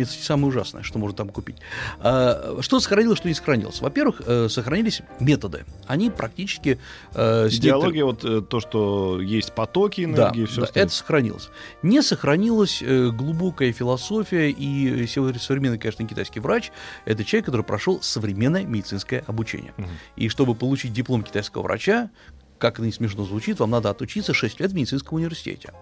Ужасное, 0.55 0.83
что 0.83 0.99
можно 0.99 1.17
там 1.17 1.29
купить. 1.29 1.57
А, 1.99 2.57
что 2.61 2.79
сохранилось, 2.79 3.17
что 3.17 3.27
не 3.27 3.33
сохранилось? 3.33 3.81
Во-первых, 3.81 4.21
э, 4.25 4.47
сохранились 4.49 5.01
методы. 5.19 5.65
Они 5.87 6.09
практически... 6.09 6.79
э, 7.13 7.47
Идеология, 7.51 8.05
вот 8.05 8.23
э, 8.23 8.41
то, 8.41 8.59
что 8.59 9.19
есть 9.21 9.53
потоки 9.53 10.05
Да, 10.05 10.29
энергии, 10.29 10.45
все 10.45 10.61
да, 10.61 10.67
это 10.73 10.91
сохранилось. 10.91 11.49
Не 11.83 12.01
сохранилась 12.01 12.81
глубокая 12.81 13.71
философия, 13.73 14.49
и 14.49 15.07
современный, 15.07 15.77
конечно, 15.77 16.07
китайский 16.07 16.39
врач– 16.39 16.71
это 17.05 17.23
человек, 17.23 17.45
который 17.45 17.63
прошел 17.65 18.01
современное 18.01 18.63
медицинское 18.63 19.23
обучение. 19.27 19.73
Мгм. 19.77 19.89
И 20.15 20.29
чтобы 20.29 20.55
получить 20.55 20.93
диплом 20.93 21.23
китайского 21.23 21.63
врача, 21.63 22.09
как 22.57 22.75
это 22.75 22.85
не 22.85 22.91
смешно 22.91 23.25
звучит, 23.25 23.59
вам 23.59 23.71
надо 23.71 23.89
отучиться 23.89 24.33
6 24.33 24.59
лет 24.59 24.71
в 24.71 24.75
медицинском 24.75 25.17
университете. 25.17 25.73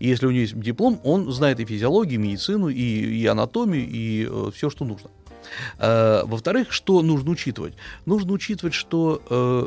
И 0.00 0.08
если 0.08 0.26
у 0.26 0.30
него 0.30 0.40
есть 0.40 0.58
диплом, 0.58 1.00
он 1.04 1.30
знает 1.30 1.60
и 1.60 1.64
физиологию, 1.64 2.14
и 2.20 2.22
медицину, 2.22 2.68
и, 2.68 2.74
и 3.22 3.26
анатомию, 3.26 3.86
и 3.88 4.50
все, 4.52 4.70
что 4.70 4.84
нужно. 4.84 5.10
Э, 5.78 6.22
Во-вторых, 6.24 6.72
что 6.72 7.02
нужно 7.02 7.30
учитывать? 7.30 7.74
Нужно 8.06 8.32
учитывать, 8.32 8.74
что 8.74 9.20
э, 9.28 9.66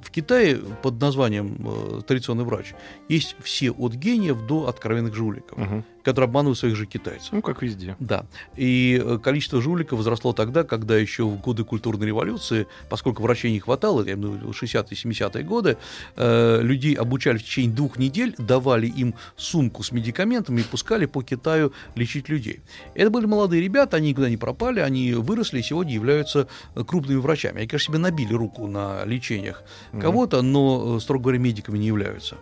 в 0.00 0.10
Китае 0.10 0.58
под 0.82 1.00
названием 1.00 1.56
э, 1.58 2.02
традиционный 2.06 2.44
врач 2.44 2.74
есть 3.08 3.36
все 3.42 3.70
от 3.70 3.94
гениев 3.94 4.46
до 4.46 4.68
откровенных 4.68 5.14
жуликов, 5.14 5.58
Мгм. 5.58 5.84
Которые 6.06 6.28
обманывают 6.28 6.56
своих 6.56 6.76
же 6.76 6.86
китайцев. 6.86 7.32
Ну, 7.32 7.42
как 7.42 7.62
везде. 7.62 7.96
Да. 7.98 8.26
И 8.54 9.02
э, 9.04 9.18
количество 9.18 9.60
жуликов 9.60 9.98
возросло 9.98 10.32
тогда, 10.32 10.62
когда 10.62 10.96
еще 10.96 11.24
в 11.24 11.40
годы 11.40 11.64
культурной 11.64 12.06
революции, 12.06 12.68
поскольку 12.88 13.24
врачей 13.24 13.50
не 13.50 13.58
хватало, 13.58 14.04
я 14.04 14.12
имею 14.12 14.30
в 14.30 14.36
виду 14.36 14.50
60-е, 14.50 14.96
70-е 14.96 15.42
годы, 15.42 15.76
э, 16.16 16.60
людей 16.62 16.94
обучали 16.94 17.38
в 17.38 17.42
течение 17.42 17.72
двух 17.72 17.98
недель, 17.98 18.36
давали 18.38 18.86
им 18.86 19.14
сумку 19.36 19.82
с 19.82 19.90
медикаментами 19.90 20.60
и 20.60 20.62
пускали 20.62 21.06
по 21.06 21.24
Китаю 21.24 21.72
лечить 21.96 22.28
людей. 22.28 22.60
Это 22.94 23.10
были 23.10 23.26
молодые 23.26 23.60
ребята, 23.60 23.96
они 23.96 24.10
никуда 24.10 24.30
не 24.30 24.36
пропали, 24.36 24.78
они 24.78 25.12
выросли 25.12 25.58
и 25.58 25.62
сегодня 25.62 25.92
являются 25.92 26.46
э, 26.76 26.84
крупными 26.84 27.18
врачами. 27.18 27.58
Они, 27.58 27.66
конечно, 27.66 27.92
себе 27.92 27.98
набили 27.98 28.32
руку 28.32 28.68
на 28.68 29.04
лечениях 29.04 29.64
кого-то, 30.00 30.40
но, 30.42 31.00
строго 31.00 31.24
говоря, 31.24 31.40
медиками 31.40 31.78
не 31.78 31.88
являются. 31.88 32.36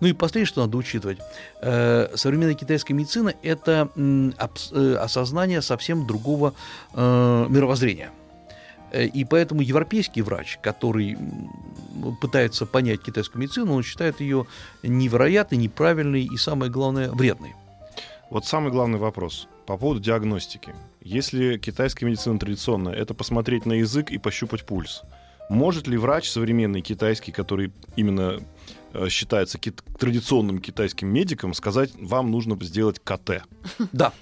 Ну 0.00 0.08
и 0.08 0.12
последнее, 0.12 0.46
что 0.46 0.62
надо 0.62 0.76
учитывать. 0.76 1.18
Э, 1.60 2.08
современная 2.14 2.54
китайская 2.54 2.94
медицина– 2.94 3.34
это 3.42 3.88
э, 3.96 4.94
осознание 4.94 5.62
совсем 5.62 6.06
другого 6.06 6.54
э, 6.94 7.46
мировоззрения. 7.48 8.10
И 8.92 9.26
поэтому 9.28 9.60
европейский 9.60 10.22
врач, 10.22 10.58
который 10.62 11.18
пытается 12.22 12.64
понять 12.64 13.02
китайскую 13.02 13.42
медицину, 13.42 13.74
он 13.74 13.82
считает 13.82 14.20
ее 14.20 14.46
невероятной, 14.82 15.58
неправильной 15.58 16.24
и, 16.24 16.36
самое 16.38 16.72
главное, 16.72 17.10
вредной. 17.10 17.54
Вот 18.30 18.46
самый 18.46 18.72
главный 18.72 18.98
вопрос 18.98 19.46
по 19.66 19.76
поводу 19.76 20.00
диагностики. 20.00 20.74
Если 21.02 21.58
китайская 21.58 22.06
медицина 22.06 22.38
традиционная, 22.38 22.94
это 22.94 23.12
посмотреть 23.12 23.66
на 23.66 23.74
язык 23.74 24.10
и 24.10 24.16
пощупать 24.16 24.64
пульс. 24.64 25.02
Может 25.50 25.86
ли 25.86 25.96
врач 25.96 26.30
современный 26.30 26.82
китайский, 26.82 27.32
который 27.32 27.72
именно 27.96 28.40
считается 29.08 29.58
кит- 29.58 29.82
традиционным 29.98 30.58
китайским 30.58 31.08
медиком, 31.08 31.54
сказать, 31.54 31.90
вам 32.00 32.30
нужно 32.30 32.56
сделать 32.62 33.00
КТ? 33.02 33.42
Да. 33.92 34.12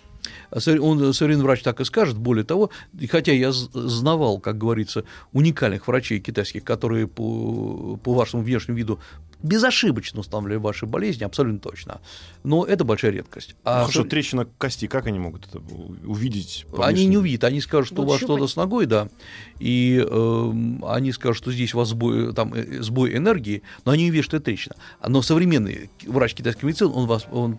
Он, 0.51 1.13
современный 1.13 1.45
врач 1.45 1.63
так 1.63 1.81
и 1.81 1.85
скажет. 1.85 2.17
Более 2.17 2.45
того, 2.45 2.71
хотя 3.11 3.33
я 3.33 3.53
знавал, 3.53 4.41
как 4.41 4.59
говорится, 4.59 5.05
уникальных 5.33 5.87
врачей 5.87 6.21
китайских, 6.21 6.65
которые 6.65 7.07
по, 7.07 7.97
по 8.03 8.15
вашему 8.15 8.43
внешнему 8.43 8.77
виду 8.77 8.99
безошибочно 9.43 10.21
устанавливали 10.21 10.57
ваши 10.59 10.87
болезни, 10.87 11.25
абсолютно 11.25 11.59
точно. 11.61 12.01
Но 12.43 12.65
это 12.65 12.85
большая 12.85 13.11
редкость. 13.13 13.55
А 13.65 13.81
Хорошо, 13.83 14.03
со- 14.03 14.09
трещина 14.09 14.47
кости, 14.59 14.87
как 14.87 15.07
они 15.07 15.19
могут 15.19 15.47
это 15.47 15.59
у- 15.59 15.95
увидеть? 16.11 16.67
по 16.75 16.87
Они 16.87 17.07
не 17.07 17.17
увидят, 17.19 17.45
они 17.45 17.61
скажут, 17.61 17.89
что 17.89 17.97
у 18.03 18.05
Будут 18.05 18.11
вас 18.13 18.21
что-то 18.21 18.47
с 18.49 18.57
ногой, 18.57 18.87
да, 18.87 19.09
и 19.59 20.05
эм, 20.09 20.85
они 20.87 21.13
скажут, 21.13 21.37
что 21.39 21.53
здесь 21.53 21.75
у 21.75 21.79
вас 21.79 21.89
сбой, 21.89 22.33
там, 22.35 22.53
э, 22.55 22.83
сбой 22.83 23.17
энергии, 23.17 23.63
но 23.85 23.93
они 23.93 24.05
не 24.05 24.11
увидят, 24.11 24.27
что 24.27 24.37
это 24.39 24.47
трещина. 24.47 24.77
Но 25.07 25.23
современный 25.23 25.91
врач 26.07 26.35
китайской 26.35 26.65
медицины, 26.65 26.91
он 26.91 27.07
вас, 27.07 27.27
он 27.31 27.59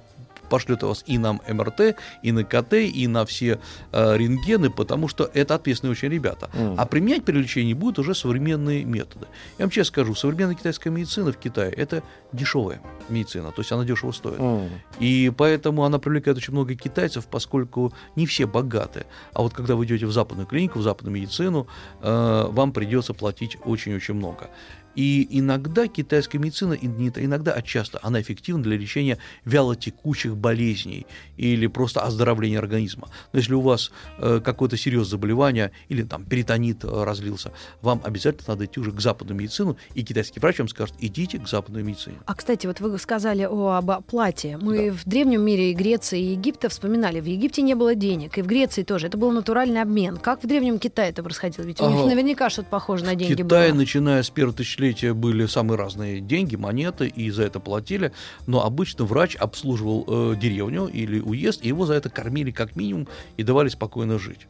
пошлет 0.50 0.84
вас 0.84 1.04
и 1.08 1.18
на 1.18 1.34
МРТ, 1.34 1.95
и 2.24 2.32
на 2.32 2.43
КТ, 2.43 2.74
и 2.74 3.08
на 3.08 3.26
все 3.26 3.60
э, 3.91 4.18
рентгены, 4.18 4.70
потому 4.70 5.08
что 5.08 5.30
это 5.34 5.56
ответственные 5.56 5.91
очень 5.91 6.10
ребята. 6.10 6.50
Мгм. 6.54 6.76
А 6.78 6.86
применять 6.86 7.24
при 7.26 7.38
лечении 7.38 7.74
будут 7.74 8.00
уже 8.00 8.16
современные 8.16 8.84
методы. 8.84 9.28
Я 9.58 9.66
вам 9.66 9.70
честно 9.70 9.91
скажу, 9.93 10.16
современная 10.16 10.56
китайская 10.56 10.89
медицина 10.89 11.32
в 11.32 11.38
Китае– 11.38 11.72
это 11.78 12.04
дешевая 12.34 12.82
медицина, 13.10 13.52
то 13.52 13.62
есть 13.62 13.72
она 13.72 13.86
дешево 13.86 14.12
стоит. 14.12 14.39
М. 14.39 14.70
И 15.00 15.32
поэтому 15.36 15.84
она 15.84 16.00
привлекает 16.00 16.38
очень 16.38 16.54
много 16.54 16.76
китайцев, 16.76 17.26
поскольку 17.28 17.93
не 18.16 18.26
все 18.26 18.45
богаты. 18.45 19.06
А 19.34 19.41
вот 19.41 19.54
когда 19.54 19.76
вы 19.76 19.86
идете 19.86 20.06
в 20.06 20.12
западную 20.12 20.48
клинику, 20.48 20.80
в 20.80 20.84
западную 20.84 21.16
медицину, 21.16 21.68
э, 22.02 22.45
вам 22.50 22.72
придется 22.72 23.14
платить 23.14 23.58
очень-очень 23.66 24.14
много. 24.14 24.50
И 24.98 25.28
иногда 25.30 25.88
китайская 25.88 26.39
медицина, 26.39 26.74
иногда, 26.74 27.54
а 27.54 27.62
часто, 27.62 28.00
она 28.02 28.20
эффективна 28.20 28.64
для 28.64 28.76
лечения 28.76 29.20
вялотекущих 29.45 30.36
болезней 30.36 31.06
или 31.38 31.68
просто 31.68 32.02
оздоровления 32.02 32.58
организма. 32.58 33.10
Но 33.32 33.38
если 33.38 33.54
у 33.54 33.62
вас 33.62 33.91
э, 34.18 34.41
какое-то 34.43 34.76
серьезное 34.76 35.12
заболевание 35.12 35.72
или 35.88 36.02
там 36.02 36.26
перитонит 36.26 36.84
э, 36.84 37.04
разлился, 37.04 37.52
вам 37.84 38.02
обязательно 38.04 38.45
надо 38.48 38.66
идти 38.66 38.80
уже 38.80 38.91
к 38.91 39.00
западной 39.00 39.36
медицину, 39.36 39.78
и 39.93 40.02
китайский 40.04 40.39
врач 40.39 40.58
вам 40.58 40.68
скажет, 40.68 40.95
идите 41.00 41.38
к 41.38 41.48
западной 41.48 41.84
медицине. 41.84 42.18
А, 42.26 42.34
кстати, 42.34 42.66
вот 42.66 42.80
вы 42.80 42.98
сказали 42.98 43.43
о, 43.43 43.78
об 43.78 43.91
оплате. 43.91 44.58
Мы 44.60 44.89
в 44.89 45.06
древнем 45.06 45.41
мире 45.43 45.70
и 45.72 45.74
Греции, 45.76 46.20
и 46.20 46.32
Египта 46.32 46.70
вспоминали. 46.70 47.20
В 47.22 47.26
Египте 47.26 47.62
не 47.62 47.76
было 47.76 47.93
денег, 47.93 48.39
и 48.39 48.41
в 48.41 48.48
Греции 48.48 48.82
тоже. 48.82 49.06
Это 49.06 49.18
был 49.20 49.32
натуральный 49.32 49.84
обмен. 49.84 50.18
Как 50.18 50.43
в 50.43 50.48
древнем 50.48 50.80
Китае 50.80 51.12
это 51.12 51.22
происходило? 51.22 51.64
Ведь 51.64 51.80
у 51.82 51.88
них 51.88 52.00
Ага. 52.00 52.10
наверняка 52.10 52.50
что-то 52.50 52.70
похоже 52.70 53.06
на 53.06 53.14
деньги 53.14 53.36
Китае, 53.36 53.70
было. 53.70 53.78
начиная 53.78 54.24
с 54.24 54.32
первого 54.32 54.56
тысячелетия, 54.58 54.86
были 55.13 55.45
самые 55.45 55.77
разные 55.77 56.19
деньги, 56.19 56.55
монеты, 56.55 57.07
и 57.07 57.29
за 57.31 57.43
это 57.43 57.59
платили. 57.59 58.11
Но 58.45 58.63
обычно 58.63 59.05
врач 59.05 59.35
обслуживал 59.35 60.05
э, 60.07 60.35
деревню 60.35 60.88
или 60.88 61.19
уезд, 61.19 61.63
и 61.63 61.67
его 61.67 61.85
за 61.85 61.93
это 61.93 62.09
кормили 62.09 62.51
как 62.51 62.75
минимум 62.75 63.07
и 63.38 63.43
давали 63.43 63.69
спокойно 63.69 64.19
жить. 64.19 64.47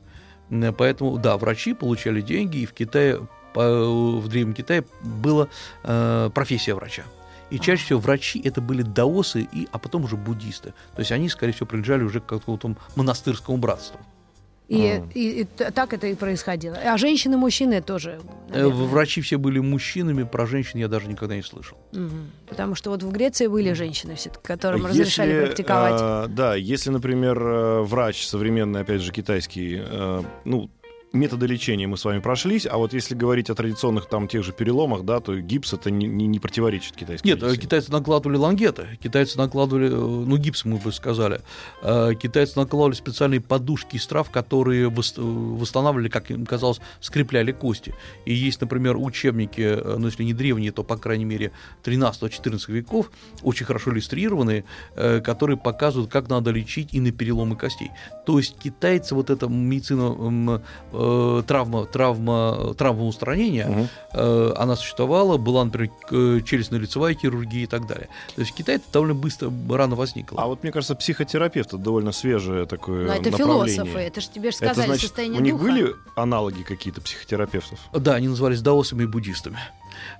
Поэтому, 0.78 1.18
да, 1.18 1.38
врачи 1.38 1.74
получали 1.74 2.22
деньги, 2.22 2.60
и 2.60 2.66
в 2.66 2.74
Китае 2.74 3.20
в 3.54 4.28
Древнем 4.28 4.54
Китае 4.54 4.86
была 5.02 5.48
э, 5.84 6.30
профессия 6.34 6.76
врача. 6.76 7.04
И 7.50 7.60
чаще 7.60 7.86
всего 7.86 8.00
врачи 8.00 8.42
это 8.44 8.62
были 8.62 8.82
даосы, 8.82 9.48
и, 9.52 9.68
а 9.72 9.80
потом 9.80 10.04
уже 10.04 10.16
буддисты. 10.16 10.74
То 10.96 11.00
есть 11.00 11.12
они, 11.12 11.30
скорее 11.30 11.54
всего, 11.54 11.66
принадлежали 11.66 12.04
уже 12.04 12.20
к 12.20 12.26
какому-то 12.26 12.76
монастырскому 12.96 13.58
братству. 13.58 14.00
И, 14.68 15.02
и- 15.14 15.42
и 15.42 15.44
так 15.46 15.94
это 15.94 16.08
и 16.08 16.16
происходило. 16.16 16.76
А 16.76 16.98
женщины 16.98 17.38
мужчины 17.38 17.82
тоже. 17.82 18.20
Э, 18.50 18.64
наверное. 18.64 18.88
Врачи 18.88 19.22
все 19.22 19.38
были 19.38 19.60
мужчинами, 19.60 20.24
про 20.24 20.46
женщин 20.46 20.80
я 20.80 20.88
даже 20.90 21.08
никогда 21.08 21.36
не 21.36 21.42
слышал. 21.42 21.78
Мгм. 21.94 22.32
Потому 22.50 22.76
что 22.76 22.90
вот 22.90 23.02
в 23.02 23.10
Греции 23.12 23.48
были 23.48 23.72
женщины, 23.74 24.16
все-таки, 24.16 24.46
которым 24.46 24.82
Если, 24.82 24.90
разрешали 25.00 25.46
практиковать. 25.46 26.02
э, 26.02 26.28
да, 26.34 26.56
если, 26.56 26.90
например, 26.90 27.42
э, 27.42 27.82
врач 27.84 28.26
современный, 28.28 28.82
опять 28.82 29.02
же, 29.02 29.12
китайский, 29.14 29.80
э, 29.82 30.22
ну, 30.44 30.70
методы 31.14 31.48
лечения 31.48 31.88
мы 31.88 31.98
с 31.98 32.06
вами 32.06 32.20
прошлись, 32.20 32.66
а 32.66 32.78
вот 32.78 32.94
если 32.94 33.16
говорить 33.16 33.50
о 33.50 33.56
традиционных 33.56 34.08
там 34.08 34.28
тех 34.28 34.44
же 34.44 34.52
переломах, 34.52 35.04
да, 35.04 35.20
то 35.20 35.40
гипс 35.40 35.74
это 35.74 35.90
не, 35.90 36.08
не, 36.08 36.28
не 36.28 36.40
противоречит 36.40 36.96
китайской 36.96 37.28
Нет, 37.28 37.42
медицине. 37.42 37.62
китайцы 37.62 37.92
накладывали 37.92 38.38
лангеты, 38.38 39.00
китайцы 39.02 39.38
накладывали, 39.38 39.88
э, 39.88 39.90
ну, 39.90 40.38
гипс, 40.38 40.66
мы 40.66 40.78
бы 40.78 40.92
сказали. 40.92 41.42
Э, 41.82 42.14
Китайцы 42.20 42.58
накладывали 42.58 42.96
специальные 42.96 43.42
подушки 43.42 43.96
из 43.96 44.06
трав, 44.08 44.30
которые 44.30 44.88
э, 44.88 44.90
восстанавливали, 44.90 46.10
как 46.10 46.30
им 46.32 46.46
казалось, 46.46 46.80
скрепляли 47.00 47.52
кости. 47.52 47.94
И 48.26 48.34
есть, 48.34 48.62
например, 48.62 48.98
учебники, 48.98 49.80
ну, 49.98 50.08
если 50.08 50.24
не 50.24 50.34
древние, 50.34 50.72
то, 50.72 50.84
по 50.84 50.98
крайней 50.98 51.26
мере, 51.26 51.52
13-14 51.84 52.72
веков, 52.72 53.12
очень 53.44 53.66
хорошо 53.66 53.92
иллюстрированные, 53.92 54.66
которые 54.96 55.58
показывают, 55.58 56.12
как 56.12 56.30
надо 56.30 56.52
лечить 56.52 56.94
и 56.94 57.00
на 57.00 57.12
переломы 57.12 57.56
костей. 57.56 57.92
То 58.26 58.38
есть 58.38 58.58
китайцы, 58.58 59.16
вот 59.16 59.30
эта 59.30 59.48
медицина 59.48 60.62
э, 61.00 61.44
травма, 61.48 61.86
травма, 61.86 62.74
травмоустранения, 62.78 63.68
Мгм. 63.68 63.88
э, 64.14 64.54
она 64.58 64.76
существовала, 64.76 65.38
была, 65.38 65.64
например, 65.66 65.92
к- 66.08 66.14
челюстно-лицевая 66.44 67.14
хирургия 67.14 67.64
и 67.64 67.68
так 67.68 67.88
далее. 67.88 68.10
То 68.36 68.42
есть 68.42 68.52
в 68.54 68.56
Китае 68.56 68.78
это 68.78 68.86
довольно 68.92 69.14
быстро, 69.16 69.52
рано 69.70 69.96
возникло. 69.96 70.42
А 70.42 70.48
вот 70.48 70.64
мне 70.64 70.72
кажется, 70.72 70.96
психотерапевт 70.96 71.70
это 71.70 71.78
довольно 71.78 72.12
свежее 72.12 72.66
такое 72.66 73.08
Но 73.08 73.14
это 73.14 73.32
направление. 73.32 73.76
философы, 73.76 74.00
это 74.00 74.22
же 74.22 74.30
тебе 74.30 74.52
же 74.52 74.58
Это 74.58 74.68
сказали 74.68 74.88
значит, 74.88 75.02
состояние 75.04 75.40
у 75.40 75.44
них 75.44 75.54
духа. 75.54 75.64
были 75.66 75.96
аналоги 76.16 76.64
какие-то 76.64 77.02
психотерапевтов? 77.02 77.80
Да, 77.94 78.16
они 78.16 78.28
назывались 78.28 78.62
даосами 78.62 79.04
и 79.04 79.06
буддистами. 79.06 79.58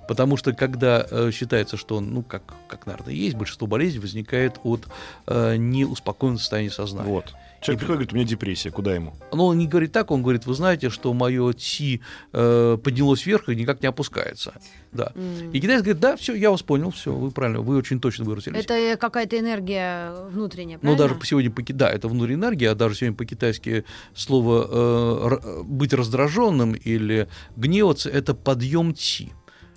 Потому 0.08 0.36
что 0.36 0.52
когда 0.52 1.06
э, 1.10 1.30
считается, 1.32 1.76
что, 1.76 2.00
ну, 2.00 2.22
как, 2.22 2.42
как, 2.68 2.86
наверное, 2.86 3.14
и 3.14 3.18
есть, 3.18 3.36
большинство 3.36 3.66
болезней 3.66 4.00
возникает 4.00 4.58
от 4.62 4.86
э, 5.26 5.56
неуспокоенного 5.56 6.38
состояния 6.40 6.70
сознания. 6.70 7.08
Вот. 7.08 7.34
Человек 7.60 7.82
И- 7.82 7.86
приходит 7.86 7.88
говорит, 7.88 8.12
у 8.12 8.16
меня 8.16 8.24
депрессия, 8.26 8.70
куда 8.70 8.94
ему? 8.94 9.14
Но 9.32 9.46
он 9.48 9.58
не 9.58 9.66
говорит 9.66 9.90
так, 9.90 10.12
он 10.12 10.22
говорит, 10.22 10.46
вы 10.46 10.54
знаете, 10.54 10.90
что 10.90 11.12
мое 11.12 11.52
ти 11.54 12.00
э, 12.32 12.78
поднялось 12.82 13.26
вверх 13.26 13.48
и 13.48 13.56
никак 13.56 13.82
не 13.82 13.88
опускается. 13.88 14.52
Да. 14.92 15.10
М. 15.16 15.50
И 15.50 15.60
китаец 15.60 15.80
говорит, 15.82 16.00
да, 16.00 16.16
все, 16.16 16.34
я 16.34 16.50
вас 16.52 16.62
понял, 16.62 16.92
все, 16.92 17.12
вы 17.12 17.32
правильно, 17.32 17.60
вы 17.60 17.76
очень 17.76 18.00
точно 18.00 18.24
выразились. 18.24 18.64
Это 18.64 18.74
э, 18.74 18.96
какая-то 18.96 19.36
энергия 19.36 20.12
внутренняя, 20.30 20.76
Но 20.76 20.80
правильно? 20.82 21.02
даже 21.08 21.14
по 21.16 21.26
сегодня, 21.26 21.50
по, 21.50 21.62
да, 21.72 21.90
это 21.90 22.06
внутренняя 22.06 22.38
энергия, 22.38 22.70
а 22.70 22.74
даже 22.76 22.94
сегодня 22.94 23.16
по-китайски 23.16 23.84
слово 24.14 24.66
э, 24.70 25.26
р- 25.26 25.64
быть 25.64 25.92
раздраженным 25.92 26.74
или 26.74 27.28
гневаться– 27.56 28.08
это 28.10 28.34
подъем 28.34 28.94
ти. 28.94 29.32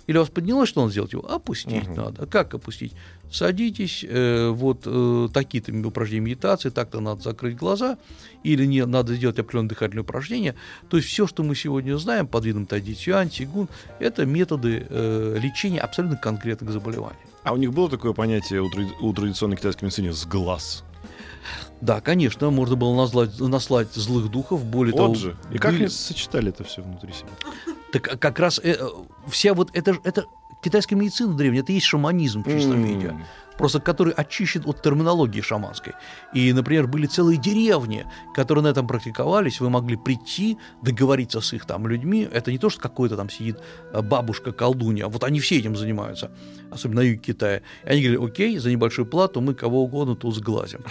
Или 0.06 0.16
у 0.16 0.20
вас 0.20 0.30
поднялось, 0.30 0.68
что 0.68 0.80
надо 0.80 0.92
сделать 0.92 1.12
его? 1.12 1.30
Опустить 1.30 1.88
Мгм. 1.88 1.94
надо. 1.94 2.26
Как 2.26 2.54
опустить? 2.54 2.92
Садитесь, 3.30 4.04
э, 4.06 4.50
вот 4.50 4.82
э, 4.84 5.28
такие-то 5.32 5.72
упражнения 5.86 6.26
медитации, 6.26 6.68
так-то 6.70 7.00
надо 7.00 7.22
закрыть 7.22 7.56
глаза, 7.56 7.96
или 8.42 8.66
не, 8.66 8.84
надо 8.84 9.14
сделать 9.14 9.38
определенные 9.38 9.70
дыхательные 9.70 10.02
упражнения. 10.02 10.54
То 10.90 10.96
есть 10.98 11.08
все, 11.08 11.26
что 11.26 11.42
мы 11.42 11.54
сегодня 11.54 11.96
знаем 11.96 12.26
под 12.26 12.44
видом 12.44 12.66
тайди 12.66 12.94
цюань, 12.94 13.30
цигун, 13.30 13.68
это 14.00 14.26
методы 14.26 14.86
э, 14.88 15.38
лечения 15.40 15.80
абсолютно 15.80 16.18
конкретных 16.18 16.72
заболеваний. 16.72 17.16
А 17.44 17.52
у 17.52 17.56
них 17.56 17.72
было 17.72 17.88
такое 17.88 18.12
понятие 18.12 18.60
у, 18.60 18.68
тради- 18.68 18.92
у 19.00 19.12
традиционной 19.14 19.56
китайской 19.56 19.84
медицины 19.84 20.12
«сглаз»? 20.12 20.84
Да, 21.80 22.00
конечно, 22.00 22.50
можно 22.50 22.76
было 22.76 22.94
наслать, 22.96 23.38
наслать 23.40 23.92
злых 23.94 24.30
духов, 24.30 24.64
более 24.64 24.94
того... 24.94 25.08
Вот 25.08 25.18
же. 25.18 25.36
И 25.50 25.58
как 25.58 25.72
были- 25.72 25.82
они 25.82 25.88
сочетали 25.88 26.50
это 26.50 26.64
все 26.64 26.82
внутри 26.82 27.12
себя? 27.12 27.30
Так 27.92 28.08
а 28.14 28.16
как 28.16 28.38
раз 28.38 28.60
э, 28.62 28.76
вся 29.26 29.52
вот 29.54 29.70
это, 29.74 29.96
это 30.04 30.26
китайская 30.62 30.96
медицина 30.96 31.34
древняя, 31.34 31.62
это 31.62 31.72
и 31.72 31.76
есть 31.76 31.86
шаманизм 31.86 32.42
в 32.42 32.46
чистом 32.46 32.74
М. 32.74 32.84
виде, 32.84 33.16
просто 33.58 33.80
который 33.80 34.12
очищен 34.12 34.62
от 34.66 34.82
терминологии 34.82 35.40
шаманской. 35.40 35.92
И, 36.32 36.52
например, 36.52 36.86
были 36.86 37.06
целые 37.06 37.38
деревни, 37.38 38.06
которые 38.34 38.64
на 38.64 38.68
этом 38.68 38.86
практиковались, 38.86 39.60
вы 39.60 39.70
могли 39.70 39.96
прийти, 39.96 40.58
договориться 40.82 41.40
с 41.40 41.52
их 41.52 41.66
там 41.66 41.86
людьми, 41.86 42.28
это 42.30 42.50
не 42.50 42.58
то, 42.58 42.70
что 42.70 42.80
какой-то 42.80 43.16
там 43.16 43.30
сидит 43.30 43.58
э, 43.92 44.00
бабушка-колдунья, 44.02 45.06
вот 45.06 45.24
они 45.24 45.40
все 45.40 45.58
этим 45.58 45.76
занимаются, 45.76 46.30
особенно 46.70 47.02
на 47.02 47.06
юге 47.06 47.18
Китая. 47.18 47.62
И 47.84 47.88
они 47.88 48.02
говорили, 48.02 48.24
окей, 48.24 48.58
за 48.58 48.70
небольшую 48.70 49.06
плату 49.06 49.40
мы 49.40 49.54
кого 49.54 49.82
угодно 49.82 50.16
тут 50.16 50.34
сглазим. 50.34 50.84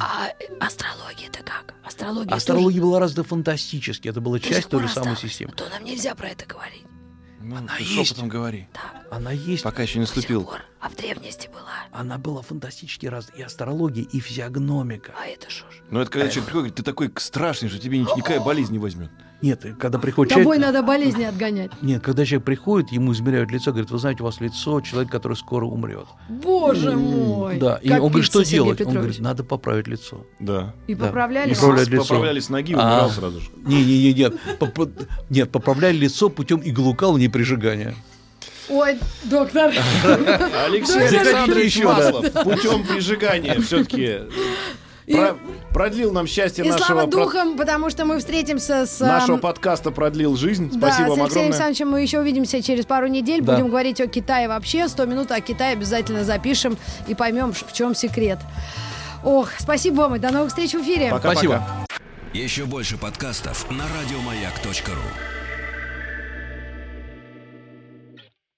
А 0.00 0.28
астрология-то 0.60 1.40
как? 1.42 1.74
Астрология 1.84 2.34
Астрология 2.34 2.80
была 2.80 3.00
развита 3.00 3.24
фантастически, 3.24 4.08
это 4.08 4.20
была 4.20 4.38
тоже 4.38 4.50
до 4.50 4.54
часть 4.56 4.68
той 4.68 4.82
же 4.82 4.88
самой 4.88 5.16
системы. 5.16 5.52
А 5.54 5.56
то 5.56 5.68
нам 5.70 5.84
нельзя 5.84 6.14
про 6.14 6.28
это 6.28 6.46
говорить. 6.46 6.84
Ну, 7.40 7.56
Она 7.56 7.76
есть. 7.78 8.08
шепотом 8.08 8.28
говори. 8.28 8.68
Так, 8.72 9.06
Она 9.10 9.32
есть, 9.32 9.62
Пока 9.62 9.82
еще 9.82 9.98
не 9.98 10.04
до 10.04 10.12
наступил. 10.14 10.44
пор. 10.44 10.60
А 10.80 10.88
в 10.88 10.96
древности 10.96 11.48
была. 11.48 11.60
она 11.92 12.18
была 12.18 12.42
фантастически 12.42 13.06
разная. 13.06 13.36
И 13.38 13.42
астрология, 13.42 14.04
и 14.04 14.20
физиогномика. 14.20 15.12
А 15.20 15.26
это 15.26 15.50
что 15.50 15.70
ж? 15.70 15.74
Но 15.90 16.00
это 16.00 16.10
когда 16.10 16.28
человек 16.28 16.44
приходит, 16.46 16.54
говорит, 16.54 16.74
ты 16.76 16.82
такой 16.82 17.10
страшный, 17.16 17.68
что 17.68 17.78
тебе 17.78 17.98
ни- 17.98 18.02
никакая 18.02 18.40
болезнь 18.40 18.72
не 18.72 18.78
возьмет. 18.78 19.10
Нет, 19.40 19.64
когда 19.78 19.98
приходит 19.98 20.32
Тобой 20.32 20.56
человек... 20.56 20.66
надо 20.66 20.82
болезни 20.82 21.22
отгонять. 21.22 21.70
Нет, 21.82 22.02
когда 22.02 22.24
человек 22.24 22.44
приходит, 22.44 22.90
ему 22.90 23.12
измеряют 23.12 23.52
лицо, 23.52 23.70
говорят, 23.70 23.90
вы 23.90 23.98
знаете, 23.98 24.22
у 24.22 24.26
вас 24.26 24.40
лицо 24.40 24.80
человека, 24.80 25.12
который 25.12 25.36
скоро 25.36 25.64
умрет. 25.64 26.06
Боже 26.28 26.96
мой! 26.96 27.58
Да, 27.58 27.76
и 27.76 27.88
Как 27.88 28.02
он 28.02 28.08
говорит, 28.08 28.26
что 28.26 28.42
делать? 28.42 28.80
Он 28.80 28.92
говорит, 28.92 29.20
надо 29.20 29.44
поправить 29.44 29.86
лицо. 29.86 30.26
Да. 30.40 30.74
И 30.88 30.94
да. 30.94 31.06
поправляли 31.06 31.54
поправляли 31.54 31.88
лицо. 31.88 32.02
Поправляли 32.02 32.40
с 32.40 32.48
ноги, 32.48 32.74
А. 32.74 32.76
умирал 32.76 33.10
сразу 33.10 33.40
же. 33.40 33.50
Не-не-не, 33.64 34.12
нет, 34.12 34.34
нет, 35.30 35.50
поправляли 35.50 35.96
лицо 35.96 36.28
путем 36.30 36.60
иглоукалывания 36.64 37.26
и 37.28 37.30
прижигания. 37.30 37.94
Ой, 38.68 38.98
доктор. 39.24 39.72
Алексей 40.66 41.08
Александрович. 41.08 41.82
Маслов 41.82 42.30
путем 42.44 42.84
прижигания 42.86 43.60
все-таки 43.60 44.20
И- 45.06 45.32
продлил 45.72 46.12
нам 46.12 46.26
счастье 46.26 46.64
И 46.64 46.68
нашего, 46.68 46.86
слава 46.86 47.06
про- 47.10 47.24
духам, 47.24 47.56
потому 47.56 47.88
что 47.88 48.04
мы 48.04 48.18
встретимся 48.18 48.84
с... 48.86 49.00
нашего 49.00 49.34
ам, 49.34 49.40
подкаста 49.40 49.90
продлил 49.90 50.36
жизнь. 50.36 50.70
Да, 50.72 50.88
Спасибо 50.88 51.06
с 51.06 51.08
вам 51.10 51.22
Алексеем 51.22 51.24
огромное. 51.24 51.46
Александровичем 51.46 51.88
мы 51.90 52.02
еще 52.02 52.18
увидимся 52.20 52.62
через 52.62 52.84
пару 52.84 53.06
недель. 53.06 53.40
Да. 53.42 53.54
Будем 53.54 53.68
говорить 53.68 54.00
о 54.02 54.06
Китае 54.06 54.48
вообще. 54.48 54.86
100 54.88 55.06
минут 55.06 55.30
о 55.32 55.40
Китае 55.40 55.72
обязательно 55.72 56.24
запишем 56.24 56.76
и 57.06 57.14
поймем, 57.14 57.52
в 57.54 57.72
чем 57.72 57.94
секрет. 57.94 58.38
Ох, 59.24 59.48
спасибо 59.58 60.00
вам 60.02 60.16
и 60.16 60.18
до 60.18 60.30
новых 60.30 60.50
встреч 60.50 60.72
в 60.74 60.82
эфире. 60.82 61.10
Пока-пока. 61.10 61.32
Спасибо. 61.32 61.62
Еще 62.34 62.66
больше 62.66 62.98
подкастов 62.98 63.68
на 63.70 63.84
радиомаяк.ру. 64.00 65.37